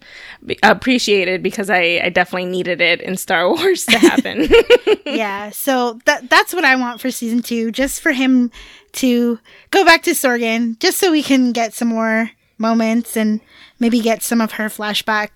Appreciated 0.63 1.43
because 1.43 1.69
I, 1.69 1.99
I 2.03 2.09
definitely 2.09 2.49
needed 2.49 2.79
it 2.81 3.01
in 3.01 3.17
Star 3.17 3.47
Wars 3.53 3.85
to 3.85 3.97
happen. 3.97 4.47
yeah, 5.05 5.49
so 5.49 5.99
that 6.05 6.29
that's 6.29 6.53
what 6.53 6.63
I 6.65 6.75
want 6.75 7.01
for 7.01 7.11
season 7.11 7.41
2 7.41 7.71
just 7.71 8.01
for 8.01 8.11
him 8.11 8.51
to 8.93 9.39
go 9.71 9.83
back 9.85 10.03
to 10.03 10.11
Sorgan 10.11 10.79
just 10.79 10.97
so 10.97 11.11
we 11.11 11.21
can 11.23 11.51
get 11.51 11.73
some 11.73 11.89
more 11.89 12.31
moments 12.57 13.15
and 13.17 13.41
maybe 13.79 13.99
get 13.99 14.23
some 14.23 14.41
of 14.41 14.53
her 14.53 14.65
flashback 14.69 15.29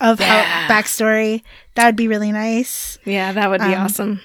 of 0.00 0.18
Yeah. 0.20 0.42
how 0.66 0.74
backstory. 0.74 1.42
That 1.74 1.86
would 1.86 1.96
be 1.96 2.08
really 2.08 2.32
nice. 2.32 2.98
yeah, 3.04 3.32
that 3.32 3.50
would 3.50 3.60
be 3.60 3.74
Um, 3.74 3.84
awesome. 3.84 4.20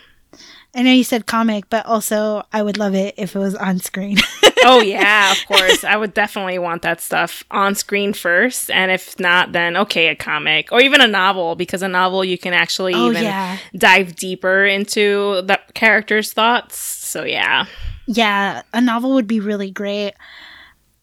I 0.75 0.83
know 0.83 0.91
you 0.91 1.03
said 1.03 1.25
comic, 1.25 1.67
but 1.69 1.85
also 1.87 2.43
I 2.53 2.61
would 2.61 2.77
love 2.77 2.93
it 2.93 3.15
if 3.17 3.35
it 3.35 3.39
was 3.39 3.55
on 3.55 3.79
screen. 3.79 4.17
oh 4.63 4.81
yeah, 4.81 5.31
of 5.31 5.45
course. 5.47 5.83
I 5.83 5.97
would 5.97 6.13
definitely 6.13 6.59
want 6.59 6.83
that 6.83 7.01
stuff 7.01 7.43
on 7.49 7.73
screen 7.73 8.13
first, 8.13 8.69
and 8.69 8.91
if 8.91 9.19
not, 9.19 9.51
then 9.51 9.75
okay, 9.77 10.09
a 10.09 10.15
comic 10.15 10.71
or 10.71 10.79
even 10.79 11.01
a 11.01 11.07
novel 11.07 11.55
because 11.55 11.81
a 11.81 11.87
novel 11.87 12.23
you 12.23 12.37
can 12.37 12.53
actually 12.53 12.93
Oh, 12.93 13.09
even 13.09 13.23
yeah. 13.23 13.57
dive 13.75 14.15
deeper 14.15 14.63
into 14.65 15.41
the 15.41 15.59
character's 15.73 16.33
thoughts. 16.33 16.77
So 16.77 17.23
yeah. 17.23 17.65
yeah, 18.05 18.61
a 18.71 18.79
novel 18.79 19.13
would 19.15 19.27
be 19.27 19.39
really 19.39 19.71
great. 19.71 20.13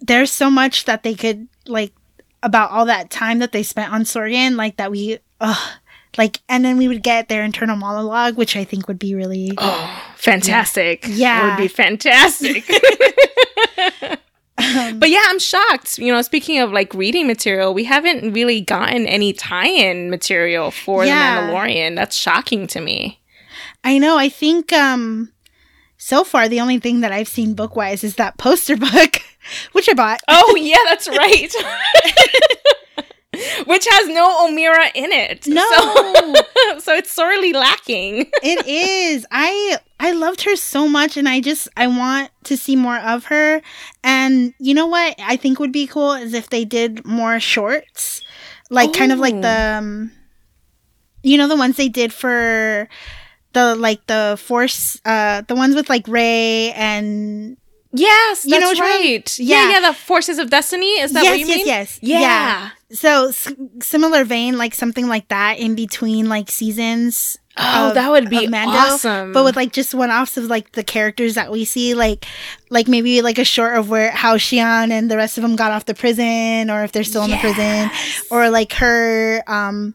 There's 0.01 0.31
so 0.31 0.49
much 0.49 0.85
that 0.85 1.03
they 1.03 1.15
could 1.15 1.49
like 1.67 1.93
about 2.43 2.71
all 2.71 2.87
that 2.87 3.11
time 3.11 3.41
that 3.41 3.51
they 3.51 3.65
spent 3.65 3.93
on 3.93 4.03
Sorgan, 4.03 4.55
like 4.55 4.77
that 4.77 4.93
we, 4.93 5.19
ugh, 5.41 5.71
like, 6.19 6.41
and 6.49 6.65
then 6.65 6.79
we 6.79 6.89
would 6.89 7.03
get 7.03 7.29
their 7.29 7.43
internal 7.45 7.77
monologue, 7.77 8.37
which 8.37 8.57
I 8.57 8.65
think 8.65 8.89
would 8.89 8.99
be 8.99 9.15
really 9.15 9.53
oh, 9.59 10.03
Fantastic. 10.17 11.05
Yeah. 11.09 11.47
It 11.47 11.51
would 11.51 11.63
be 11.63 11.69
fantastic. 11.69 12.65
but 14.99 15.11
yeah, 15.11 15.23
I'm 15.27 15.39
shocked. 15.39 15.99
You 15.99 16.13
know, 16.13 16.23
speaking 16.23 16.59
of 16.61 16.73
like 16.73 16.95
reading 16.95 17.27
material, 17.27 17.75
we 17.75 17.85
haven't 17.85 18.33
really 18.33 18.61
gotten 18.61 19.07
any 19.07 19.33
tie-in 19.33 20.11
material 20.11 20.71
for 20.71 21.05
Yeah. 21.05 21.47
The 21.47 21.53
Mandalorian. 21.53 21.95
That's 21.95 22.17
shocking 22.17 22.67
to 22.69 22.81
me. 22.81 23.21
I 23.85 23.99
know. 23.99 24.17
I 24.19 24.29
think 24.29 24.73
um 24.73 25.33
so 25.99 26.25
far 26.25 26.49
the 26.49 26.61
only 26.61 26.79
thing 26.79 27.01
that 27.01 27.13
I've 27.13 27.29
seen 27.29 27.55
book 27.55 27.77
wise 27.77 28.03
is 28.03 28.17
that 28.17 28.39
poster 28.39 28.77
book, 28.77 29.17
which 29.73 29.89
I 29.89 29.95
bought. 29.95 30.21
Oh 30.29 30.57
yeah, 30.57 30.77
that's 30.87 31.09
right. 31.09 31.53
Which 33.67 33.87
has 33.91 34.09
no 34.09 34.47
Omera 34.47 34.91
in 34.95 35.13
it. 35.13 35.47
No. 35.47 35.67
So, 35.69 36.79
so 36.79 36.95
it's 36.95 37.13
sorely 37.13 37.53
lacking. 37.53 38.21
it 38.43 38.67
is. 38.67 39.27
I 39.31 39.79
I 39.99 40.13
loved 40.13 40.43
her 40.43 40.57
so 40.57 40.89
much 40.89 41.17
and 41.17 41.29
I 41.29 41.41
just 41.41 41.69
I 41.77 41.87
want 41.87 42.31
to 42.45 42.57
see 42.57 42.77
more 42.77 42.99
of 42.99 43.27
her. 43.27 43.63
And 44.05 44.55
you 44.59 44.75
know 44.75 44.87
what 44.87 45.15
I 45.19 45.37
think 45.37 45.59
would 45.59 45.73
be 45.73 45.87
cool 45.87 46.13
is 46.13 46.35
if 46.35 46.51
they 46.51 46.65
did 46.65 47.05
more 47.05 47.41
shorts. 47.41 48.23
Like 48.69 48.93
kind 48.93 49.13
of 49.13 49.21
like 49.21 49.41
the 49.41 49.77
um, 49.79 50.11
you 51.23 51.39
know 51.39 51.47
the 51.47 51.57
ones 51.57 51.77
they 51.77 51.89
did 51.89 52.13
for 52.13 52.89
the 53.53 53.75
like 53.77 54.05
the 54.07 54.37
force 54.43 55.01
uh 55.05 55.43
the 55.43 55.55
ones 55.55 55.75
with 55.75 55.89
like 55.89 56.07
Rey 56.09 56.73
and 56.73 57.57
Yes, 57.97 58.45
You 58.45 58.53
know 58.53 58.61
that's 58.61 58.71
which 58.73 58.79
one? 58.81 58.89
right. 58.91 59.39
Yeah. 59.39 59.57
Yeah. 59.69 59.71
yeah, 59.81 59.89
the 59.89 59.95
Forces 59.95 60.39
of 60.39 60.51
Destiny. 60.51 61.01
Is 61.01 61.13
that 61.13 61.25
yes, 61.25 61.31
what 61.33 61.41
you 61.41 61.47
yes, 61.47 61.57
mean? 61.57 61.67
yes, 61.67 61.99
Yeah. 62.03 62.71
So 62.93 63.29
s- 63.29 63.53
similar 63.83 64.25
vein, 64.25 64.59
like 64.59 64.75
something 64.75 65.09
like 65.09 65.29
that 65.29 65.59
in 65.59 65.75
between 65.75 66.29
like 66.29 66.51
seasons. 66.51 67.37
Oh, 67.59 67.89
of- 67.89 67.95
that 67.95 68.11
would 68.11 68.29
be 68.29 68.45
of 68.45 68.53
awesome. 68.55 69.33
But 69.33 69.43
with 69.45 69.57
like 69.57 69.73
just 69.73 69.95
one 69.95 70.11
offs 70.11 70.37
of 70.37 70.45
like 70.45 70.73
the 70.73 70.85
characters 70.85 71.35
that 71.35 71.51
we 71.51 71.65
see, 71.65 71.95
like 71.95 72.27
like 72.71 72.87
maybe 72.87 73.23
like 73.23 73.39
a 73.39 73.45
short 73.45 73.77
of 73.79 73.89
where 73.91 74.11
how 74.11 74.37
Xi'an 74.37 74.91
and 74.91 75.11
the 75.11 75.17
rest 75.17 75.39
of 75.39 75.43
them 75.43 75.57
got 75.57 75.73
off 75.73 75.87
the 75.87 75.95
prison, 75.95 76.71
or 76.71 76.85
if 76.85 76.93
they're 76.93 77.03
still 77.03 77.25
in 77.25 77.31
the 77.31 77.39
prison, 77.39 77.91
or 78.31 78.51
like 78.51 78.75
her 78.75 79.43
um 79.47 79.95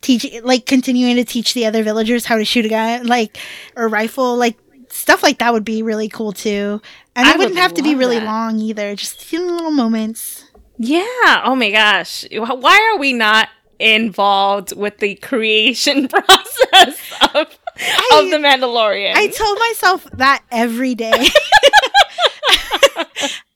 teach 0.00 0.26
like 0.44 0.66
continuing 0.66 1.16
to 1.16 1.24
teach 1.24 1.54
the 1.54 1.66
other 1.66 1.82
villagers 1.82 2.24
how 2.26 2.36
to 2.36 2.44
shoot 2.44 2.66
a 2.66 2.68
gun, 2.68 3.06
like 3.06 3.38
or 3.74 3.88
rifle, 3.88 4.36
like 4.36 4.56
stuff 4.90 5.22
like 5.22 5.38
that 5.38 5.52
would 5.52 5.64
be 5.64 5.82
really 5.82 6.08
cool 6.08 6.32
too. 6.32 6.80
And 7.16 7.26
I 7.26 7.32
it 7.32 7.38
wouldn't 7.38 7.54
would 7.54 7.60
have 7.60 7.74
to 7.74 7.82
be 7.82 7.94
really 7.94 8.18
that. 8.18 8.24
long 8.24 8.58
either. 8.58 8.94
Just 8.94 9.22
few 9.22 9.44
little 9.44 9.70
moments. 9.70 10.44
Yeah. 10.78 11.42
Oh 11.44 11.54
my 11.56 11.70
gosh. 11.70 12.24
Why 12.32 12.92
are 12.92 12.98
we 12.98 13.12
not 13.12 13.48
involved 13.78 14.76
with 14.76 14.98
the 14.98 15.14
creation 15.16 16.08
process 16.08 17.00
of, 17.34 17.46
of 17.46 18.30
the 18.30 18.38
Mandalorian? 18.40 19.14
I 19.14 19.28
tell 19.28 19.54
myself 19.56 20.04
that 20.14 20.42
every 20.50 20.94
day. 20.94 21.12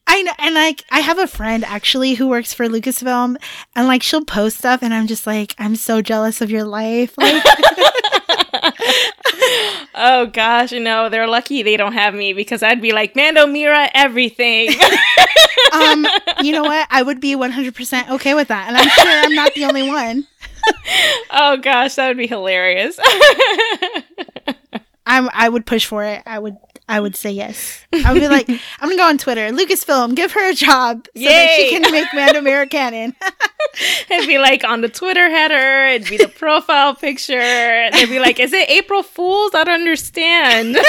I 0.06 0.22
know, 0.22 0.32
and 0.38 0.54
like 0.54 0.84
I 0.90 1.00
have 1.00 1.18
a 1.18 1.26
friend 1.26 1.64
actually 1.64 2.14
who 2.14 2.28
works 2.28 2.52
for 2.52 2.66
Lucasfilm, 2.68 3.36
and 3.74 3.86
like 3.86 4.02
she'll 4.02 4.24
post 4.24 4.58
stuff, 4.58 4.82
and 4.82 4.92
I'm 4.92 5.06
just 5.06 5.26
like, 5.26 5.54
I'm 5.58 5.74
so 5.74 6.02
jealous 6.02 6.42
of 6.42 6.50
your 6.50 6.64
life. 6.64 7.14
Like, 7.16 7.42
oh 9.94 10.30
gosh, 10.32 10.72
you 10.72 10.80
know 10.80 11.08
they're 11.08 11.28
lucky 11.28 11.62
they 11.62 11.76
don't 11.76 11.92
have 11.92 12.14
me 12.14 12.32
because 12.32 12.62
I'd 12.62 12.80
be 12.80 12.92
like 12.92 13.16
Mando 13.16 13.46
Mira 13.46 13.88
everything. 13.94 14.70
um, 15.72 16.06
you 16.42 16.52
know 16.52 16.62
what? 16.62 16.86
I 16.90 17.02
would 17.02 17.20
be 17.20 17.34
100% 17.34 18.10
okay 18.10 18.34
with 18.34 18.48
that, 18.48 18.68
and 18.68 18.76
I'm 18.76 18.88
sure 18.88 19.10
I'm 19.10 19.34
not 19.34 19.54
the 19.54 19.64
only 19.64 19.88
one. 19.88 20.26
oh 21.30 21.56
gosh, 21.58 21.94
that 21.96 22.08
would 22.08 22.16
be 22.16 22.26
hilarious. 22.26 22.98
I'm, 25.06 25.28
I 25.32 25.48
would 25.48 25.66
push 25.66 25.86
for 25.86 26.04
it. 26.04 26.22
I 26.26 26.38
would, 26.38 26.56
I 26.88 27.00
would 27.00 27.16
say 27.16 27.30
yes. 27.30 27.84
I 28.04 28.12
would 28.12 28.20
be 28.20 28.28
like, 28.28 28.48
I'm 28.80 28.88
gonna 28.88 28.96
go 28.96 29.08
on 29.08 29.18
Twitter, 29.18 29.48
Lucasfilm, 29.50 30.14
give 30.14 30.32
her 30.32 30.50
a 30.50 30.54
job 30.54 31.06
so 31.16 31.22
that 31.22 31.54
she 31.56 31.70
can 31.70 31.90
make 31.92 32.08
Mando 32.12 32.40
Mira 32.40 32.66
canon. 32.66 33.14
It'd 34.10 34.28
be 34.28 34.38
like 34.38 34.64
on 34.64 34.80
the 34.82 34.88
Twitter 34.88 35.30
header. 35.30 35.86
It'd 35.94 36.08
be 36.10 36.18
the 36.18 36.28
profile 36.28 36.94
picture. 36.94 37.38
They'd 37.92 38.08
be 38.10 38.18
like, 38.18 38.38
"Is 38.38 38.52
it 38.52 38.68
April 38.68 39.02
Fools?" 39.02 39.54
I 39.54 39.64
don't 39.64 39.74
understand. 39.80 40.76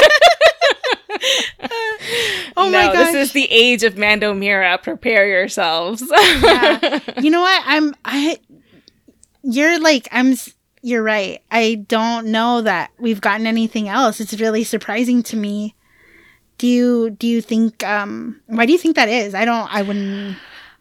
Oh 2.57 2.69
no, 2.69 2.71
my 2.71 2.93
god. 2.93 2.95
this 2.95 3.13
is 3.15 3.31
the 3.33 3.47
age 3.51 3.83
of 3.83 3.97
Mando 3.97 4.33
Mira. 4.33 4.77
Prepare 4.77 5.27
yourselves. 5.27 6.03
yeah. 6.11 6.99
You 7.21 7.29
know 7.31 7.41
what? 7.41 7.63
I'm 7.65 7.95
I 8.03 8.37
you're 9.43 9.79
like 9.79 10.07
I'm 10.11 10.35
you're 10.81 11.03
right. 11.03 11.41
I 11.51 11.75
don't 11.87 12.27
know 12.27 12.61
that 12.61 12.91
we've 12.99 13.21
gotten 13.21 13.47
anything 13.47 13.87
else. 13.87 14.19
It's 14.19 14.33
really 14.39 14.63
surprising 14.63 15.23
to 15.23 15.37
me. 15.37 15.75
Do 16.57 16.67
you 16.67 17.09
do 17.11 17.27
you 17.27 17.41
think 17.41 17.83
um 17.83 18.39
why 18.47 18.65
do 18.65 18.71
you 18.71 18.77
think 18.77 18.95
that 18.95 19.09
is? 19.09 19.33
I 19.35 19.45
don't 19.45 19.73
I 19.73 19.81
wouldn't 19.81 20.37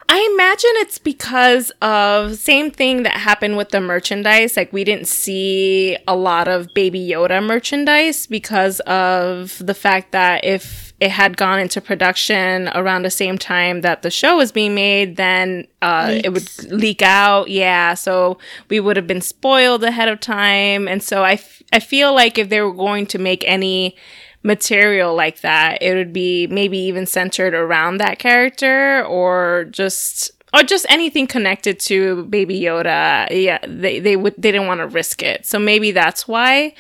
I 0.09 0.29
imagine 0.35 0.71
it's 0.75 0.99
because 0.99 1.71
of 1.81 2.37
same 2.37 2.71
thing 2.71 3.03
that 3.05 3.15
happened 3.15 3.57
with 3.57 3.71
the 3.71 3.81
merchandise. 3.81 4.59
Like 4.59 4.71
we 4.71 4.85
didn't 4.85 5.09
see 5.09 5.97
a 6.07 6.15
lot 6.15 6.49
of 6.49 6.69
Baby 6.75 7.09
Yoda 7.09 7.43
merchandise 7.43 8.27
because 8.27 8.81
of 8.81 9.57
the 9.65 9.73
fact 9.73 10.13
that 10.13 10.45
if 10.45 10.93
it 11.01 11.11
had 11.11 11.37
gone 11.37 11.59
into 11.59 11.81
production 11.81 12.69
around 12.75 13.03
the 13.03 13.11
same 13.11 13.39
time 13.39 13.81
that 13.81 14.03
the 14.03 14.11
show 14.11 14.37
was 14.37 14.53
being 14.53 14.75
made, 14.75 15.17
then 15.17 15.67
uh, 15.81 16.21
it 16.23 16.29
would 16.29 16.49
leak 16.71 17.01
out. 17.03 17.49
Yeah, 17.49 17.95
so 17.95 18.39
we 18.69 18.81
would 18.81 18.97
have 18.97 19.07
been 19.07 19.21
spoiled 19.23 19.83
ahead 19.83 20.09
of 20.09 20.21
time. 20.21 20.87
And 20.87 21.03
so 21.03 21.25
I, 21.25 21.33
f- 21.33 21.63
I 21.73 21.81
feel 21.81 22.15
like 22.15 22.39
if 22.39 22.51
they 22.51 22.61
were 22.61 22.73
going 22.73 23.07
to 23.07 23.19
make 23.19 23.43
any 23.47 23.97
material 24.43 25.15
like 25.15 25.41
that, 25.41 25.83
it 25.83 25.95
would 25.95 26.13
be 26.13 26.47
maybe 26.49 26.79
even 26.79 27.07
centered 27.07 27.55
around 27.55 27.99
that 27.99 28.19
character 28.19 29.05
or 29.05 29.67
just 29.71 30.31
or 30.55 30.63
just 30.63 30.85
anything 30.89 31.27
connected 31.27 31.81
to 31.81 32.25
Baby 32.25 32.61
Yoda. 32.61 33.29
Yeah, 33.31 33.59
they 33.67 34.01
they 34.01 34.17
would 34.17 34.35
they 34.37 34.53
didn't 34.53 34.67
want 34.67 34.81
to 34.81 34.87
risk 34.87 35.23
it. 35.23 35.47
So 35.47 35.59
maybe 35.59 35.93
that's 35.93 36.27
why. 36.29 36.75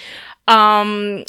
Um 0.49 1.25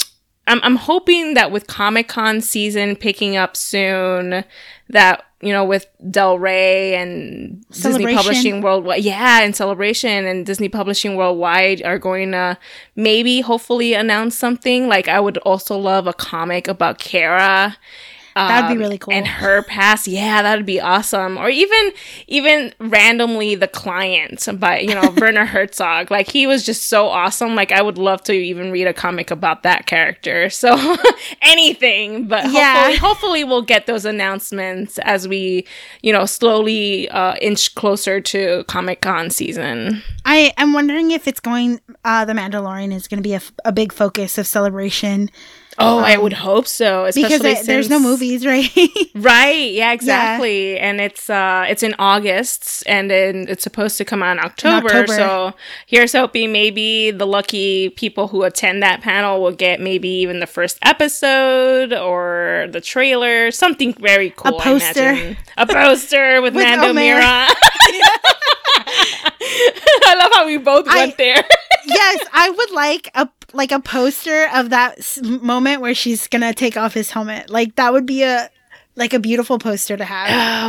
I'm 0.46 0.60
I'm 0.62 0.76
hoping 0.76 1.34
that 1.34 1.50
with 1.50 1.66
Comic 1.66 2.08
Con 2.08 2.40
season 2.40 2.96
picking 2.96 3.36
up 3.36 3.56
soon, 3.56 4.44
that 4.88 5.24
you 5.40 5.52
know 5.52 5.64
with 5.64 5.86
Del 6.10 6.38
Rey 6.38 6.94
and 6.94 7.64
Disney 7.70 8.14
Publishing 8.14 8.60
Worldwide, 8.62 9.02
yeah, 9.02 9.40
and 9.40 9.54
Celebration 9.54 10.26
and 10.26 10.46
Disney 10.46 10.68
Publishing 10.68 11.16
Worldwide 11.16 11.82
are 11.82 11.98
going 11.98 12.32
to 12.32 12.58
maybe 12.96 13.40
hopefully 13.40 13.94
announce 13.94 14.36
something. 14.36 14.88
Like 14.88 15.08
I 15.08 15.20
would 15.20 15.38
also 15.38 15.76
love 15.78 16.06
a 16.06 16.12
comic 16.12 16.68
about 16.68 16.98
Cara. 16.98 17.76
That'd 18.34 18.68
be 18.68 18.72
um, 18.74 18.78
really 18.78 18.98
cool. 18.98 19.14
And 19.14 19.26
her 19.26 19.62
past, 19.62 20.06
yeah, 20.08 20.42
that'd 20.42 20.66
be 20.66 20.80
awesome. 20.80 21.38
Or 21.38 21.48
even, 21.48 21.92
even 22.26 22.74
randomly, 22.80 23.54
the 23.54 23.68
client 23.68 24.48
by 24.58 24.80
you 24.80 24.94
know 24.94 25.14
Werner 25.20 25.44
Herzog. 25.46 26.10
Like 26.10 26.28
he 26.30 26.46
was 26.46 26.66
just 26.66 26.88
so 26.88 27.06
awesome. 27.08 27.54
Like 27.54 27.70
I 27.72 27.80
would 27.82 27.98
love 27.98 28.22
to 28.24 28.32
even 28.32 28.72
read 28.72 28.86
a 28.86 28.92
comic 28.92 29.30
about 29.30 29.62
that 29.62 29.86
character. 29.86 30.50
So 30.64 30.96
anything, 31.42 32.26
but 32.26 32.50
Yeah. 32.50 32.74
hopefully, 32.74 32.96
hopefully 32.96 33.44
we'll 33.44 33.62
get 33.62 33.86
those 33.86 34.04
announcements 34.04 34.98
as 35.00 35.28
we, 35.28 35.66
you 36.02 36.12
know, 36.12 36.24
slowly 36.26 37.08
uh, 37.10 37.34
inch 37.40 37.74
closer 37.74 38.20
to 38.20 38.64
Comic 38.64 39.00
Con 39.00 39.30
season. 39.30 40.02
I 40.24 40.52
am 40.56 40.72
wondering 40.72 41.10
if 41.10 41.28
it's 41.28 41.40
going 41.40 41.80
uh 42.04 42.24
the 42.24 42.32
Mandalorian 42.32 42.92
is 42.94 43.08
going 43.08 43.18
to 43.18 43.22
be 43.22 43.32
a, 43.34 43.36
f- 43.36 43.52
a 43.64 43.72
big 43.72 43.92
focus 43.92 44.38
of 44.38 44.46
celebration 44.46 45.30
Oh, 45.78 45.98
I 45.98 46.14
Um, 46.14 46.22
would 46.22 46.32
hope 46.34 46.66
so. 46.68 47.10
because 47.14 47.44
it, 47.44 47.66
there's 47.66 47.88
no 47.90 47.98
movies, 47.98 48.46
right? 48.46 48.70
Right. 49.16 49.70
Yeah, 49.72 49.92
exactly. 49.92 50.78
And 50.78 51.00
it's 51.00 51.30
uh 51.30 51.64
it's 51.68 51.82
in 51.82 51.94
August 51.98 52.82
and 52.86 53.08
then 53.10 53.46
it's 53.48 53.62
supposed 53.62 53.96
to 53.98 54.04
come 54.04 54.22
out 54.22 54.38
in 54.38 54.44
October. 54.44 54.86
October. 54.88 55.06
So 55.14 55.52
here's 55.86 56.12
hoping 56.12 56.52
maybe 56.52 57.10
the 57.12 57.26
lucky 57.26 57.90
people 57.90 58.28
who 58.28 58.42
attend 58.42 58.82
that 58.82 59.00
panel 59.02 59.40
will 59.40 59.52
get 59.52 59.80
maybe 59.80 60.08
even 60.08 60.40
the 60.40 60.46
first 60.48 60.78
episode 60.82 61.92
or 61.92 62.66
the 62.70 62.80
trailer, 62.80 63.50
something 63.52 63.94
very 63.94 64.30
cool. 64.30 64.58
I 64.60 64.64
poster. 64.64 65.10
imagine. 65.10 65.36
A 65.56 65.66
poster 65.66 66.42
with, 66.42 66.54
With 66.54 66.64
Mando 66.64 66.88
Omer. 66.88 66.94
Mira. 67.00 67.22
I 70.06 70.14
love 70.18 70.32
how 70.32 70.46
we 70.46 70.56
both 70.58 70.86
I- 70.88 70.96
went 71.06 71.16
there. 71.18 71.42
yes, 71.86 72.26
I 72.32 72.50
would 72.50 72.70
like 72.72 73.10
a 73.14 73.28
like 73.54 73.72
a 73.72 73.80
poster 73.80 74.48
of 74.54 74.70
that 74.70 74.98
s- 74.98 75.20
moment 75.22 75.80
where 75.80 75.94
she's 75.94 76.26
gonna 76.28 76.52
take 76.54 76.76
off 76.76 76.94
his 76.94 77.10
helmet. 77.10 77.50
Like 77.50 77.76
that 77.76 77.92
would 77.92 78.06
be 78.06 78.22
a 78.22 78.50
like 78.96 79.12
a 79.12 79.18
beautiful 79.18 79.58
poster 79.58 79.96
to 79.96 80.04
have. 80.04 80.28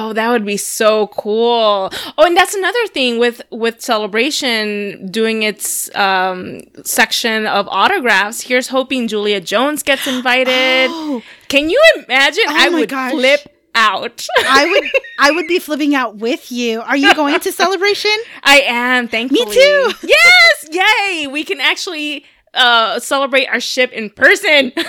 Oh, 0.10 0.14
that 0.14 0.30
would 0.32 0.46
be 0.46 0.58
so 0.58 1.08
cool. 1.08 1.92
Oh, 2.18 2.26
and 2.26 2.36
that's 2.36 2.56
another 2.56 2.88
thing 2.88 3.20
with 3.20 3.42
with 3.52 3.82
celebration 3.82 5.12
doing 5.12 5.44
its 5.44 5.94
um 5.96 6.62
section 6.84 7.46
of 7.46 7.68
autographs. 7.70 8.42
Here's 8.42 8.68
hoping 8.70 9.08
Julia 9.08 9.40
Jones 9.42 9.84
gets 9.84 10.08
invited. 10.08 10.90
Can 11.50 11.70
you 11.70 11.82
imagine? 12.08 12.44
Oh 12.48 12.56
I 12.56 12.70
would 12.70 12.90
gosh. 12.90 13.12
flip 13.12 13.42
out. 13.76 14.26
I 14.40 14.66
would 14.72 14.92
I 15.20 15.32
would 15.32 15.48
be 15.48 15.60
flipping 15.60 15.94
out 15.96 16.16
with 16.18 16.52
you. 16.52 16.82
Are 16.82 16.98
you 16.98 17.14
going 17.14 17.40
to 17.40 17.52
celebration? 17.64 18.16
I 18.44 18.62
am, 18.62 19.08
thankfully. 19.08 19.46
Me 19.46 19.52
too. 19.54 19.92
Yes, 20.04 20.66
yay! 20.72 21.28
We 21.28 21.44
can 21.44 21.60
actually 21.62 22.26
uh 22.56 22.99
celebrate 22.99 23.47
our 23.47 23.60
ship 23.60 23.91
in 23.91 24.10
person. 24.10 24.72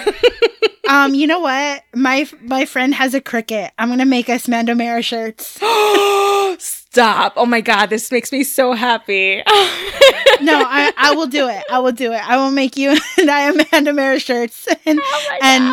Um, 0.89 1.15
you 1.15 1.27
know 1.27 1.41
what? 1.41 1.83
My 1.95 2.29
my 2.43 2.65
friend 2.65 2.95
has 2.95 3.15
a 3.15 3.21
Cricut. 3.21 3.71
I'm 3.79 3.89
gonna 3.89 4.07
make 4.07 4.29
us 4.29 4.47
Mando 4.47 4.75
Mara 4.75 5.03
shirts. 5.03 5.59
Stop. 6.59 7.35
Oh 7.37 7.47
my 7.47 7.61
god, 7.61 7.87
this 7.91 8.11
makes 8.13 8.33
me 8.33 8.45
so 8.45 8.73
happy. 8.73 9.43
No, 10.41 10.63
I, 10.65 10.93
I 10.97 11.15
will 11.15 11.27
do 11.27 11.49
it. 11.49 11.65
I 11.71 11.81
will 11.81 11.93
do 11.93 12.13
it. 12.13 12.29
I 12.29 12.37
will 12.37 12.51
make 12.51 12.77
you 12.77 12.91
and 13.19 13.31
I 13.31 13.51
Amanda 13.51 13.93
Mara 13.93 14.21
shirts 14.21 14.69
and 14.85 14.99
Oh 15.03 15.39
and 15.43 15.65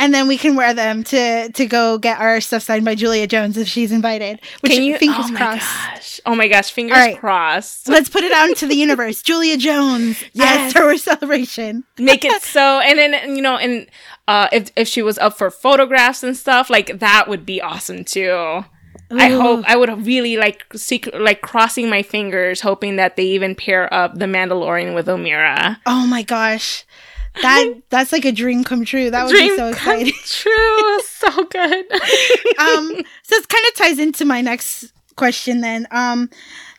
and 0.00 0.12
then 0.12 0.26
we 0.26 0.36
can 0.36 0.56
wear 0.56 0.74
them 0.74 1.04
to 1.04 1.52
to 1.52 1.66
go 1.66 1.98
get 1.98 2.18
our 2.18 2.40
stuff 2.40 2.62
signed 2.64 2.84
by 2.84 2.96
Julia 2.96 3.28
Jones 3.28 3.56
if 3.56 3.68
she's 3.68 3.92
invited. 3.92 4.40
Which 4.62 4.72
Can 4.72 4.82
you 4.82 4.98
fingers 4.98 5.26
oh 5.28 5.32
my 5.32 5.38
crossed. 5.38 5.60
gosh. 5.92 6.20
Oh 6.26 6.34
my 6.34 6.48
gosh, 6.48 6.72
fingers 6.72 6.96
right. 6.98 7.16
crossed. 7.18 7.88
Let's 7.88 8.08
put 8.08 8.24
it 8.24 8.32
out 8.32 8.48
into 8.48 8.66
the 8.66 8.74
universe. 8.74 9.22
Julia 9.30 9.56
Jones 9.56 10.24
Yes. 10.32 10.56
at 10.56 10.70
Star 10.70 10.84
Wars 10.84 11.04
Celebration. 11.04 11.84
make 11.98 12.24
it 12.24 12.42
so 12.56 12.80
and 12.80 12.98
then 12.98 13.36
you 13.36 13.42
know 13.42 13.56
and 13.56 13.86
uh 14.26 14.48
if 14.52 14.70
if 14.74 14.88
she 14.88 15.02
was 15.02 15.18
up 15.18 15.36
for 15.38 15.50
photographs 15.50 16.22
and 16.22 16.36
stuff 16.36 16.70
like 16.70 16.98
that 16.98 17.28
would 17.28 17.44
be 17.46 17.60
awesome 17.60 18.04
too 18.04 18.64
i 19.12 19.28
hope 19.28 19.64
i 19.66 19.74
would 19.76 20.06
really 20.06 20.36
like 20.36 20.64
secret 20.76 21.20
like 21.20 21.40
crossing 21.40 21.88
my 21.90 22.00
fingers 22.02 22.60
hoping 22.60 22.94
that 22.96 23.16
they 23.16 23.24
even 23.24 23.54
pair 23.56 23.92
up 23.92 24.16
the 24.18 24.24
mandalorian 24.26 24.94
with 24.94 25.06
omera 25.08 25.76
Oh 25.84 26.06
my 26.06 26.22
gosh. 26.22 26.84
That 27.42 27.74
that's 27.90 28.12
like 28.12 28.24
a 28.24 28.32
dream 28.32 28.64
come 28.64 28.84
true. 28.84 29.10
That 29.10 29.24
would 29.26 29.32
Dream 29.32 29.50
be 29.50 29.56
so 29.56 29.68
exciting. 29.68 30.12
true 30.24 31.00
so 31.02 31.44
good 31.44 31.92
um 32.58 33.04
so 33.22 33.36
it 33.36 33.48
kind 33.48 33.64
of 33.68 33.74
ties 33.74 33.98
into 33.98 34.24
my 34.24 34.40
next 34.40 34.92
question 35.16 35.60
then. 35.60 35.86
Um 35.90 36.30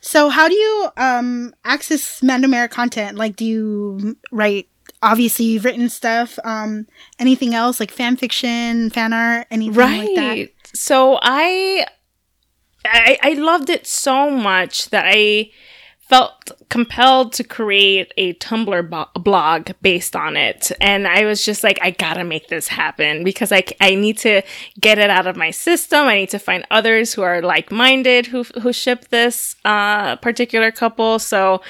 so 0.01 0.29
how 0.29 0.47
do 0.47 0.55
you 0.55 0.89
um 0.97 1.53
access 1.63 2.21
Mandomera 2.21 2.69
content? 2.69 3.17
Like 3.17 3.35
do 3.35 3.45
you 3.45 4.17
write 4.31 4.67
obviously 5.03 5.45
you've 5.45 5.65
written 5.65 5.89
stuff, 5.89 6.37
um 6.43 6.87
anything 7.19 7.53
else 7.53 7.79
like 7.79 7.91
fan 7.91 8.17
fiction, 8.17 8.89
fan 8.89 9.13
art, 9.13 9.47
anything 9.51 9.75
like 9.75 10.15
that? 10.15 10.29
right 10.37 10.55
so 10.73 11.19
I, 11.21 11.85
I 12.85 13.17
i 13.21 13.33
loved 13.33 13.69
it 13.69 13.85
so 13.85 14.29
much 14.29 14.89
that 14.89 15.03
i 15.05 15.49
felt 16.11 16.51
compelled 16.67 17.31
to 17.31 17.41
create 17.41 18.11
a 18.17 18.33
tumblr 18.33 18.89
bo- 18.89 19.07
blog 19.15 19.71
based 19.81 20.13
on 20.13 20.35
it. 20.35 20.69
And 20.81 21.07
i 21.07 21.23
was 21.23 21.45
just 21.45 21.63
like 21.63 21.79
i 21.81 21.91
gotta 21.91 22.25
make 22.25 22.49
this 22.49 22.67
happen 22.67 23.23
because 23.23 23.53
I, 23.53 23.63
I 23.79 23.95
need 23.95 24.17
to 24.19 24.41
get 24.77 24.97
it 24.99 25.09
out 25.09 25.25
of 25.25 25.37
my 25.37 25.51
system. 25.51 26.07
I 26.07 26.15
need 26.15 26.29
to 26.31 26.39
find 26.39 26.67
others 26.69 27.13
who 27.13 27.21
are 27.21 27.41
like-minded 27.41 28.25
who, 28.25 28.43
who 28.61 28.73
ship 28.73 29.07
this 29.07 29.55
uh, 29.63 30.17
particular 30.17 30.69
couple. 30.69 31.17
So 31.17 31.61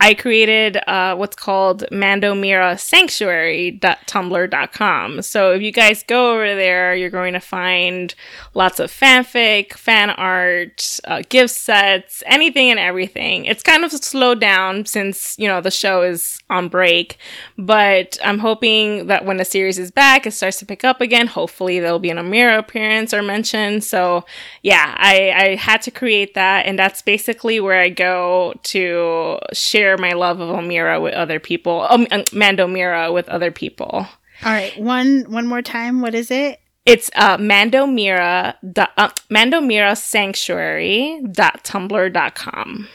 I 0.00 0.12
created 0.12 0.76
uh, 0.88 1.14
what's 1.16 1.36
called 1.36 1.84
Mandomira 1.90 2.78
Sanctuary.tumblr.com. 2.78 5.22
So 5.22 5.52
if 5.52 5.62
you 5.62 5.72
guys 5.72 6.02
go 6.02 6.34
over 6.34 6.54
there, 6.54 6.94
you're 6.94 7.08
going 7.10 7.32
to 7.34 7.40
find 7.40 8.14
lots 8.54 8.80
of 8.80 8.90
fanfic, 8.90 9.74
fan 9.74 10.10
art, 10.10 11.00
uh, 11.04 11.22
gift 11.28 11.54
sets, 11.54 12.24
anything 12.26 12.70
and 12.70 12.78
everything. 12.78 13.46
It's 13.46 13.62
kind 13.62 13.84
of 13.84 13.92
slowed 13.92 14.40
down 14.40 14.84
since, 14.84 15.38
you 15.38 15.48
know, 15.48 15.60
the 15.60 15.70
show 15.70 16.02
is 16.02 16.40
on 16.50 16.68
break, 16.68 17.16
but 17.56 18.18
I'm 18.22 18.40
hoping 18.40 19.06
that 19.06 19.24
when 19.24 19.38
the 19.38 19.44
series 19.44 19.78
is 19.78 19.90
back, 19.90 20.26
it 20.26 20.32
starts 20.32 20.58
to 20.58 20.66
pick 20.66 20.84
up 20.84 21.00
again. 21.00 21.28
Hopefully 21.28 21.80
there'll 21.80 21.98
be 21.98 22.10
an 22.10 22.18
Omera 22.18 22.58
appearance 22.58 23.14
or 23.14 23.22
mention. 23.22 23.80
So 23.80 24.26
yeah, 24.62 24.94
I, 24.98 25.30
I 25.30 25.54
had 25.54 25.80
to 25.82 25.90
create 25.90 26.34
that. 26.34 26.66
And 26.66 26.78
that's 26.78 27.00
basically 27.00 27.60
where 27.60 27.80
I 27.80 27.88
go 27.88 28.52
to 28.64 29.38
share 29.52 29.93
my 29.96 30.12
love 30.12 30.40
of 30.40 30.48
Omera 30.48 31.02
with 31.02 31.14
other 31.14 31.40
people, 31.40 31.86
um, 31.88 32.06
uh, 32.10 32.18
Mandomira 32.32 33.12
with 33.12 33.28
other 33.28 33.50
people. 33.50 34.06
All 34.44 34.52
right, 34.52 34.76
one 34.78 35.24
one 35.28 35.46
more 35.46 35.62
time. 35.62 36.00
What 36.00 36.14
is 36.14 36.30
it? 36.30 36.60
It's 36.86 37.10
uh, 37.14 37.38
Mandomira, 37.38 38.56
dot- 38.72 38.92
uh, 38.98 39.08
Mandomira 39.30 39.96
Sanctuary.tumblr.com. 39.96 42.88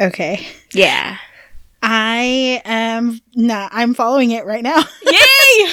Okay. 0.00 0.46
Yeah. 0.72 1.16
I 1.82 2.62
am 2.64 3.20
nah, 3.34 3.68
I'm 3.72 3.94
following 3.94 4.30
it 4.30 4.44
right 4.44 4.62
now. 4.62 4.78
Yay! 5.06 5.72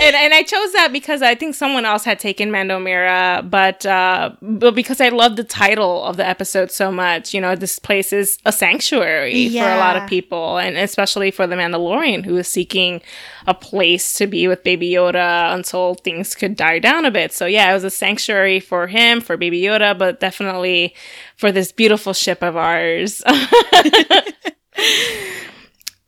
and 0.00 0.16
and 0.16 0.34
I 0.34 0.42
chose 0.46 0.72
that 0.72 0.90
because 0.92 1.22
I 1.22 1.34
think 1.34 1.54
someone 1.54 1.84
else 1.84 2.04
had 2.04 2.18
taken 2.18 2.50
Mandomira, 2.50 3.48
but 3.48 3.84
uh, 3.86 4.30
but 4.40 4.74
because 4.74 5.00
I 5.00 5.08
love 5.08 5.36
the 5.36 5.44
title 5.44 6.04
of 6.04 6.16
the 6.16 6.26
episode 6.26 6.70
so 6.70 6.90
much, 6.90 7.34
you 7.34 7.40
know, 7.40 7.54
this 7.54 7.78
place 7.78 8.12
is 8.12 8.38
a 8.44 8.52
sanctuary 8.52 9.48
for 9.48 9.58
a 9.58 9.78
lot 9.78 9.96
of 9.96 10.08
people, 10.08 10.58
and 10.58 10.76
especially 10.76 11.30
for 11.30 11.46
the 11.46 11.56
Mandalorian 11.56 12.24
who 12.24 12.36
is 12.36 12.48
seeking 12.48 13.00
a 13.46 13.54
place 13.54 14.14
to 14.14 14.26
be 14.26 14.46
with 14.48 14.62
Baby 14.62 14.90
Yoda 14.90 15.52
until 15.54 15.94
things 15.94 16.34
could 16.34 16.56
die 16.56 16.78
down 16.78 17.04
a 17.04 17.10
bit. 17.10 17.32
So 17.32 17.46
yeah, 17.46 17.70
it 17.70 17.74
was 17.74 17.84
a 17.84 17.90
sanctuary 17.90 18.60
for 18.60 18.86
him, 18.86 19.20
for 19.20 19.36
Baby 19.36 19.62
Yoda, 19.62 19.96
but 19.96 20.20
definitely 20.20 20.94
for 21.36 21.50
this 21.50 21.72
beautiful 21.72 22.12
ship 22.12 22.42
of 22.42 22.56
ours. 22.56 23.22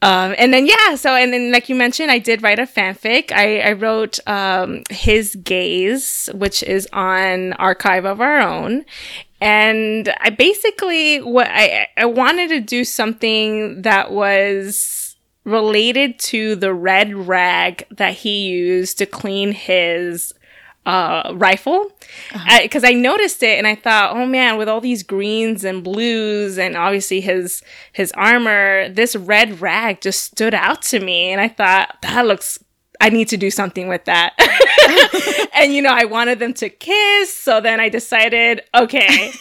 Um, 0.02 0.34
and 0.38 0.52
then 0.52 0.66
yeah, 0.66 0.94
so 0.94 1.14
and 1.14 1.32
then 1.32 1.52
like 1.52 1.68
you 1.68 1.74
mentioned, 1.74 2.10
I 2.10 2.18
did 2.18 2.42
write 2.42 2.58
a 2.58 2.62
fanfic. 2.62 3.32
I, 3.32 3.60
I 3.60 3.72
wrote 3.72 4.18
um, 4.26 4.82
his 4.88 5.36
gaze, 5.36 6.30
which 6.32 6.62
is 6.62 6.88
on 6.92 7.52
Archive 7.54 8.06
of 8.06 8.20
Our 8.20 8.40
Own, 8.40 8.86
and 9.42 10.14
I 10.20 10.30
basically 10.30 11.20
what 11.20 11.48
I 11.50 11.88
I 11.98 12.06
wanted 12.06 12.48
to 12.48 12.60
do 12.60 12.82
something 12.84 13.82
that 13.82 14.10
was 14.10 15.16
related 15.44 16.18
to 16.18 16.56
the 16.56 16.72
red 16.72 17.14
rag 17.14 17.86
that 17.90 18.14
he 18.14 18.48
used 18.48 18.98
to 18.98 19.06
clean 19.06 19.52
his 19.52 20.32
uh, 20.86 21.32
rifle 21.34 21.92
because 22.62 22.84
I 22.84 22.92
noticed 22.92 23.42
it 23.42 23.58
and 23.58 23.66
I 23.66 23.74
thought, 23.74 24.16
oh 24.16 24.26
man, 24.26 24.56
with 24.56 24.68
all 24.68 24.80
these 24.80 25.02
greens 25.02 25.64
and 25.64 25.84
blues 25.84 26.58
and 26.58 26.76
obviously 26.76 27.20
his 27.20 27.62
his 27.92 28.12
armor, 28.12 28.88
this 28.88 29.14
red 29.14 29.60
rag 29.60 30.00
just 30.00 30.24
stood 30.24 30.54
out 30.54 30.82
to 30.82 31.00
me, 31.00 31.30
and 31.30 31.40
I 31.40 31.48
thought 31.48 31.96
that 32.02 32.26
looks. 32.26 32.58
I 33.02 33.08
need 33.08 33.28
to 33.28 33.38
do 33.38 33.50
something 33.50 33.88
with 33.88 34.04
that. 34.04 34.34
and 35.54 35.72
you 35.72 35.80
know, 35.80 35.92
I 35.92 36.04
wanted 36.04 36.38
them 36.38 36.52
to 36.54 36.68
kiss, 36.68 37.34
so 37.34 37.60
then 37.60 37.80
I 37.80 37.88
decided, 37.88 38.62
okay. 38.74 39.32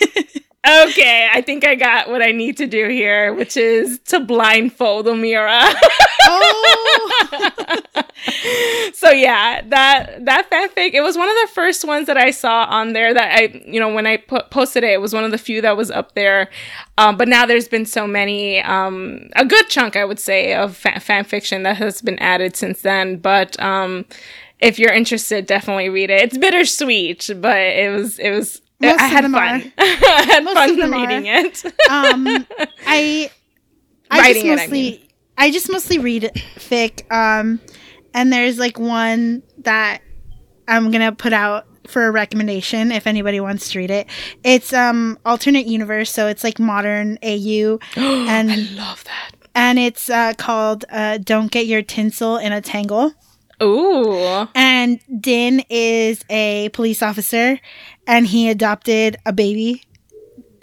Okay, 0.67 1.27
I 1.31 1.39
think 1.39 1.65
I 1.65 1.75
got 1.75 2.09
what 2.09 2.21
I 2.21 2.31
need 2.31 2.57
to 2.57 2.67
do 2.67 2.89
here, 2.89 3.33
which 3.33 3.55
is 3.55 3.97
to 4.07 4.19
blindfold 4.19 5.05
Omera. 5.05 5.73
so 8.99 9.11
yeah, 9.11 9.61
that 9.67 10.25
that 10.25 10.49
fanfic, 10.51 10.93
it 10.93 10.99
was 10.99 11.15
one 11.17 11.29
of 11.29 11.35
the 11.41 11.47
first 11.53 11.85
ones 11.85 12.07
that 12.07 12.17
I 12.17 12.31
saw 12.31 12.65
on 12.65 12.91
there 12.91 13.13
that 13.13 13.33
I, 13.39 13.63
you 13.65 13.79
know, 13.79 13.93
when 13.93 14.05
I 14.05 14.17
put, 14.17 14.49
posted 14.51 14.83
it, 14.83 14.91
it 14.91 14.99
was 15.01 15.13
one 15.13 15.23
of 15.23 15.31
the 15.31 15.37
few 15.37 15.61
that 15.61 15.77
was 15.77 15.89
up 15.89 16.15
there. 16.15 16.49
Um, 16.97 17.15
but 17.15 17.29
now 17.29 17.45
there's 17.45 17.69
been 17.69 17.85
so 17.85 18.05
many, 18.05 18.61
um, 18.61 19.29
a 19.37 19.45
good 19.45 19.69
chunk, 19.69 19.95
I 19.95 20.03
would 20.03 20.19
say, 20.19 20.53
of 20.53 20.75
fa- 20.75 20.99
fan 20.99 21.23
fiction 21.23 21.63
that 21.63 21.77
has 21.77 22.01
been 22.01 22.19
added 22.19 22.57
since 22.57 22.81
then. 22.81 23.15
But 23.19 23.57
um, 23.61 24.05
if 24.59 24.77
you're 24.77 24.91
interested, 24.91 25.45
definitely 25.45 25.87
read 25.87 26.09
it. 26.09 26.21
It's 26.21 26.37
bittersweet, 26.37 27.29
but 27.37 27.57
it 27.57 27.89
was 27.95 28.19
it 28.19 28.31
was. 28.31 28.61
Most 28.81 28.99
I 29.01 29.07
had 29.07 29.23
fun. 29.23 29.73
I 29.77 30.23
had 30.29 30.43
Most 30.43 30.55
fun 30.57 30.91
reading 30.91 31.29
are. 31.29 31.45
it. 31.45 31.65
um 31.89 32.27
I 32.85 33.31
I 34.11 34.19
Writing 34.19 34.47
it, 34.47 34.51
I 34.51 34.55
just 34.55 34.69
mostly 34.71 35.09
I, 35.37 35.51
just 35.51 35.71
mostly 35.71 35.99
read 35.99 36.31
fic. 36.55 37.09
Um 37.11 37.61
and 38.13 38.31
there's 38.31 38.57
like 38.57 38.79
one 38.79 39.43
that 39.59 40.01
I'm 40.67 40.91
gonna 40.91 41.11
put 41.11 41.33
out 41.33 41.65
for 41.87 42.05
a 42.05 42.11
recommendation 42.11 42.91
if 42.91 43.07
anybody 43.07 43.39
wants 43.39 43.71
to 43.71 43.79
read 43.79 43.91
it. 43.91 44.07
It's 44.43 44.73
um 44.73 45.17
alternate 45.25 45.65
universe, 45.65 46.11
so 46.11 46.27
it's 46.27 46.43
like 46.43 46.59
modern 46.59 47.17
AU 47.23 47.79
and 47.95 48.51
I 48.51 48.55
love 48.75 49.03
that. 49.05 49.31
and 49.55 49.79
it's 49.79 50.09
uh 50.09 50.33
called 50.37 50.85
uh 50.91 51.17
Don't 51.17 51.51
Get 51.51 51.65
Your 51.65 51.81
Tinsel 51.81 52.37
in 52.37 52.51
a 52.53 52.61
Tangle. 52.61 53.13
Ooh. 53.61 54.47
And 54.55 54.99
Din 55.19 55.63
is 55.69 56.23
a 56.29 56.69
police 56.69 57.01
officer 57.01 57.59
and 58.07 58.25
he 58.25 58.49
adopted 58.49 59.17
a 59.25 59.33
baby 59.33 59.83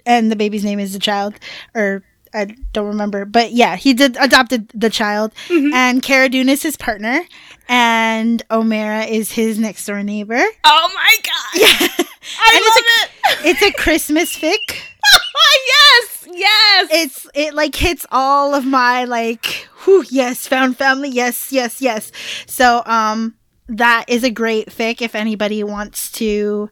and 0.06 0.30
the 0.32 0.36
baby's 0.36 0.64
name 0.64 0.78
is 0.78 0.94
a 0.94 0.98
child 0.98 1.34
or 1.74 2.04
I 2.36 2.54
don't 2.72 2.88
remember, 2.88 3.24
but 3.24 3.52
yeah, 3.52 3.76
he 3.76 3.94
did 3.94 4.16
adopted 4.20 4.68
the 4.74 4.90
child, 4.90 5.32
and 5.50 6.02
Cara 6.02 6.28
Dune 6.28 6.48
is 6.48 6.62
his 6.62 6.76
partner, 6.76 7.22
and 7.68 8.46
Omera 8.50 9.08
is 9.08 9.32
his 9.32 9.58
next 9.58 9.86
door 9.86 10.02
neighbor. 10.02 10.42
Oh 10.64 10.90
my 10.94 11.16
god! 11.22 11.60
Yeah, 11.60 12.04
I 12.40 12.54
love 12.60 12.84
it. 13.02 13.10
It's 13.44 13.62
a 13.62 13.72
Christmas 13.72 14.36
fic. 14.36 14.58
yes, 15.66 16.28
yes. 16.32 16.88
It's 16.92 17.26
it 17.34 17.54
like 17.54 17.74
hits 17.74 18.06
all 18.10 18.54
of 18.54 18.64
my 18.64 19.04
like, 19.04 19.46
whew, 19.84 20.04
yes, 20.10 20.46
found 20.46 20.76
family, 20.76 21.08
yes, 21.08 21.52
yes, 21.52 21.80
yes. 21.80 22.12
So 22.46 22.82
um, 22.86 23.34
that 23.68 24.04
is 24.08 24.22
a 24.24 24.30
great 24.30 24.68
fic 24.70 25.00
if 25.02 25.14
anybody 25.14 25.62
wants 25.64 26.10
to 26.12 26.70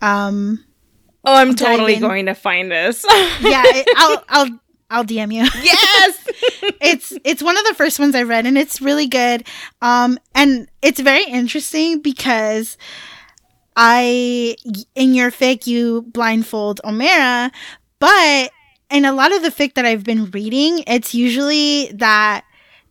um 0.00 0.64
Oh, 1.24 1.36
I'm 1.36 1.54
totally 1.54 1.98
going 1.98 2.26
to 2.26 2.34
find 2.34 2.68
this. 2.70 3.04
yeah, 3.40 3.62
it, 3.64 3.86
I'll 3.96 4.24
I'll 4.28 4.60
I'll 4.92 5.04
DM 5.04 5.32
you. 5.32 5.42
yes. 5.62 6.28
it's 6.80 7.12
it's 7.24 7.42
one 7.42 7.56
of 7.56 7.64
the 7.64 7.74
first 7.74 7.98
ones 7.98 8.14
I 8.14 8.22
read 8.22 8.46
and 8.46 8.58
it's 8.58 8.80
really 8.80 9.06
good. 9.06 9.46
Um 9.80 10.18
and 10.34 10.68
it's 10.82 11.00
very 11.00 11.24
interesting 11.24 12.00
because 12.00 12.76
I 13.74 14.56
in 14.94 15.14
your 15.14 15.30
fic 15.30 15.66
you 15.66 16.02
blindfold 16.02 16.80
Omera, 16.84 17.50
but 17.98 18.50
in 18.90 19.04
a 19.04 19.12
lot 19.12 19.32
of 19.32 19.42
the 19.42 19.48
fic 19.48 19.74
that 19.74 19.86
I've 19.86 20.04
been 20.04 20.30
reading, 20.30 20.84
it's 20.86 21.14
usually 21.14 21.90
that 21.94 22.44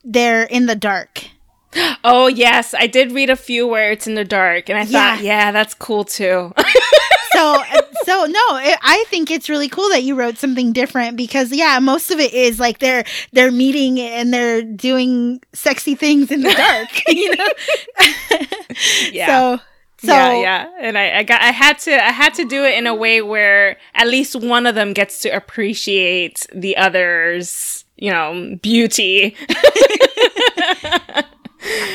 they're 0.04 0.43
in 0.43 0.66
the 0.66 0.76
dark. 0.76 1.26
Oh 2.04 2.28
yes, 2.28 2.74
I 2.74 2.88
did 2.88 3.12
read 3.12 3.30
a 3.30 3.36
few 3.36 3.68
where 3.68 3.92
it's 3.92 4.08
in 4.08 4.16
the 4.16 4.26
dark, 4.26 4.70
and 4.70 4.78
I 4.78 4.86
thought, 4.86 5.20
Yeah. 5.22 5.46
yeah, 5.46 5.52
that's 5.52 5.74
cool 5.74 6.04
too. 6.04 6.52
so 7.34 7.56
uh, 7.56 7.82
so 8.04 8.26
no 8.26 8.58
it, 8.58 8.78
i 8.82 9.04
think 9.08 9.32
it's 9.32 9.48
really 9.48 9.70
cool 9.70 9.88
that 9.90 10.04
you 10.04 10.16
wrote 10.16 10.38
something 10.38 10.74
different 10.74 11.16
because 11.16 11.50
yeah 11.52 11.80
most 11.80 12.12
of 12.12 12.20
it 12.20 12.34
is 12.34 12.60
like 12.60 12.80
they're 12.80 13.06
they're 13.32 13.52
meeting 13.52 14.00
and 14.02 14.34
they're 14.34 14.62
doing 14.62 15.40
sexy 15.54 15.96
things 15.96 16.30
in 16.30 16.42
the 16.42 16.52
dark 16.52 16.90
you 17.08 17.34
know 17.36 17.48
yeah. 19.12 19.28
so 19.58 19.64
so 20.04 20.08
yeah, 20.08 20.34
yeah, 20.34 20.70
and 20.80 20.98
I, 20.98 21.20
I 21.20 21.24
got, 21.24 21.44
I 21.44 21.52
had 21.52 21.78
to, 21.82 21.94
I 21.94 22.10
had 22.12 22.34
to 22.34 22.46
do 22.46 22.64
it 22.64 22.76
in 22.76 22.88
a 22.88 22.96
way 22.96 23.22
where 23.22 23.78
at 23.94 24.08
least 24.08 24.36
one 24.36 24.66
of 24.66 24.74
them 24.74 24.94
gets 24.94 25.22
to 25.22 25.30
appreciate 25.30 26.48
the 26.52 26.76
other's, 26.76 27.86
you 27.98 28.10
know, 28.10 28.58
beauty. 28.64 29.36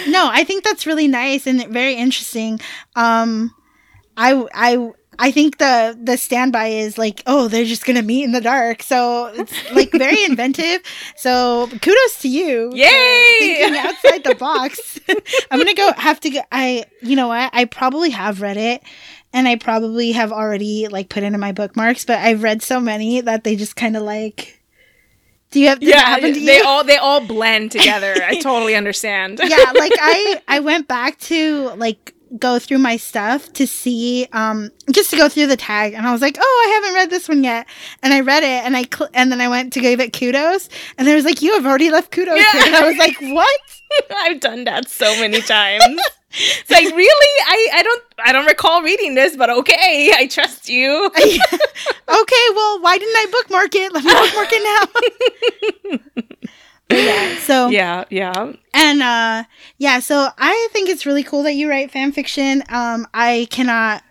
No 0.09 0.29
i 0.33 0.45
think 0.45 0.65
that's 0.65 0.87
really 0.87 1.09
nice 1.09 1.47
and 1.47 1.67
very 1.69 1.95
interesting 1.95 2.61
um 2.95 3.53
i 4.17 4.47
i 4.55 4.93
I 5.19 5.31
think 5.31 5.59
the 5.59 5.99
the 6.01 6.17
standby 6.17 6.67
is 6.69 6.99
like, 6.99 7.23
oh, 7.27 7.49
they're 7.49 7.65
just 7.65 7.87
gonna 7.87 8.03
meet 8.03 8.25
in 8.25 8.33
the 8.33 8.41
dark. 8.41 8.83
So 8.83 9.27
it's 9.35 9.73
like 9.73 9.91
very 9.93 10.23
inventive. 10.29 10.83
So 11.17 11.69
kudos 11.69 12.21
to 12.21 12.29
you. 12.29 12.71
Yay! 12.75 13.37
Thinking 13.39 13.77
outside 13.77 14.25
the 14.25 14.35
box. 14.35 15.01
I'm 15.51 15.59
gonna 15.59 15.75
go 15.75 15.93
have 15.97 16.21
to 16.21 16.31
go 16.31 16.41
I 16.53 16.85
you 17.03 17.17
know 17.17 17.29
what? 17.29 17.51
I 17.55 17.65
probably 17.65 18.11
have 18.11 18.41
read 18.41 18.57
it 18.57 18.83
and 19.33 19.49
I 19.49 19.57
probably 19.57 20.13
have 20.13 20.33
already 20.33 20.89
like 20.89 21.09
put 21.09 21.23
into 21.23 21.39
my 21.39 21.53
bookmarks, 21.53 22.05
but 22.05 22.19
I've 22.19 22.43
read 22.43 22.63
so 22.63 22.81
many 22.81 23.21
that 23.21 23.45
they 23.45 23.57
just 23.57 23.77
kinda 23.77 24.01
like 24.01 24.56
do 25.51 25.61
you 25.61 25.69
have 25.69 25.83
yeah, 25.83 26.01
happen 26.01 26.35
to 26.35 26.41
they 26.41 26.59
you? 26.59 26.65
all, 26.67 26.85
they 26.85 26.97
all 26.97 27.21
blend 27.21 27.71
together. 27.79 28.15
I 28.23 28.41
totally 28.41 28.75
understand. 28.75 29.41
yeah, 29.43 29.73
like 29.75 29.93
I 30.01 30.43
I 30.49 30.61
went 30.61 30.89
back 30.89 31.19
to 31.21 31.71
like 31.77 32.13
go 32.41 32.59
through 32.59 32.79
my 32.79 32.97
stuff 32.97 33.53
to 33.53 33.67
see 33.67 34.27
um 34.33 34.71
just 34.91 35.11
to 35.11 35.17
go 35.17 35.29
through 35.29 35.47
the 35.47 35.57
tag 35.57 35.95
and 35.95 36.07
I 36.07 36.13
was 36.13 36.21
like, 36.21 36.37
"Oh, 36.39 36.65
I 36.69 36.75
haven't 36.75 36.95
read 36.95 37.11
this 37.11 37.29
one 37.29 37.45
yet." 37.45 37.67
And 38.03 38.13
I 38.13 38.21
read 38.21 38.43
it 38.43 38.65
and 38.65 38.77
I 38.77 38.83
cl- 38.93 39.09
and 39.15 39.31
then 39.31 39.41
I 39.41 39.49
went 39.49 39.73
to 39.75 39.81
give 39.81 40.01
it 40.01 40.13
kudos 40.13 40.69
and 40.99 41.07
there 41.07 41.15
was 41.15 41.25
like, 41.25 41.41
"You 41.41 41.55
have 41.55 41.65
already 41.65 41.91
left 41.91 42.11
kudos." 42.11 42.37
Yeah. 42.39 42.53
here." 42.53 42.63
And 42.67 42.75
I 42.77 42.89
was 42.89 42.97
like, 42.99 43.17
"What?" 43.21 43.61
I've 44.11 44.41
done 44.41 44.65
that 44.65 44.89
so 44.89 45.07
many 45.21 45.41
times. 45.41 45.85
it's 46.31 46.71
like 46.71 46.85
really, 46.85 47.41
I, 47.47 47.69
I 47.75 47.83
don't, 47.83 48.03
I 48.25 48.33
don't 48.33 48.47
recall 48.47 48.83
reading 48.83 49.15
this, 49.15 49.37
but 49.37 49.51
okay, 49.51 50.13
I 50.15 50.27
trust 50.27 50.69
you. 50.69 51.07
okay, 51.15 52.47
well, 52.55 52.81
why 52.81 52.99
didn't 52.99 53.17
I 53.17 53.27
bookmark 53.31 53.75
it? 53.75 53.93
Let 53.93 54.05
me 54.05 54.13
bookmark 54.13 54.49
it 54.53 54.63
now. 54.63 55.99
Yeah, 56.89 57.39
so 57.39 57.69
yeah, 57.69 58.05
yeah. 58.11 58.53
And 58.73 59.03
uh 59.03 59.45
yeah, 59.79 59.99
so 59.99 60.29
I 60.39 60.69
think 60.73 60.89
it's 60.89 61.05
really 61.05 61.25
cool 61.25 61.43
that 61.43 61.55
you 61.55 61.69
write 61.69 61.91
fan 61.91 62.13
fiction. 62.13 62.63
Um 62.69 63.09
I 63.13 63.49
cannot 63.51 64.05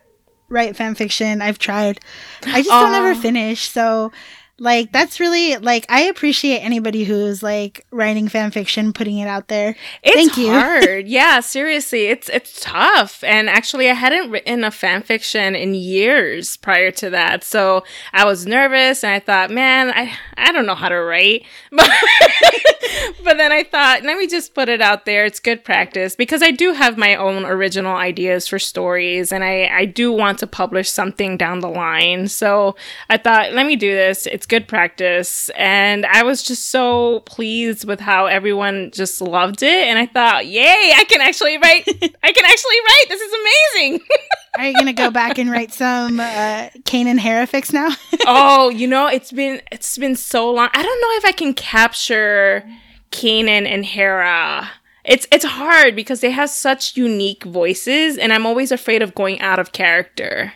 write 0.49 0.75
fan 0.75 0.95
fiction. 0.95 1.41
I've 1.41 1.57
tried. 1.57 1.99
I 2.45 2.59
just 2.61 2.69
don't 2.69 2.93
ever 2.93 3.15
finish. 3.15 3.69
So 3.69 4.11
like 4.57 4.93
that's 4.93 5.19
really 5.19 5.57
like 5.57 5.85
I 5.89 6.03
appreciate 6.03 6.59
anybody 6.59 7.03
who's 7.03 7.43
like 7.43 7.85
writing 7.91 8.29
fan 8.29 8.51
fiction, 8.51 8.93
putting 8.93 9.17
it 9.17 9.27
out 9.27 9.49
there. 9.49 9.75
It's 10.01 10.15
Thank 10.15 10.37
you. 10.37 10.49
hard. 10.49 11.07
yeah, 11.07 11.41
seriously, 11.41 12.05
it's 12.05 12.29
it's 12.29 12.61
tough. 12.61 13.21
And 13.23 13.49
actually, 13.49 13.89
I 13.89 13.93
hadn't 13.93 14.31
written 14.31 14.63
a 14.63 14.71
fan 14.71 15.01
fiction 15.01 15.55
in 15.55 15.75
years 15.75 16.55
prior 16.55 16.91
to 16.91 17.09
that, 17.09 17.43
so 17.43 17.83
I 18.13 18.23
was 18.23 18.45
nervous, 18.45 19.03
and 19.03 19.13
I 19.13 19.19
thought, 19.19 19.51
man, 19.51 19.91
I 19.91 20.13
I 20.37 20.53
don't 20.53 20.65
know 20.65 20.75
how 20.75 20.87
to 20.87 21.01
write, 21.01 21.45
but 21.71 21.91
but 23.25 23.35
then 23.37 23.51
I 23.51 23.63
thought, 23.63 24.03
let 24.03 24.17
me 24.17 24.25
just 24.25 24.53
put 24.53 24.69
it 24.69 24.79
out 24.79 25.05
there. 25.05 25.25
It's 25.25 25.39
good 25.39 25.65
practice 25.65 26.15
because 26.15 26.41
I 26.41 26.51
do 26.51 26.71
have 26.71 26.97
my 26.97 27.15
own 27.15 27.45
original 27.45 27.95
ideas 27.95 28.47
for 28.47 28.59
stories, 28.59 29.33
and 29.33 29.43
I 29.43 29.67
I 29.67 29.83
do 29.83 30.13
want 30.13 30.39
to 30.39 30.47
publish 30.47 30.89
something 30.89 31.35
down 31.35 31.59
the 31.59 31.67
line. 31.67 32.29
So 32.29 32.77
I 33.09 33.17
thought, 33.17 33.51
let 33.51 33.65
me 33.65 33.75
do 33.75 33.91
this. 33.91 34.25
It's 34.27 34.44
good 34.45 34.67
practice, 34.67 35.49
and 35.55 36.05
I 36.05 36.23
was 36.23 36.43
just 36.43 36.69
so 36.69 37.21
pleased 37.21 37.85
with 37.85 37.99
how 37.99 38.25
everyone 38.25 38.91
just 38.91 39.21
loved 39.21 39.63
it, 39.63 39.87
and 39.87 39.99
I 39.99 40.05
thought, 40.05 40.45
yay, 40.47 40.93
I 40.95 41.03
can 41.05 41.21
actually 41.21 41.57
write. 41.57 41.83
I 41.87 42.31
can 42.31 42.45
actually 42.45 42.79
write. 42.87 43.05
This 43.09 43.21
is 43.21 43.33
amazing. 43.33 43.99
Are 44.57 44.67
you 44.67 44.73
gonna 44.73 44.93
go 44.93 45.11
back 45.11 45.37
and 45.37 45.51
write 45.51 45.73
some 45.73 46.19
uh 46.19 46.69
Kanan 46.83 47.19
Herafics 47.19 47.73
now? 47.73 47.89
oh, 48.25 48.69
you 48.69 48.87
know, 48.87 49.07
it's 49.07 49.31
been 49.31 49.61
it's 49.71 49.97
been 49.97 50.15
so 50.15 50.51
long. 50.51 50.69
I 50.73 50.81
don't 50.81 51.01
know 51.01 51.17
if 51.17 51.25
I 51.25 51.31
can 51.31 51.53
capture 51.53 52.67
Kanan 53.11 53.67
and 53.67 53.85
Hera. 53.85 54.69
It's 55.03 55.27
it's 55.31 55.45
hard 55.45 55.95
because 55.95 56.21
they 56.21 56.31
have 56.31 56.49
such 56.49 56.97
unique 56.97 57.43
voices, 57.43 58.17
and 58.17 58.33
I'm 58.33 58.45
always 58.45 58.71
afraid 58.71 59.01
of 59.01 59.13
going 59.13 59.39
out 59.39 59.59
of 59.59 59.71
character. 59.71 60.53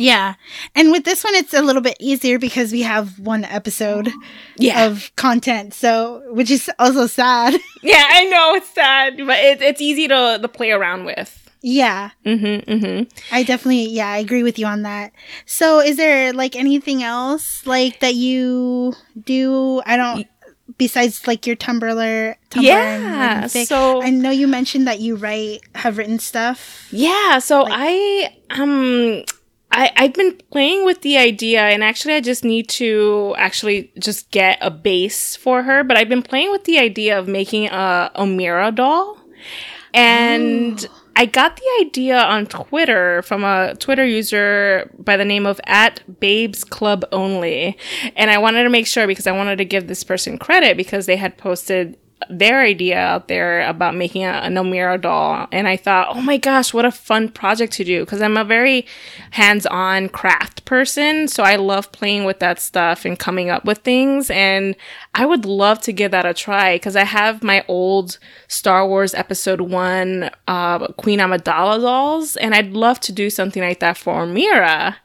Yeah. 0.00 0.34
And 0.74 0.90
with 0.92 1.04
this 1.04 1.22
one 1.22 1.34
it's 1.34 1.52
a 1.54 1.60
little 1.62 1.82
bit 1.82 1.96
easier 2.00 2.38
because 2.38 2.72
we 2.72 2.82
have 2.82 3.18
one 3.18 3.44
episode 3.44 4.08
Yeah. 4.56 4.86
of 4.86 5.10
content. 5.16 5.74
So 5.74 6.22
which 6.32 6.50
is 6.50 6.70
also 6.78 7.06
sad. 7.06 7.54
Yeah, 7.82 8.04
I 8.08 8.24
know 8.24 8.54
it's 8.56 8.68
sad, 8.74 9.16
but 9.18 9.38
it, 9.38 9.62
it's 9.62 9.80
easy 9.80 10.06
to, 10.08 10.38
to 10.42 10.48
play 10.48 10.70
around 10.70 11.04
with. 11.06 11.32
yeah. 11.62 12.10
Mm-hmm, 12.26 12.70
mm-hmm. 12.70 13.34
I 13.34 13.42
definitely, 13.42 13.86
yeah, 13.88 14.08
I 14.12 14.18
agree 14.18 14.42
with 14.42 14.58
you 14.58 14.66
on 14.66 14.82
that. 14.82 15.12
So, 15.46 15.80
is 15.80 15.96
there 15.96 16.32
like 16.34 16.56
anything 16.56 17.02
else 17.02 17.66
like 17.66 18.00
that 18.00 18.14
you 18.16 18.92
do? 19.24 19.80
I 19.86 19.96
don't. 19.96 20.26
Besides, 20.78 21.26
like 21.26 21.46
your 21.46 21.56
Tumblr, 21.56 22.34
Tumblr 22.50 22.62
Yeah, 22.62 23.46
so- 23.48 24.02
I 24.02 24.10
know 24.10 24.30
you 24.30 24.46
mentioned 24.46 24.86
that 24.86 25.00
you 25.00 25.16
write, 25.16 25.60
have 25.74 25.96
written 25.98 26.18
stuff. 26.18 26.86
Yeah, 26.92 27.38
so 27.40 27.64
I 27.68 28.28
um 28.50 29.24
I 29.72 29.90
I've 29.96 30.14
been 30.14 30.36
playing 30.50 30.84
with 30.84 31.02
the 31.02 31.16
idea 31.18 31.62
and 31.62 31.82
actually 31.82 32.14
I 32.14 32.20
just 32.20 32.44
need 32.44 32.68
to 32.70 33.34
actually 33.38 33.92
just 33.98 34.30
get 34.30 34.58
a 34.60 34.70
base 34.70 35.36
for 35.36 35.62
her, 35.62 35.84
but 35.84 35.96
I've 35.96 36.08
been 36.08 36.22
playing 36.22 36.50
with 36.50 36.64
the 36.64 36.78
idea 36.78 37.18
of 37.18 37.28
making 37.28 37.66
a 37.68 38.10
Omera 38.14 38.74
doll. 38.74 39.18
And 39.92 40.86
oh. 40.88 41.00
I 41.16 41.26
got 41.26 41.56
the 41.56 41.86
idea 41.86 42.18
on 42.18 42.46
Twitter 42.46 43.22
from 43.22 43.44
a 43.44 43.74
Twitter 43.74 44.04
user 44.06 44.90
by 44.98 45.16
the 45.16 45.24
name 45.24 45.46
of 45.46 45.60
at 45.64 46.20
Babes 46.20 46.64
Club 46.64 47.04
Only. 47.12 47.76
And 48.16 48.30
I 48.30 48.38
wanted 48.38 48.62
to 48.62 48.70
make 48.70 48.86
sure 48.86 49.06
because 49.06 49.26
I 49.26 49.32
wanted 49.32 49.56
to 49.56 49.64
give 49.64 49.86
this 49.86 50.04
person 50.04 50.38
credit 50.38 50.76
because 50.76 51.06
they 51.06 51.16
had 51.16 51.36
posted 51.36 51.98
their 52.28 52.60
idea 52.60 52.98
out 52.98 53.28
there 53.28 53.66
about 53.66 53.94
making 53.94 54.24
a, 54.24 54.28
an 54.28 54.54
Omera 54.54 55.00
doll. 55.00 55.46
And 55.52 55.66
I 55.66 55.76
thought, 55.76 56.08
oh 56.10 56.20
my 56.20 56.36
gosh, 56.36 56.74
what 56.74 56.84
a 56.84 56.90
fun 56.90 57.28
project 57.28 57.72
to 57.74 57.84
do. 57.84 58.04
Because 58.04 58.20
I'm 58.20 58.36
a 58.36 58.44
very 58.44 58.86
hands 59.30 59.66
on 59.66 60.08
craft 60.08 60.64
person. 60.64 61.28
So 61.28 61.42
I 61.42 61.56
love 61.56 61.90
playing 61.92 62.24
with 62.24 62.40
that 62.40 62.60
stuff 62.60 63.04
and 63.04 63.18
coming 63.18 63.48
up 63.48 63.64
with 63.64 63.78
things. 63.78 64.30
And 64.30 64.76
I 65.14 65.24
would 65.24 65.44
love 65.44 65.80
to 65.82 65.92
give 65.92 66.10
that 66.10 66.26
a 66.26 66.34
try 66.34 66.76
because 66.76 66.96
I 66.96 67.04
have 67.04 67.42
my 67.42 67.64
old 67.68 68.18
Star 68.48 68.86
Wars 68.86 69.14
Episode 69.14 69.62
1 69.62 70.30
uh, 70.46 70.86
Queen 70.92 71.20
Amidala 71.20 71.80
dolls. 71.80 72.36
And 72.36 72.54
I'd 72.54 72.72
love 72.72 73.00
to 73.00 73.12
do 73.12 73.30
something 73.30 73.62
like 73.62 73.80
that 73.80 73.96
for 73.96 74.26
Omera. 74.26 74.96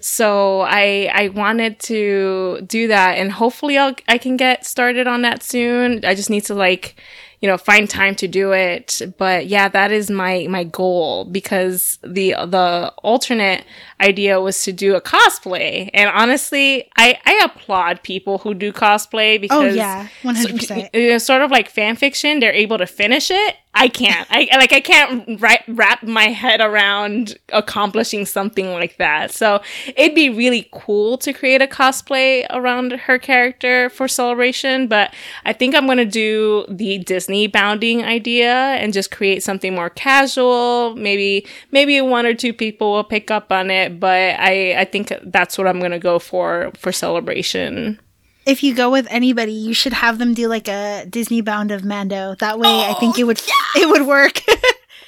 So 0.00 0.60
I, 0.62 1.10
I 1.12 1.28
wanted 1.28 1.78
to 1.80 2.62
do 2.66 2.88
that. 2.88 3.18
And 3.18 3.30
hopefully 3.32 3.76
I'll, 3.76 3.94
I 4.08 4.18
can 4.18 4.36
get 4.36 4.64
started 4.64 5.06
on 5.06 5.22
that 5.22 5.42
soon. 5.42 6.04
I 6.04 6.14
just 6.14 6.30
need 6.30 6.44
to 6.44 6.54
like 6.66 6.94
you 7.42 7.48
know, 7.48 7.58
find 7.58 7.90
time 7.90 8.14
to 8.14 8.28
do 8.28 8.52
it. 8.52 9.02
But 9.18 9.48
yeah, 9.48 9.66
that 9.68 9.90
is 9.90 10.08
my 10.08 10.46
my 10.48 10.62
goal 10.62 11.24
because 11.24 11.98
the 12.02 12.36
the 12.46 12.94
alternate 13.02 13.64
idea 14.00 14.40
was 14.40 14.62
to 14.62 14.72
do 14.72 14.94
a 14.94 15.00
cosplay. 15.00 15.90
And 15.92 16.08
honestly, 16.14 16.88
I 16.96 17.18
I 17.26 17.40
applaud 17.44 18.04
people 18.04 18.38
who 18.38 18.54
do 18.54 18.72
cosplay 18.72 19.40
because 19.40 19.72
Oh, 19.74 19.76
yeah, 19.76 20.06
100%. 20.22 20.90
you 20.94 21.08
know, 21.10 21.18
sort 21.18 21.42
of 21.42 21.50
like 21.50 21.68
fan 21.68 21.96
fiction, 21.96 22.38
they're 22.38 22.52
able 22.64 22.78
to 22.78 22.86
finish 22.86 23.28
it. 23.32 23.56
I 23.74 23.88
can't. 23.88 24.26
I 24.30 24.48
like. 24.58 24.72
I 24.72 24.80
can't 24.80 25.40
ri- 25.40 25.64
wrap 25.66 26.02
my 26.02 26.24
head 26.24 26.60
around 26.60 27.38
accomplishing 27.52 28.26
something 28.26 28.70
like 28.70 28.98
that. 28.98 29.30
So 29.30 29.62
it'd 29.96 30.14
be 30.14 30.28
really 30.28 30.68
cool 30.72 31.16
to 31.18 31.32
create 31.32 31.62
a 31.62 31.66
cosplay 31.66 32.46
around 32.50 32.92
her 32.92 33.18
character 33.18 33.88
for 33.88 34.08
celebration. 34.08 34.88
But 34.88 35.14
I 35.46 35.54
think 35.54 35.74
I'm 35.74 35.86
gonna 35.86 36.04
do 36.04 36.66
the 36.68 36.98
Disney 36.98 37.46
bounding 37.46 38.04
idea 38.04 38.52
and 38.52 38.92
just 38.92 39.10
create 39.10 39.42
something 39.42 39.74
more 39.74 39.90
casual. 39.90 40.94
Maybe 40.94 41.46
maybe 41.70 41.98
one 42.02 42.26
or 42.26 42.34
two 42.34 42.52
people 42.52 42.92
will 42.92 43.04
pick 43.04 43.30
up 43.30 43.50
on 43.50 43.70
it, 43.70 43.98
but 43.98 44.36
I 44.38 44.74
I 44.80 44.84
think 44.84 45.14
that's 45.22 45.56
what 45.56 45.66
I'm 45.66 45.80
gonna 45.80 45.98
go 45.98 46.18
for 46.18 46.72
for 46.76 46.92
celebration. 46.92 47.98
If 48.44 48.62
you 48.62 48.74
go 48.74 48.90
with 48.90 49.06
anybody, 49.10 49.52
you 49.52 49.72
should 49.74 49.92
have 49.92 50.18
them 50.18 50.34
do 50.34 50.48
like 50.48 50.68
a 50.68 51.06
Disney 51.08 51.40
bound 51.42 51.70
of 51.70 51.84
Mando. 51.84 52.34
That 52.40 52.58
way, 52.58 52.84
I 52.86 52.94
think 52.94 53.18
it 53.18 53.24
would 53.24 53.40
it 53.76 53.88
would 53.88 54.06
work. 54.06 54.40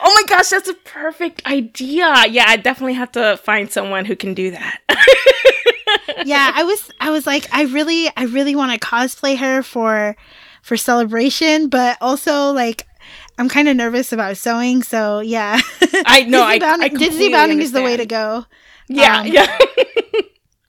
Oh 0.06 0.12
my 0.12 0.36
gosh, 0.36 0.48
that's 0.50 0.68
a 0.68 0.74
perfect 0.74 1.46
idea. 1.46 2.24
Yeah, 2.28 2.44
I 2.48 2.56
definitely 2.58 2.92
have 2.94 3.12
to 3.12 3.38
find 3.38 3.70
someone 3.70 4.04
who 4.04 4.14
can 4.16 4.34
do 4.34 4.50
that. 4.50 4.80
yeah, 6.26 6.50
I 6.54 6.64
was 6.64 6.90
I 7.00 7.10
was 7.10 7.26
like 7.26 7.46
I 7.54 7.62
really 7.62 8.10
I 8.16 8.24
really 8.24 8.54
want 8.54 8.72
to 8.72 8.86
cosplay 8.86 9.36
her 9.38 9.62
for 9.62 10.14
for 10.62 10.76
celebration, 10.76 11.68
but 11.68 11.96
also 12.02 12.50
like 12.50 12.86
I'm 13.38 13.48
kind 13.48 13.66
of 13.68 13.76
nervous 13.76 14.12
about 14.12 14.36
sewing, 14.36 14.82
so 14.82 15.20
yeah. 15.20 15.60
I 16.04 16.24
know, 16.24 16.40
Disney, 16.48 16.54
I- 16.54 16.58
bound- 16.58 16.82
I 16.82 16.88
Disney 16.88 17.30
bounding 17.30 17.62
is 17.62 17.72
the 17.72 17.82
way 17.82 17.96
to 17.96 18.04
go. 18.04 18.44
Yeah, 18.88 19.20
Um, 19.20 19.26
yeah. 19.28 19.58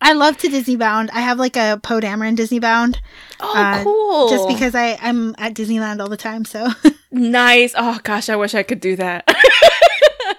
I 0.05 0.13
love 0.13 0.37
to 0.37 0.49
Disney 0.49 0.75
bound. 0.75 1.09
I 1.13 1.21
have 1.21 1.39
like 1.39 1.57
a 1.57 1.79
Poe 1.81 1.99
Dameron 1.99 2.35
Disney 2.35 2.59
bound. 2.59 3.01
Oh, 3.39 3.57
uh, 3.57 3.83
cool. 3.83 4.29
Just 4.29 4.47
because 4.47 4.75
I 4.75 4.99
I'm 5.01 5.33
at 5.39 5.55
Disneyland 5.55 5.99
all 5.99 6.09
the 6.09 6.15
time, 6.15 6.45
so 6.45 6.69
nice. 7.11 7.73
Oh 7.75 7.99
gosh, 8.03 8.29
I 8.29 8.35
wish 8.35 8.53
I 8.53 8.61
could 8.61 8.79
do 8.79 8.95
that. 8.97 9.27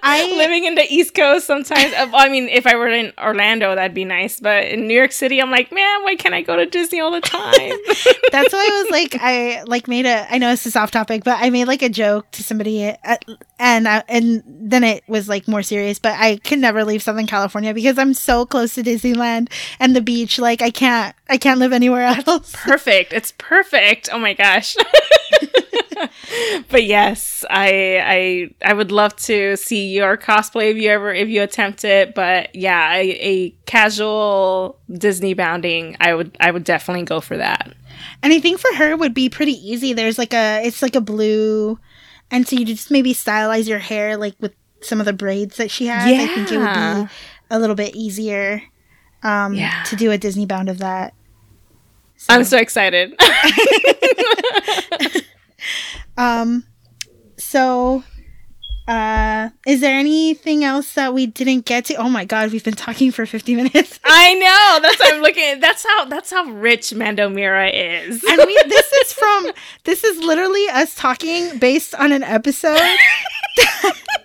I 0.07 0.33
living 0.37 0.65
in 0.65 0.77
the 0.77 0.87
East 0.89 1.15
Coast 1.15 1.47
sometimes. 1.47 1.93
uh, 1.95 2.11
I 2.15 2.29
mean, 2.29 2.49
if 2.49 2.67
I 2.67 2.77
were 2.77 2.89
in 2.89 3.13
Orlando, 3.19 3.75
that'd 3.75 3.93
be 3.95 4.05
nice. 4.05 4.39
But 4.39 4.65
in 4.67 4.87
New 4.87 4.95
York 4.95 5.13
City, 5.13 5.41
I'm 5.41 5.51
like, 5.51 5.73
man, 5.73 6.03
why 6.05 6.15
can't 6.15 6.35
I 6.35 6.43
go 6.43 6.57
to 6.57 6.65
Disney 6.65 7.01
all 7.01 7.11
the 7.11 7.21
time? 7.21 7.43
That's 8.33 8.53
why 8.53 8.69
I 8.71 8.83
was 8.83 8.91
like, 8.91 9.17
I 9.21 9.63
like 9.65 9.89
made 9.89 10.07
a. 10.07 10.33
I 10.33 10.39
know 10.39 10.51
this 10.51 10.67
is 10.67 10.77
off 10.77 10.91
topic, 10.93 11.25
but 11.25 11.39
I 11.41 11.51
made 11.51 11.65
like 11.67 11.83
a 11.83 11.89
joke 11.89 12.31
to 12.33 12.45
somebody, 12.45 12.85
at, 12.85 13.25
and 13.59 13.89
I, 13.89 14.05
and 14.09 14.43
then 14.47 14.85
it 14.85 15.03
was 15.09 15.29
like 15.29 15.49
more 15.49 15.63
serious. 15.63 15.99
But 15.99 16.15
I 16.19 16.37
can 16.37 16.61
never 16.61 16.85
leave 16.85 17.03
Southern 17.03 17.27
California 17.27 17.75
because 17.75 17.99
I'm 17.99 18.15
so 18.15 18.47
close 18.47 18.75
to 18.75 18.83
Disneyland 18.83 19.51
and 19.81 19.97
the 19.97 20.01
beach. 20.01 20.39
Like 20.39 20.63
I 20.63 20.71
can't, 20.71 21.17
I 21.29 21.37
can't 21.37 21.59
live 21.59 21.73
anywhere 21.73 22.03
else. 22.27 22.53
perfect. 22.55 23.13
It's 23.13 23.33
perfect. 23.39 24.09
Oh 24.13 24.19
my 24.19 24.35
gosh. 24.35 24.77
but 26.69 26.85
yes, 26.85 27.45
I 27.51 28.51
I 28.63 28.71
I 28.71 28.73
would 28.73 28.93
love 28.93 29.17
to 29.17 29.57
see 29.57 29.93
your 29.95 30.17
cosplay 30.17 30.71
if 30.71 30.77
you 30.77 30.91
ever 30.91 31.13
if 31.13 31.29
you 31.29 31.43
attempt 31.43 31.85
it. 31.85 32.15
But 32.15 32.55
yeah, 32.55 32.95
a, 32.95 33.11
a 33.11 33.51
casual 33.67 34.79
Disney 34.93 35.35
bounding, 35.35 35.97
I 36.01 36.15
would 36.15 36.37
I 36.41 36.51
would 36.51 36.65
definitely 36.65 37.05
go 37.05 37.21
for 37.21 37.37
that. 37.37 37.75
And 38.23 38.33
I 38.33 38.41
think 38.41 38.61
for 38.61 38.73
her 38.75 38.97
would 38.97 39.15
be 39.15 39.29
pretty 39.29 39.53
easy. 39.53 39.93
There's 39.93 40.19
like 40.19 40.35
a, 40.35 40.63
it's 40.65 40.83
like 40.83 40.97
a 40.97 41.01
blue, 41.01 41.79
and 42.31 42.47
so 42.47 42.57
you 42.57 42.65
just 42.65 42.91
maybe 42.91 43.15
stylize 43.15 43.69
your 43.69 43.79
hair 43.79 44.17
like 44.17 44.35
with 44.41 44.53
some 44.83 45.01
of 45.01 45.07
the 45.07 45.13
braids 45.13 45.57
that 45.57 45.71
she 45.71 45.87
has. 45.87 46.11
Yeah. 46.11 46.23
I 46.23 46.27
think 46.27 46.53
it 46.53 46.59
would 46.59 47.07
be 47.07 47.11
a 47.51 47.59
little 47.59 47.77
bit 47.77 47.95
easier, 47.97 48.63
um, 49.23 49.55
Yeah. 49.55 49.83
to 49.85 49.97
do 49.97 50.11
a 50.11 50.19
Disney 50.19 50.47
bound 50.47 50.69
of 50.69 50.79
that. 50.79 51.15
I'm 52.29 52.45
so 52.45 52.59
excited. 52.59 53.15
Um, 56.17 56.64
so, 57.39 58.03
uh, 58.89 59.51
is 59.67 59.81
there 59.81 59.99
anything 59.99 60.62
else 60.62 60.95
that 60.95 61.12
we 61.12 61.27
didn't 61.27 61.64
get 61.67 61.87
to? 61.87 61.95
Oh 61.97 62.09
my 62.09 62.25
god, 62.25 62.53
we've 62.53 62.64
been 62.64 62.75
talking 62.75 63.11
for 63.11 63.27
50 63.27 63.55
minutes. 63.57 63.99
I 64.05 64.35
know. 64.35 64.79
That's 64.83 64.99
what 65.01 65.14
I'm 65.14 65.23
looking. 65.23 65.61
That's 65.61 65.85
how. 65.85 66.05
That's 66.07 66.31
how 66.31 66.45
rich 66.45 66.95
Mando 66.95 67.29
Mira 67.29 67.69
is. 67.69 68.23
And 68.25 68.43
we, 68.47 68.62
this 68.69 68.93
is 68.93 69.12
from, 69.12 69.51
this 69.85 70.05
is 70.05 70.19
literally 70.23 70.67
us 70.69 70.95
talking 70.95 71.59
based 71.59 71.95
on 71.97 72.12
an 72.12 72.23
episode. 72.23 72.79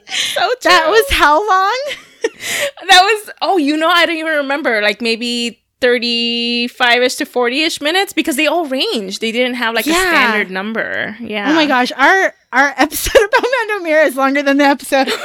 so 0.08 0.50
That 0.64 0.88
was 0.89 1.06
how 1.10 1.39
long? 1.48 1.78
that 2.88 3.02
was. 3.02 3.34
Oh, 3.42 3.58
you 3.58 3.76
know, 3.78 3.89
I 3.89 4.06
don't 4.06 4.18
even 4.18 4.38
remember. 4.38 4.82
Like 4.82 5.02
maybe. 5.02 5.58
35ish 5.82 7.18
to 7.18 7.26
40ish 7.26 7.82
minutes 7.82 8.14
because 8.14 8.36
they 8.36 8.48
all 8.48 8.66
range. 8.66 9.20
They 9.20 9.32
didn't 9.32 9.56
have 9.56 9.74
like 9.76 9.88
a 9.88 9.92
standard 9.92 10.52
number. 10.52 11.18
Yeah. 11.20 11.52
Oh 11.52 11.56
my 11.56 11.66
gosh, 11.66 11.92
our 11.92 12.34
our 12.54 12.74
episode 12.78 13.24
about 13.24 13.44
Mando 13.44 13.84
Mira 13.84 14.06
is 14.06 14.16
longer 14.16 14.44
than 14.44 14.58
the 14.58 14.66
episode. 14.66 15.12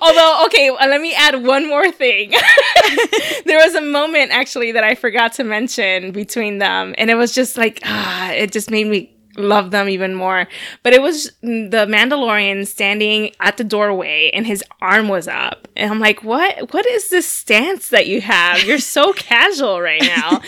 Although, 0.00 0.44
okay, 0.46 0.70
uh, 0.70 0.88
let 0.88 1.00
me 1.00 1.14
add 1.14 1.44
one 1.44 1.68
more 1.68 1.90
thing. 1.90 2.30
there 3.44 3.58
was 3.58 3.74
a 3.74 3.80
moment 3.80 4.30
actually 4.32 4.72
that 4.72 4.84
I 4.84 4.94
forgot 4.94 5.34
to 5.34 5.44
mention 5.44 6.12
between 6.12 6.58
them, 6.58 6.94
and 6.98 7.10
it 7.10 7.14
was 7.14 7.32
just 7.34 7.56
like, 7.56 7.80
ah, 7.84 8.32
it 8.32 8.52
just 8.52 8.70
made 8.70 8.86
me 8.86 9.14
love 9.36 9.70
them 9.70 9.88
even 9.88 10.14
more. 10.14 10.46
But 10.82 10.92
it 10.92 11.02
was 11.02 11.32
the 11.42 11.86
Mandalorian 11.88 12.66
standing 12.66 13.32
at 13.40 13.56
the 13.56 13.64
doorway 13.64 14.30
and 14.32 14.46
his 14.46 14.64
arm 14.80 15.08
was 15.08 15.28
up. 15.28 15.68
And 15.76 15.90
I'm 15.90 16.00
like, 16.00 16.24
what 16.24 16.72
what 16.72 16.86
is 16.86 17.10
this 17.10 17.26
stance 17.26 17.88
that 17.88 18.06
you 18.06 18.20
have? 18.20 18.64
You're 18.64 18.78
so 18.78 19.12
casual 19.12 19.80
right 19.80 20.02
now. 20.02 20.40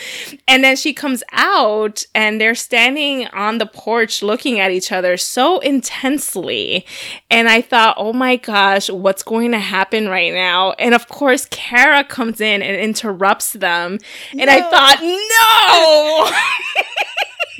And 0.48 0.64
then 0.64 0.76
she 0.76 0.92
comes 0.92 1.22
out 1.32 2.04
and 2.14 2.40
they're 2.40 2.54
standing 2.54 3.26
on 3.28 3.58
the 3.58 3.66
porch 3.66 4.22
looking 4.22 4.60
at 4.60 4.70
each 4.70 4.92
other 4.92 5.16
so 5.16 5.60
intensely. 5.60 6.86
And 7.30 7.48
I 7.48 7.60
thought, 7.60 7.96
oh 7.98 8.12
my 8.12 8.36
gosh, 8.36 8.90
what's 8.90 9.22
going 9.22 9.52
to 9.52 9.58
happen 9.58 10.08
right 10.08 10.32
now? 10.32 10.72
And 10.72 10.94
of 10.94 11.08
course, 11.08 11.46
Cara 11.46 12.04
comes 12.04 12.40
in 12.40 12.62
and 12.62 12.76
interrupts 12.76 13.52
them. 13.52 13.98
And 14.38 14.50
I 14.50 14.60
thought, 14.60 15.00
no! 15.02 17.02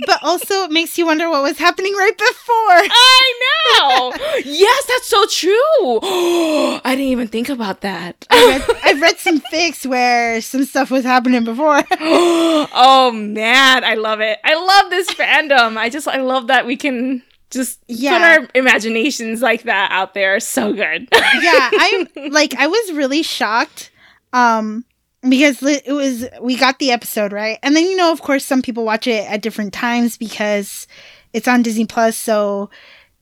but 0.06 0.18
also 0.22 0.64
it 0.64 0.70
makes 0.70 0.96
you 0.98 1.06
wonder 1.06 1.28
what 1.30 1.42
was 1.42 1.58
happening 1.58 1.94
right 1.94 2.16
before. 2.16 2.28
I 2.90 3.34
know. 3.78 4.12
yes, 4.44 4.84
that's 4.86 5.08
so 5.08 5.26
true. 5.26 6.00
I 6.84 6.90
didn't 6.96 7.06
even 7.06 7.28
think 7.28 7.48
about 7.48 7.80
that. 7.82 8.26
I 8.30 8.46
read, 8.46 8.76
I've 8.84 9.00
read 9.00 9.18
some 9.18 9.40
fics 9.40 9.84
where 9.86 10.40
some 10.40 10.64
stuff 10.64 10.90
was 10.90 11.04
happening 11.04 11.44
before. 11.44 11.82
oh 12.00 13.12
man, 13.14 13.84
I 13.84 13.94
love 13.94 14.20
it. 14.20 14.38
I 14.44 14.54
love 14.54 14.90
this 14.90 15.08
fandom. 15.10 15.76
I 15.76 15.88
just 15.88 16.08
I 16.08 16.18
love 16.18 16.46
that 16.48 16.66
we 16.66 16.76
can 16.76 17.22
just 17.50 17.80
Yeah. 17.86 18.18
put 18.18 18.22
our 18.42 18.48
imaginations 18.54 19.42
like 19.42 19.64
that 19.64 19.90
out 19.92 20.14
there. 20.14 20.40
So 20.40 20.72
good. 20.72 21.08
yeah, 21.12 21.70
I'm 21.72 22.08
like 22.30 22.54
I 22.54 22.66
was 22.66 22.92
really 22.92 23.22
shocked 23.22 23.90
um 24.32 24.84
because 25.28 25.62
it 25.62 25.92
was 25.92 26.26
we 26.40 26.56
got 26.56 26.78
the 26.78 26.90
episode, 26.90 27.32
right? 27.32 27.58
And 27.62 27.76
then 27.76 27.84
you 27.84 27.96
know, 27.96 28.12
of 28.12 28.22
course, 28.22 28.44
some 28.44 28.62
people 28.62 28.84
watch 28.84 29.06
it 29.06 29.30
at 29.30 29.42
different 29.42 29.72
times 29.72 30.16
because 30.16 30.86
it's 31.32 31.48
on 31.48 31.62
Disney 31.62 31.86
Plus, 31.86 32.16
so 32.16 32.70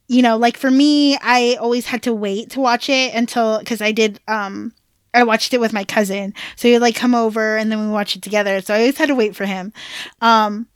you 0.09 0.23
know, 0.23 0.37
like 0.37 0.57
for 0.57 0.71
me, 0.71 1.17
I 1.19 1.57
always 1.61 1.87
had 1.87 2.03
to 2.05 2.15
wait 2.15 2.51
to 2.51 2.61
watch 2.61 2.89
it 2.89 3.15
until 3.15 3.63
cuz 3.65 3.81
I 3.81 3.93
did 3.93 4.21
um 4.29 4.73
I 5.13 5.25
watched 5.25 5.53
it 5.55 5.61
with 5.61 5.73
my 5.73 5.85
cousin. 5.85 6.35
So 6.57 6.69
he'd 6.69 6.79
like 6.79 6.95
come 6.95 7.15
over 7.15 7.57
and 7.57 7.71
then 7.71 7.81
we 7.81 7.93
watch 7.93 8.17
it 8.17 8.23
together. 8.23 8.61
So 8.61 8.75
I 8.75 8.79
always 8.79 8.99
had 8.99 9.09
to 9.09 9.15
wait 9.15 9.37
for 9.37 9.45
him. 9.45 9.73
Um 10.21 10.67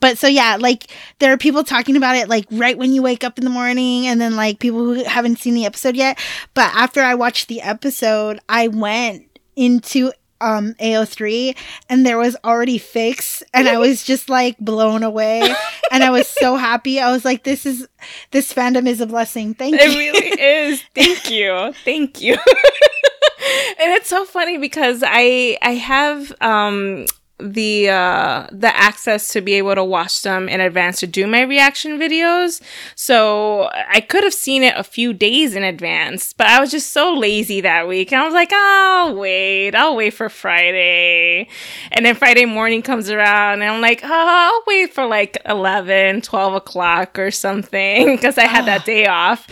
but 0.00 0.18
so 0.18 0.26
yeah, 0.26 0.56
like 0.58 0.88
there 1.20 1.32
are 1.32 1.36
people 1.36 1.62
talking 1.62 1.96
about 1.96 2.16
it 2.16 2.28
like 2.28 2.46
right 2.50 2.76
when 2.76 2.92
you 2.92 3.02
wake 3.02 3.22
up 3.22 3.38
in 3.38 3.44
the 3.44 3.50
morning 3.50 4.06
and 4.06 4.20
then 4.20 4.34
like 4.36 4.58
people 4.58 4.80
who 4.80 5.04
haven't 5.04 5.38
seen 5.38 5.54
the 5.54 5.64
episode 5.64 5.96
yet. 5.96 6.18
But 6.54 6.74
after 6.74 7.00
I 7.00 7.14
watched 7.14 7.48
the 7.48 7.62
episode, 7.62 8.40
I 8.48 8.68
went 8.68 9.26
into 9.54 10.12
um 10.40 10.74
AO3 10.80 11.56
and 11.88 12.04
there 12.04 12.18
was 12.18 12.36
already 12.44 12.78
fics 12.78 13.42
and 13.54 13.68
I 13.68 13.78
was 13.78 14.02
just 14.02 14.28
like 14.28 14.58
blown 14.58 15.02
away 15.02 15.42
and 15.90 16.04
I 16.04 16.10
was 16.10 16.28
so 16.28 16.56
happy. 16.56 17.00
I 17.00 17.10
was 17.10 17.24
like 17.24 17.44
this 17.44 17.66
is 17.66 17.88
this 18.30 18.52
fandom 18.52 18.86
is 18.86 19.00
a 19.00 19.06
blessing. 19.06 19.54
Thank 19.54 19.76
It 19.76 19.92
you. 19.92 20.00
It 20.00 20.12
really 20.12 20.40
is. 20.40 20.82
Thank 20.94 21.30
you. 21.30 21.72
Thank 21.84 22.20
you. 22.20 22.34
and 23.78 23.92
it's 23.92 24.08
so 24.08 24.24
funny 24.24 24.58
because 24.58 25.02
I 25.06 25.58
I 25.62 25.72
have 25.72 26.32
um 26.40 27.06
the 27.38 27.88
uh 27.90 28.46
the 28.50 28.74
access 28.74 29.28
to 29.28 29.42
be 29.42 29.54
able 29.54 29.74
to 29.74 29.84
watch 29.84 30.22
them 30.22 30.48
in 30.48 30.58
advance 30.58 31.00
to 31.00 31.06
do 31.06 31.26
my 31.26 31.42
reaction 31.42 31.98
videos. 31.98 32.62
So 32.94 33.68
i 33.72 34.00
could 34.00 34.24
have 34.24 34.32
seen 34.32 34.62
it 34.62 34.74
a 34.76 34.82
few 34.82 35.12
days 35.12 35.54
in 35.54 35.62
advance 35.62 36.32
but 36.32 36.46
i 36.46 36.58
was 36.58 36.70
just 36.70 36.92
so 36.92 37.12
lazy 37.12 37.60
that 37.60 37.86
week. 37.86 38.10
And 38.10 38.22
i 38.22 38.24
was 38.24 38.32
like 38.32 38.50
oh, 38.52 39.06
i'll 39.08 39.16
wait. 39.16 39.74
I'll 39.74 39.96
wait 39.96 40.14
for 40.14 40.30
friday. 40.30 41.48
And 41.92 42.06
then 42.06 42.14
friday 42.14 42.46
morning 42.46 42.80
comes 42.80 43.10
around 43.10 43.60
and 43.60 43.70
i'm 43.70 43.82
like 43.82 44.00
oh 44.02 44.08
i'll 44.10 44.62
wait 44.66 44.94
for 44.94 45.04
like 45.04 45.36
11 45.44 46.22
12 46.22 46.54
o'clock 46.54 47.18
or 47.18 47.30
something 47.30 48.06
because 48.16 48.38
i 48.38 48.46
had 48.46 48.64
that 48.64 48.86
day 48.86 49.06
off. 49.06 49.46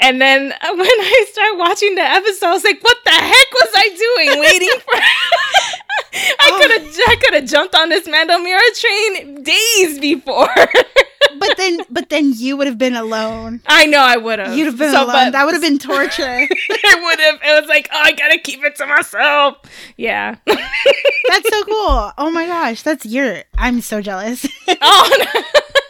And 0.00 0.20
then 0.20 0.42
when 0.62 0.80
i 0.80 1.26
start 1.30 1.58
watching 1.58 1.94
the 1.94 2.02
episode 2.02 2.46
i 2.46 2.52
was 2.52 2.64
like 2.64 2.82
what 2.84 2.98
the 3.04 3.10
heck 3.10 3.52
was 3.52 3.70
i 3.74 3.88
doing 3.88 4.40
waiting 4.40 4.80
for 4.80 5.00
I 6.14 6.58
could 6.60 6.70
have 6.70 7.00
I 7.08 7.16
could 7.16 7.34
have 7.34 7.44
jumped 7.44 7.71
on 7.82 7.88
this 7.88 8.06
Mando 8.08 8.38
Mira 8.38 8.60
train 8.74 9.42
days 9.42 9.98
before. 9.98 10.48
but 11.38 11.56
then 11.56 11.80
but 11.90 12.08
then 12.08 12.32
you 12.34 12.56
would 12.56 12.66
have 12.66 12.78
been 12.78 12.94
alone. 12.94 13.60
I 13.66 13.86
know 13.86 13.98
I 14.00 14.16
would 14.16 14.38
have. 14.38 14.56
You'd 14.56 14.66
have 14.66 14.78
been 14.78 14.92
So, 14.92 15.04
alone. 15.04 15.12
but- 15.12 15.30
that 15.32 15.44
would 15.44 15.54
have 15.54 15.62
been 15.62 15.78
torture. 15.78 16.46
it 16.50 17.02
would 17.02 17.20
have. 17.20 17.40
It 17.44 17.60
was 17.60 17.68
like, 17.68 17.88
oh, 17.92 18.00
I 18.02 18.12
gotta 18.12 18.38
keep 18.38 18.62
it 18.64 18.76
to 18.76 18.86
myself. 18.86 19.58
Yeah. 19.96 20.36
that's 20.46 21.48
so 21.48 21.64
cool. 21.64 22.12
Oh 22.18 22.30
my 22.32 22.46
gosh, 22.46 22.82
that's 22.82 23.04
your. 23.04 23.42
I'm 23.56 23.80
so 23.80 24.00
jealous. 24.00 24.46
oh, 24.80 25.28
no. 25.34 25.42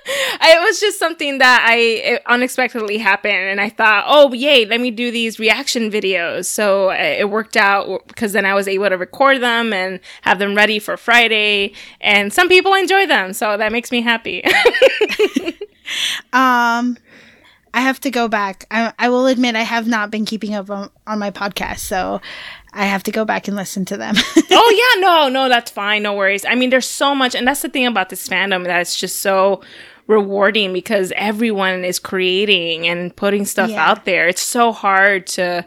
it 0.06 0.60
was 0.60 0.80
just 0.80 0.98
something 0.98 1.38
that 1.38 1.66
I 1.68 1.76
it 1.76 2.22
unexpectedly 2.26 2.98
happened, 2.98 3.34
and 3.34 3.60
I 3.60 3.68
thought, 3.68 4.04
oh, 4.06 4.32
yay, 4.32 4.64
let 4.64 4.80
me 4.80 4.90
do 4.90 5.10
these 5.10 5.38
reaction 5.38 5.90
videos. 5.90 6.46
So 6.46 6.90
uh, 6.90 6.94
it 6.94 7.30
worked 7.30 7.56
out 7.56 8.06
because 8.08 8.32
then 8.32 8.44
I 8.44 8.54
was 8.54 8.66
able 8.66 8.88
to 8.88 8.96
record 8.96 9.40
them 9.40 9.72
and 9.72 10.00
have 10.22 10.38
them 10.38 10.54
ready 10.54 10.78
for 10.78 10.96
Friday, 10.96 11.74
and 12.00 12.32
some 12.32 12.48
people 12.48 12.74
enjoy 12.74 13.06
them, 13.06 13.32
so 13.32 13.56
that 13.56 13.72
makes 13.72 13.92
me 13.92 14.00
happy. 14.00 14.42
um, 16.32 16.96
I 17.74 17.80
have 17.80 18.00
to 18.00 18.10
go 18.10 18.28
back. 18.28 18.66
I, 18.70 18.92
I 18.98 19.08
will 19.08 19.26
admit 19.26 19.56
I 19.56 19.62
have 19.62 19.86
not 19.86 20.10
been 20.10 20.24
keeping 20.24 20.54
up 20.54 20.70
on, 20.70 20.90
on 21.06 21.18
my 21.18 21.30
podcast, 21.30 21.78
so 21.78 22.20
I 22.72 22.86
have 22.86 23.02
to 23.04 23.10
go 23.10 23.24
back 23.24 23.48
and 23.48 23.56
listen 23.56 23.84
to 23.86 23.96
them. 23.96 24.14
oh 24.50 24.94
yeah, 24.96 25.00
no, 25.00 25.28
no, 25.28 25.48
that's 25.48 25.70
fine, 25.70 26.02
no 26.02 26.14
worries. 26.14 26.44
I 26.44 26.54
mean, 26.54 26.70
there's 26.70 26.88
so 26.88 27.14
much, 27.14 27.34
and 27.34 27.46
that's 27.46 27.62
the 27.62 27.68
thing 27.68 27.86
about 27.86 28.10
this 28.10 28.28
fandom 28.28 28.64
that 28.64 28.80
it's 28.80 28.98
just 28.98 29.20
so 29.20 29.62
rewarding 30.06 30.72
because 30.72 31.12
everyone 31.16 31.84
is 31.84 31.98
creating 31.98 32.86
and 32.86 33.14
putting 33.16 33.44
stuff 33.44 33.70
Yeah. 33.70 33.88
out 33.90 34.04
there. 34.04 34.28
It's 34.28 34.42
so 34.42 34.72
hard 34.72 35.26
to 35.28 35.64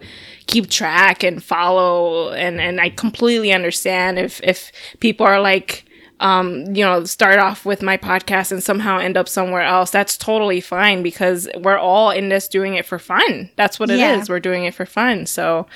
keep 0.48 0.70
track 0.70 1.24
and 1.24 1.44
follow, 1.44 2.32
and 2.32 2.60
and 2.62 2.80
I 2.80 2.90
completely 2.90 3.52
understand 3.52 4.20
if 4.20 4.42
if 4.44 4.72
people 5.00 5.26
are 5.26 5.40
like. 5.42 5.84
Um, 6.22 6.74
you 6.74 6.82
know, 6.86 7.04
start 7.04 7.40
off 7.40 7.66
with 7.66 7.82
my 7.82 7.98
podcast 7.98 8.50
and 8.54 8.64
somehow 8.64 9.00
end 9.00 9.18
up 9.18 9.28
somewhere 9.28 9.64
else. 9.64 9.92
That's 9.92 10.16
totally 10.18 10.62
fine 10.62 11.04
because 11.04 11.50
we're 11.58 11.78
all 11.78 12.10
in 12.10 12.30
this 12.30 12.48
doing 12.48 12.76
it 12.76 12.86
for 12.86 12.98
fun. 13.00 13.50
That's 13.58 13.82
what 13.82 13.90
it 13.92 13.96
is. 13.96 14.00
Yeah. 14.00 14.24
We're 14.30 14.40
doing 14.40 14.64
it 14.64 14.74
for 14.74 14.86
fun. 14.86 15.26
So, 15.26 15.68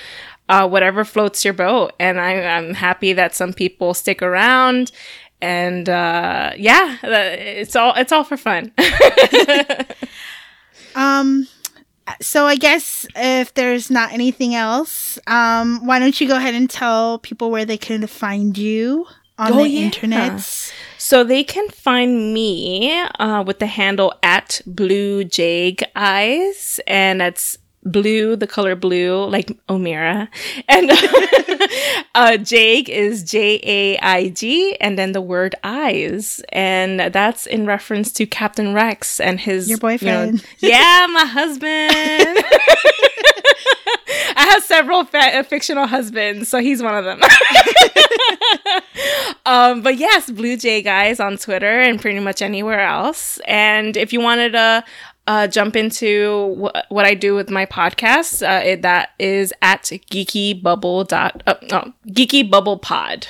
uh, 0.47 0.65
whatever 0.65 1.03
floats 1.03 1.43
your 1.43 1.53
boat. 1.53 1.91
And 1.99 2.21
I, 2.21 2.35
I'm 2.55 2.73
happy 2.75 3.11
that 3.11 3.35
some 3.35 3.51
people 3.51 3.93
stick 3.93 4.21
around. 4.21 4.93
And 5.41 5.87
uh, 5.87 6.51
yeah, 6.57 6.97
it's 7.03 7.75
all 7.75 7.93
it's 7.95 8.11
all 8.11 8.23
for 8.23 8.37
fun. 8.37 8.71
um, 10.95 11.47
so 12.21 12.45
I 12.45 12.55
guess 12.55 13.05
if 13.15 13.53
there's 13.53 13.89
not 13.89 14.11
anything 14.11 14.55
else, 14.55 15.19
um, 15.27 15.85
why 15.85 15.99
don't 15.99 16.19
you 16.19 16.27
go 16.27 16.35
ahead 16.35 16.55
and 16.55 16.69
tell 16.69 17.19
people 17.19 17.51
where 17.51 17.65
they 17.65 17.77
can 17.77 18.05
find 18.07 18.57
you 18.57 19.05
on 19.37 19.53
Oh, 19.53 19.63
the 19.63 19.69
yeah. 19.69 19.85
internet? 19.85 20.73
So 20.97 21.23
they 21.23 21.43
can 21.43 21.69
find 21.69 22.33
me 22.33 22.99
uh, 22.99 23.43
with 23.43 23.59
the 23.59 23.67
handle 23.67 24.13
at 24.21 24.61
Blue 24.65 25.23
Jaig 25.23 25.83
Eyes, 25.95 26.79
and 26.85 27.21
that's 27.21 27.57
blue, 27.83 28.35
the 28.35 28.47
color 28.47 28.75
blue, 28.75 29.25
like 29.25 29.47
Omera, 29.67 30.27
and 30.67 30.91
uh, 32.15 32.37
Jag 32.43 32.89
is 32.89 33.23
J 33.23 33.59
A 33.63 33.97
I 33.99 34.29
G, 34.29 34.75
and 34.81 34.97
then 34.97 35.11
the 35.13 35.21
word 35.21 35.55
eyes, 35.63 36.41
and 36.49 36.99
that's 36.99 37.45
in 37.45 37.65
reference 37.65 38.11
to 38.13 38.25
Captain 38.25 38.73
Rex 38.73 39.19
and 39.19 39.39
his 39.39 39.69
Your 39.69 39.75
you 39.75 39.79
know- 39.79 39.81
boyfriend. 39.89 40.45
yeah, 40.59 41.07
my 41.11 41.25
husband. 41.25 42.45
I 44.35 44.45
have 44.53 44.63
several 44.63 45.03
fa- 45.05 45.39
uh, 45.39 45.43
fictional 45.43 45.85
husbands, 45.87 46.47
so 46.49 46.59
he's 46.59 46.81
one 46.81 46.95
of 46.95 47.03
them. 47.05 47.19
um, 49.45 49.81
but 49.81 49.97
yes, 49.97 50.29
Blue 50.29 50.55
Jaig 50.55 50.87
Eyes 50.87 51.19
on 51.19 51.37
Twitter 51.37 51.81
and 51.81 51.99
pretty 51.99 52.19
much 52.19 52.41
anywhere 52.41 52.79
else. 52.81 53.39
And 53.45 53.97
if 53.97 54.13
you 54.13 54.21
wanted 54.21 54.53
to 54.53 54.83
uh, 55.29 55.45
jump 55.45 55.75
into 55.75 56.55
wh- 56.59 56.91
what 56.91 57.05
I 57.05 57.13
do 57.13 57.35
with 57.35 57.51
my 57.51 57.67
podcast, 57.67 58.41
uh, 58.41 58.65
it, 58.65 58.81
that 58.81 59.11
is 59.19 59.53
at 59.61 59.83
geeky 59.83 60.59
bubble 60.59 61.03
dot 61.03 61.43
uh, 61.45 61.53
no, 61.69 61.93
geeky 62.07 62.49
bubble 62.49 62.79
pod. 62.79 63.27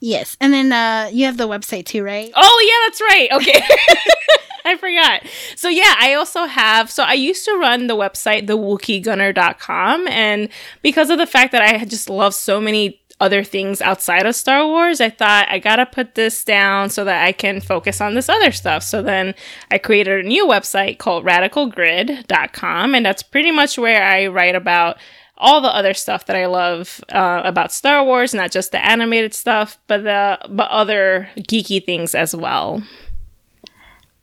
Yes, 0.00 0.36
and 0.40 0.52
then 0.52 0.72
uh, 0.72 1.08
you 1.12 1.26
have 1.26 1.36
the 1.36 1.46
website 1.46 1.86
too, 1.86 2.02
right? 2.02 2.30
Oh 2.34 2.68
yeah, 2.68 2.86
that's 2.86 3.00
right. 3.00 3.28
Okay. 3.32 3.62
I 4.66 4.76
forgot. 4.76 5.22
So 5.54 5.68
yeah, 5.68 5.94
I 5.98 6.14
also 6.14 6.46
have 6.46 6.90
so 6.90 7.04
I 7.04 7.12
used 7.12 7.44
to 7.44 7.52
run 7.56 7.86
the 7.86 7.94
website 7.94 8.46
thewookiegunner.com 8.48 10.08
and 10.08 10.48
because 10.82 11.08
of 11.10 11.18
the 11.18 11.26
fact 11.26 11.52
that 11.52 11.62
I 11.62 11.76
had 11.76 11.88
just 11.88 12.10
love 12.10 12.34
so 12.34 12.60
many 12.60 13.00
other 13.24 13.42
things 13.42 13.80
outside 13.80 14.26
of 14.26 14.36
Star 14.36 14.66
Wars, 14.66 15.00
I 15.00 15.08
thought 15.08 15.48
I 15.48 15.58
got 15.58 15.76
to 15.76 15.86
put 15.86 16.14
this 16.14 16.44
down 16.44 16.90
so 16.90 17.04
that 17.04 17.24
I 17.24 17.32
can 17.32 17.62
focus 17.62 18.02
on 18.02 18.14
this 18.14 18.28
other 18.28 18.52
stuff. 18.52 18.82
So 18.82 19.00
then 19.00 19.34
I 19.70 19.78
created 19.78 20.22
a 20.24 20.28
new 20.28 20.46
website 20.46 20.98
called 20.98 21.24
radicalgrid.com 21.24 22.94
and 22.94 23.06
that's 23.06 23.22
pretty 23.22 23.50
much 23.50 23.78
where 23.78 24.04
I 24.04 24.26
write 24.26 24.54
about 24.54 24.98
all 25.38 25.62
the 25.62 25.74
other 25.74 25.94
stuff 25.94 26.26
that 26.26 26.36
I 26.36 26.46
love 26.46 27.02
uh, 27.08 27.40
about 27.44 27.72
Star 27.72 28.04
Wars, 28.04 28.34
not 28.34 28.52
just 28.52 28.72
the 28.72 28.84
animated 28.84 29.32
stuff, 29.32 29.78
but 29.86 30.04
the 30.04 30.38
but 30.50 30.70
other 30.70 31.30
geeky 31.38 31.84
things 31.84 32.14
as 32.14 32.36
well. 32.36 32.82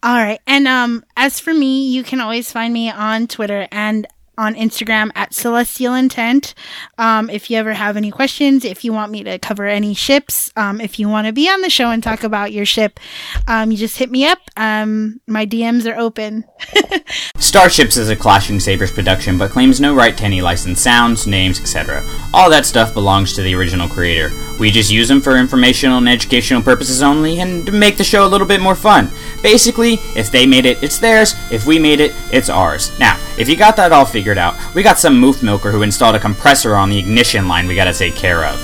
All 0.04 0.16
right. 0.16 0.40
And 0.46 0.68
um 0.68 1.04
as 1.18 1.40
for 1.40 1.54
me, 1.54 1.90
you 1.90 2.04
can 2.04 2.22
always 2.22 2.52
find 2.52 2.72
me 2.72 2.92
on 2.92 3.28
Twitter 3.28 3.68
and 3.72 4.08
on 4.42 4.56
Instagram 4.56 5.12
at 5.14 5.36
Celestial 5.36 5.94
Intent. 5.94 6.56
Um, 6.98 7.30
if 7.30 7.52
you 7.52 7.58
ever 7.58 7.74
have 7.74 7.96
any 7.96 8.10
questions, 8.10 8.66
if 8.66 8.84
you 8.84 8.92
want 8.92 9.12
me 9.12 9.24
to 9.24 9.38
cover 9.38 9.68
any 9.68 9.94
ships, 9.94 10.52
um, 10.56 10.82
if 10.82 10.98
you 10.98 11.08
want 11.08 11.28
to 11.28 11.34
be 11.34 11.48
on 11.48 11.62
the 11.62 11.70
show 11.70 11.92
and 11.92 12.02
talk 12.02 12.24
about 12.24 12.52
your 12.52 12.66
ship, 12.66 13.00
um, 13.48 13.70
you 13.70 13.78
just 13.78 14.00
hit 14.00 14.10
me 14.10 14.26
up. 14.26 14.40
Um, 14.58 15.22
my 15.28 15.46
DMs 15.46 15.86
are 15.86 15.98
open. 15.98 16.44
Starships 17.38 17.98
is 17.98 18.10
a 18.10 18.16
Clashing 18.16 18.60
Sabers 18.60 18.92
production, 18.92 19.38
but 19.38 19.52
claims 19.52 19.80
no 19.80 19.94
right 19.94 20.18
to 20.18 20.24
any 20.24 20.42
licensed 20.42 20.84
sounds, 20.84 21.28
names, 21.28 21.62
etc. 21.62 22.04
All 22.34 22.50
that 22.50 22.66
stuff 22.66 22.96
belongs 22.96 23.34
to 23.34 23.44
the 23.44 23.54
original 23.54 23.88
creator. 23.88 24.32
We 24.60 24.72
just 24.72 24.92
use 24.92 25.08
them 25.08 25.22
for 25.22 25.38
informational 25.38 26.00
and 26.00 26.10
educational 26.10 26.64
purposes 26.64 27.04
only, 27.04 27.42
and 27.42 27.64
to 27.68 27.72
make 27.72 27.98
the 27.98 28.04
show 28.04 28.26
a 28.26 28.30
little 28.30 28.48
bit 28.48 28.62
more 28.62 28.76
fun. 28.76 29.12
Basically, 29.44 30.00
if 30.16 30.32
they 30.32 30.48
made 30.48 30.66
it, 30.66 30.82
it's 30.82 30.98
theirs. 30.98 31.36
If 31.52 31.68
we 31.68 31.78
made 31.78 32.00
it, 32.00 32.14
it's 32.32 32.50
ours. 32.50 32.98
Now, 33.00 33.20
if 33.38 33.50
you 33.50 33.56
got 33.56 33.76
that 33.78 33.92
all 33.92 34.06
figured 34.32 34.38
out, 34.38 34.56
we 34.74 34.82
got 34.82 34.98
some 34.98 35.22
moof 35.22 35.44
milker 35.44 35.72
who 35.72 35.82
installed 35.82 36.16
a 36.16 36.20
compressor 36.20 36.76
on 36.76 36.90
the 36.90 36.98
ignition 36.98 37.50
line 37.50 37.68
we 37.68 37.76
gotta 37.76 37.94
take 37.94 38.16
care 38.16 38.46
of. 38.46 38.58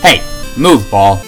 Hey, 0.00 0.22
move, 0.56 0.90
ball. 0.90 1.25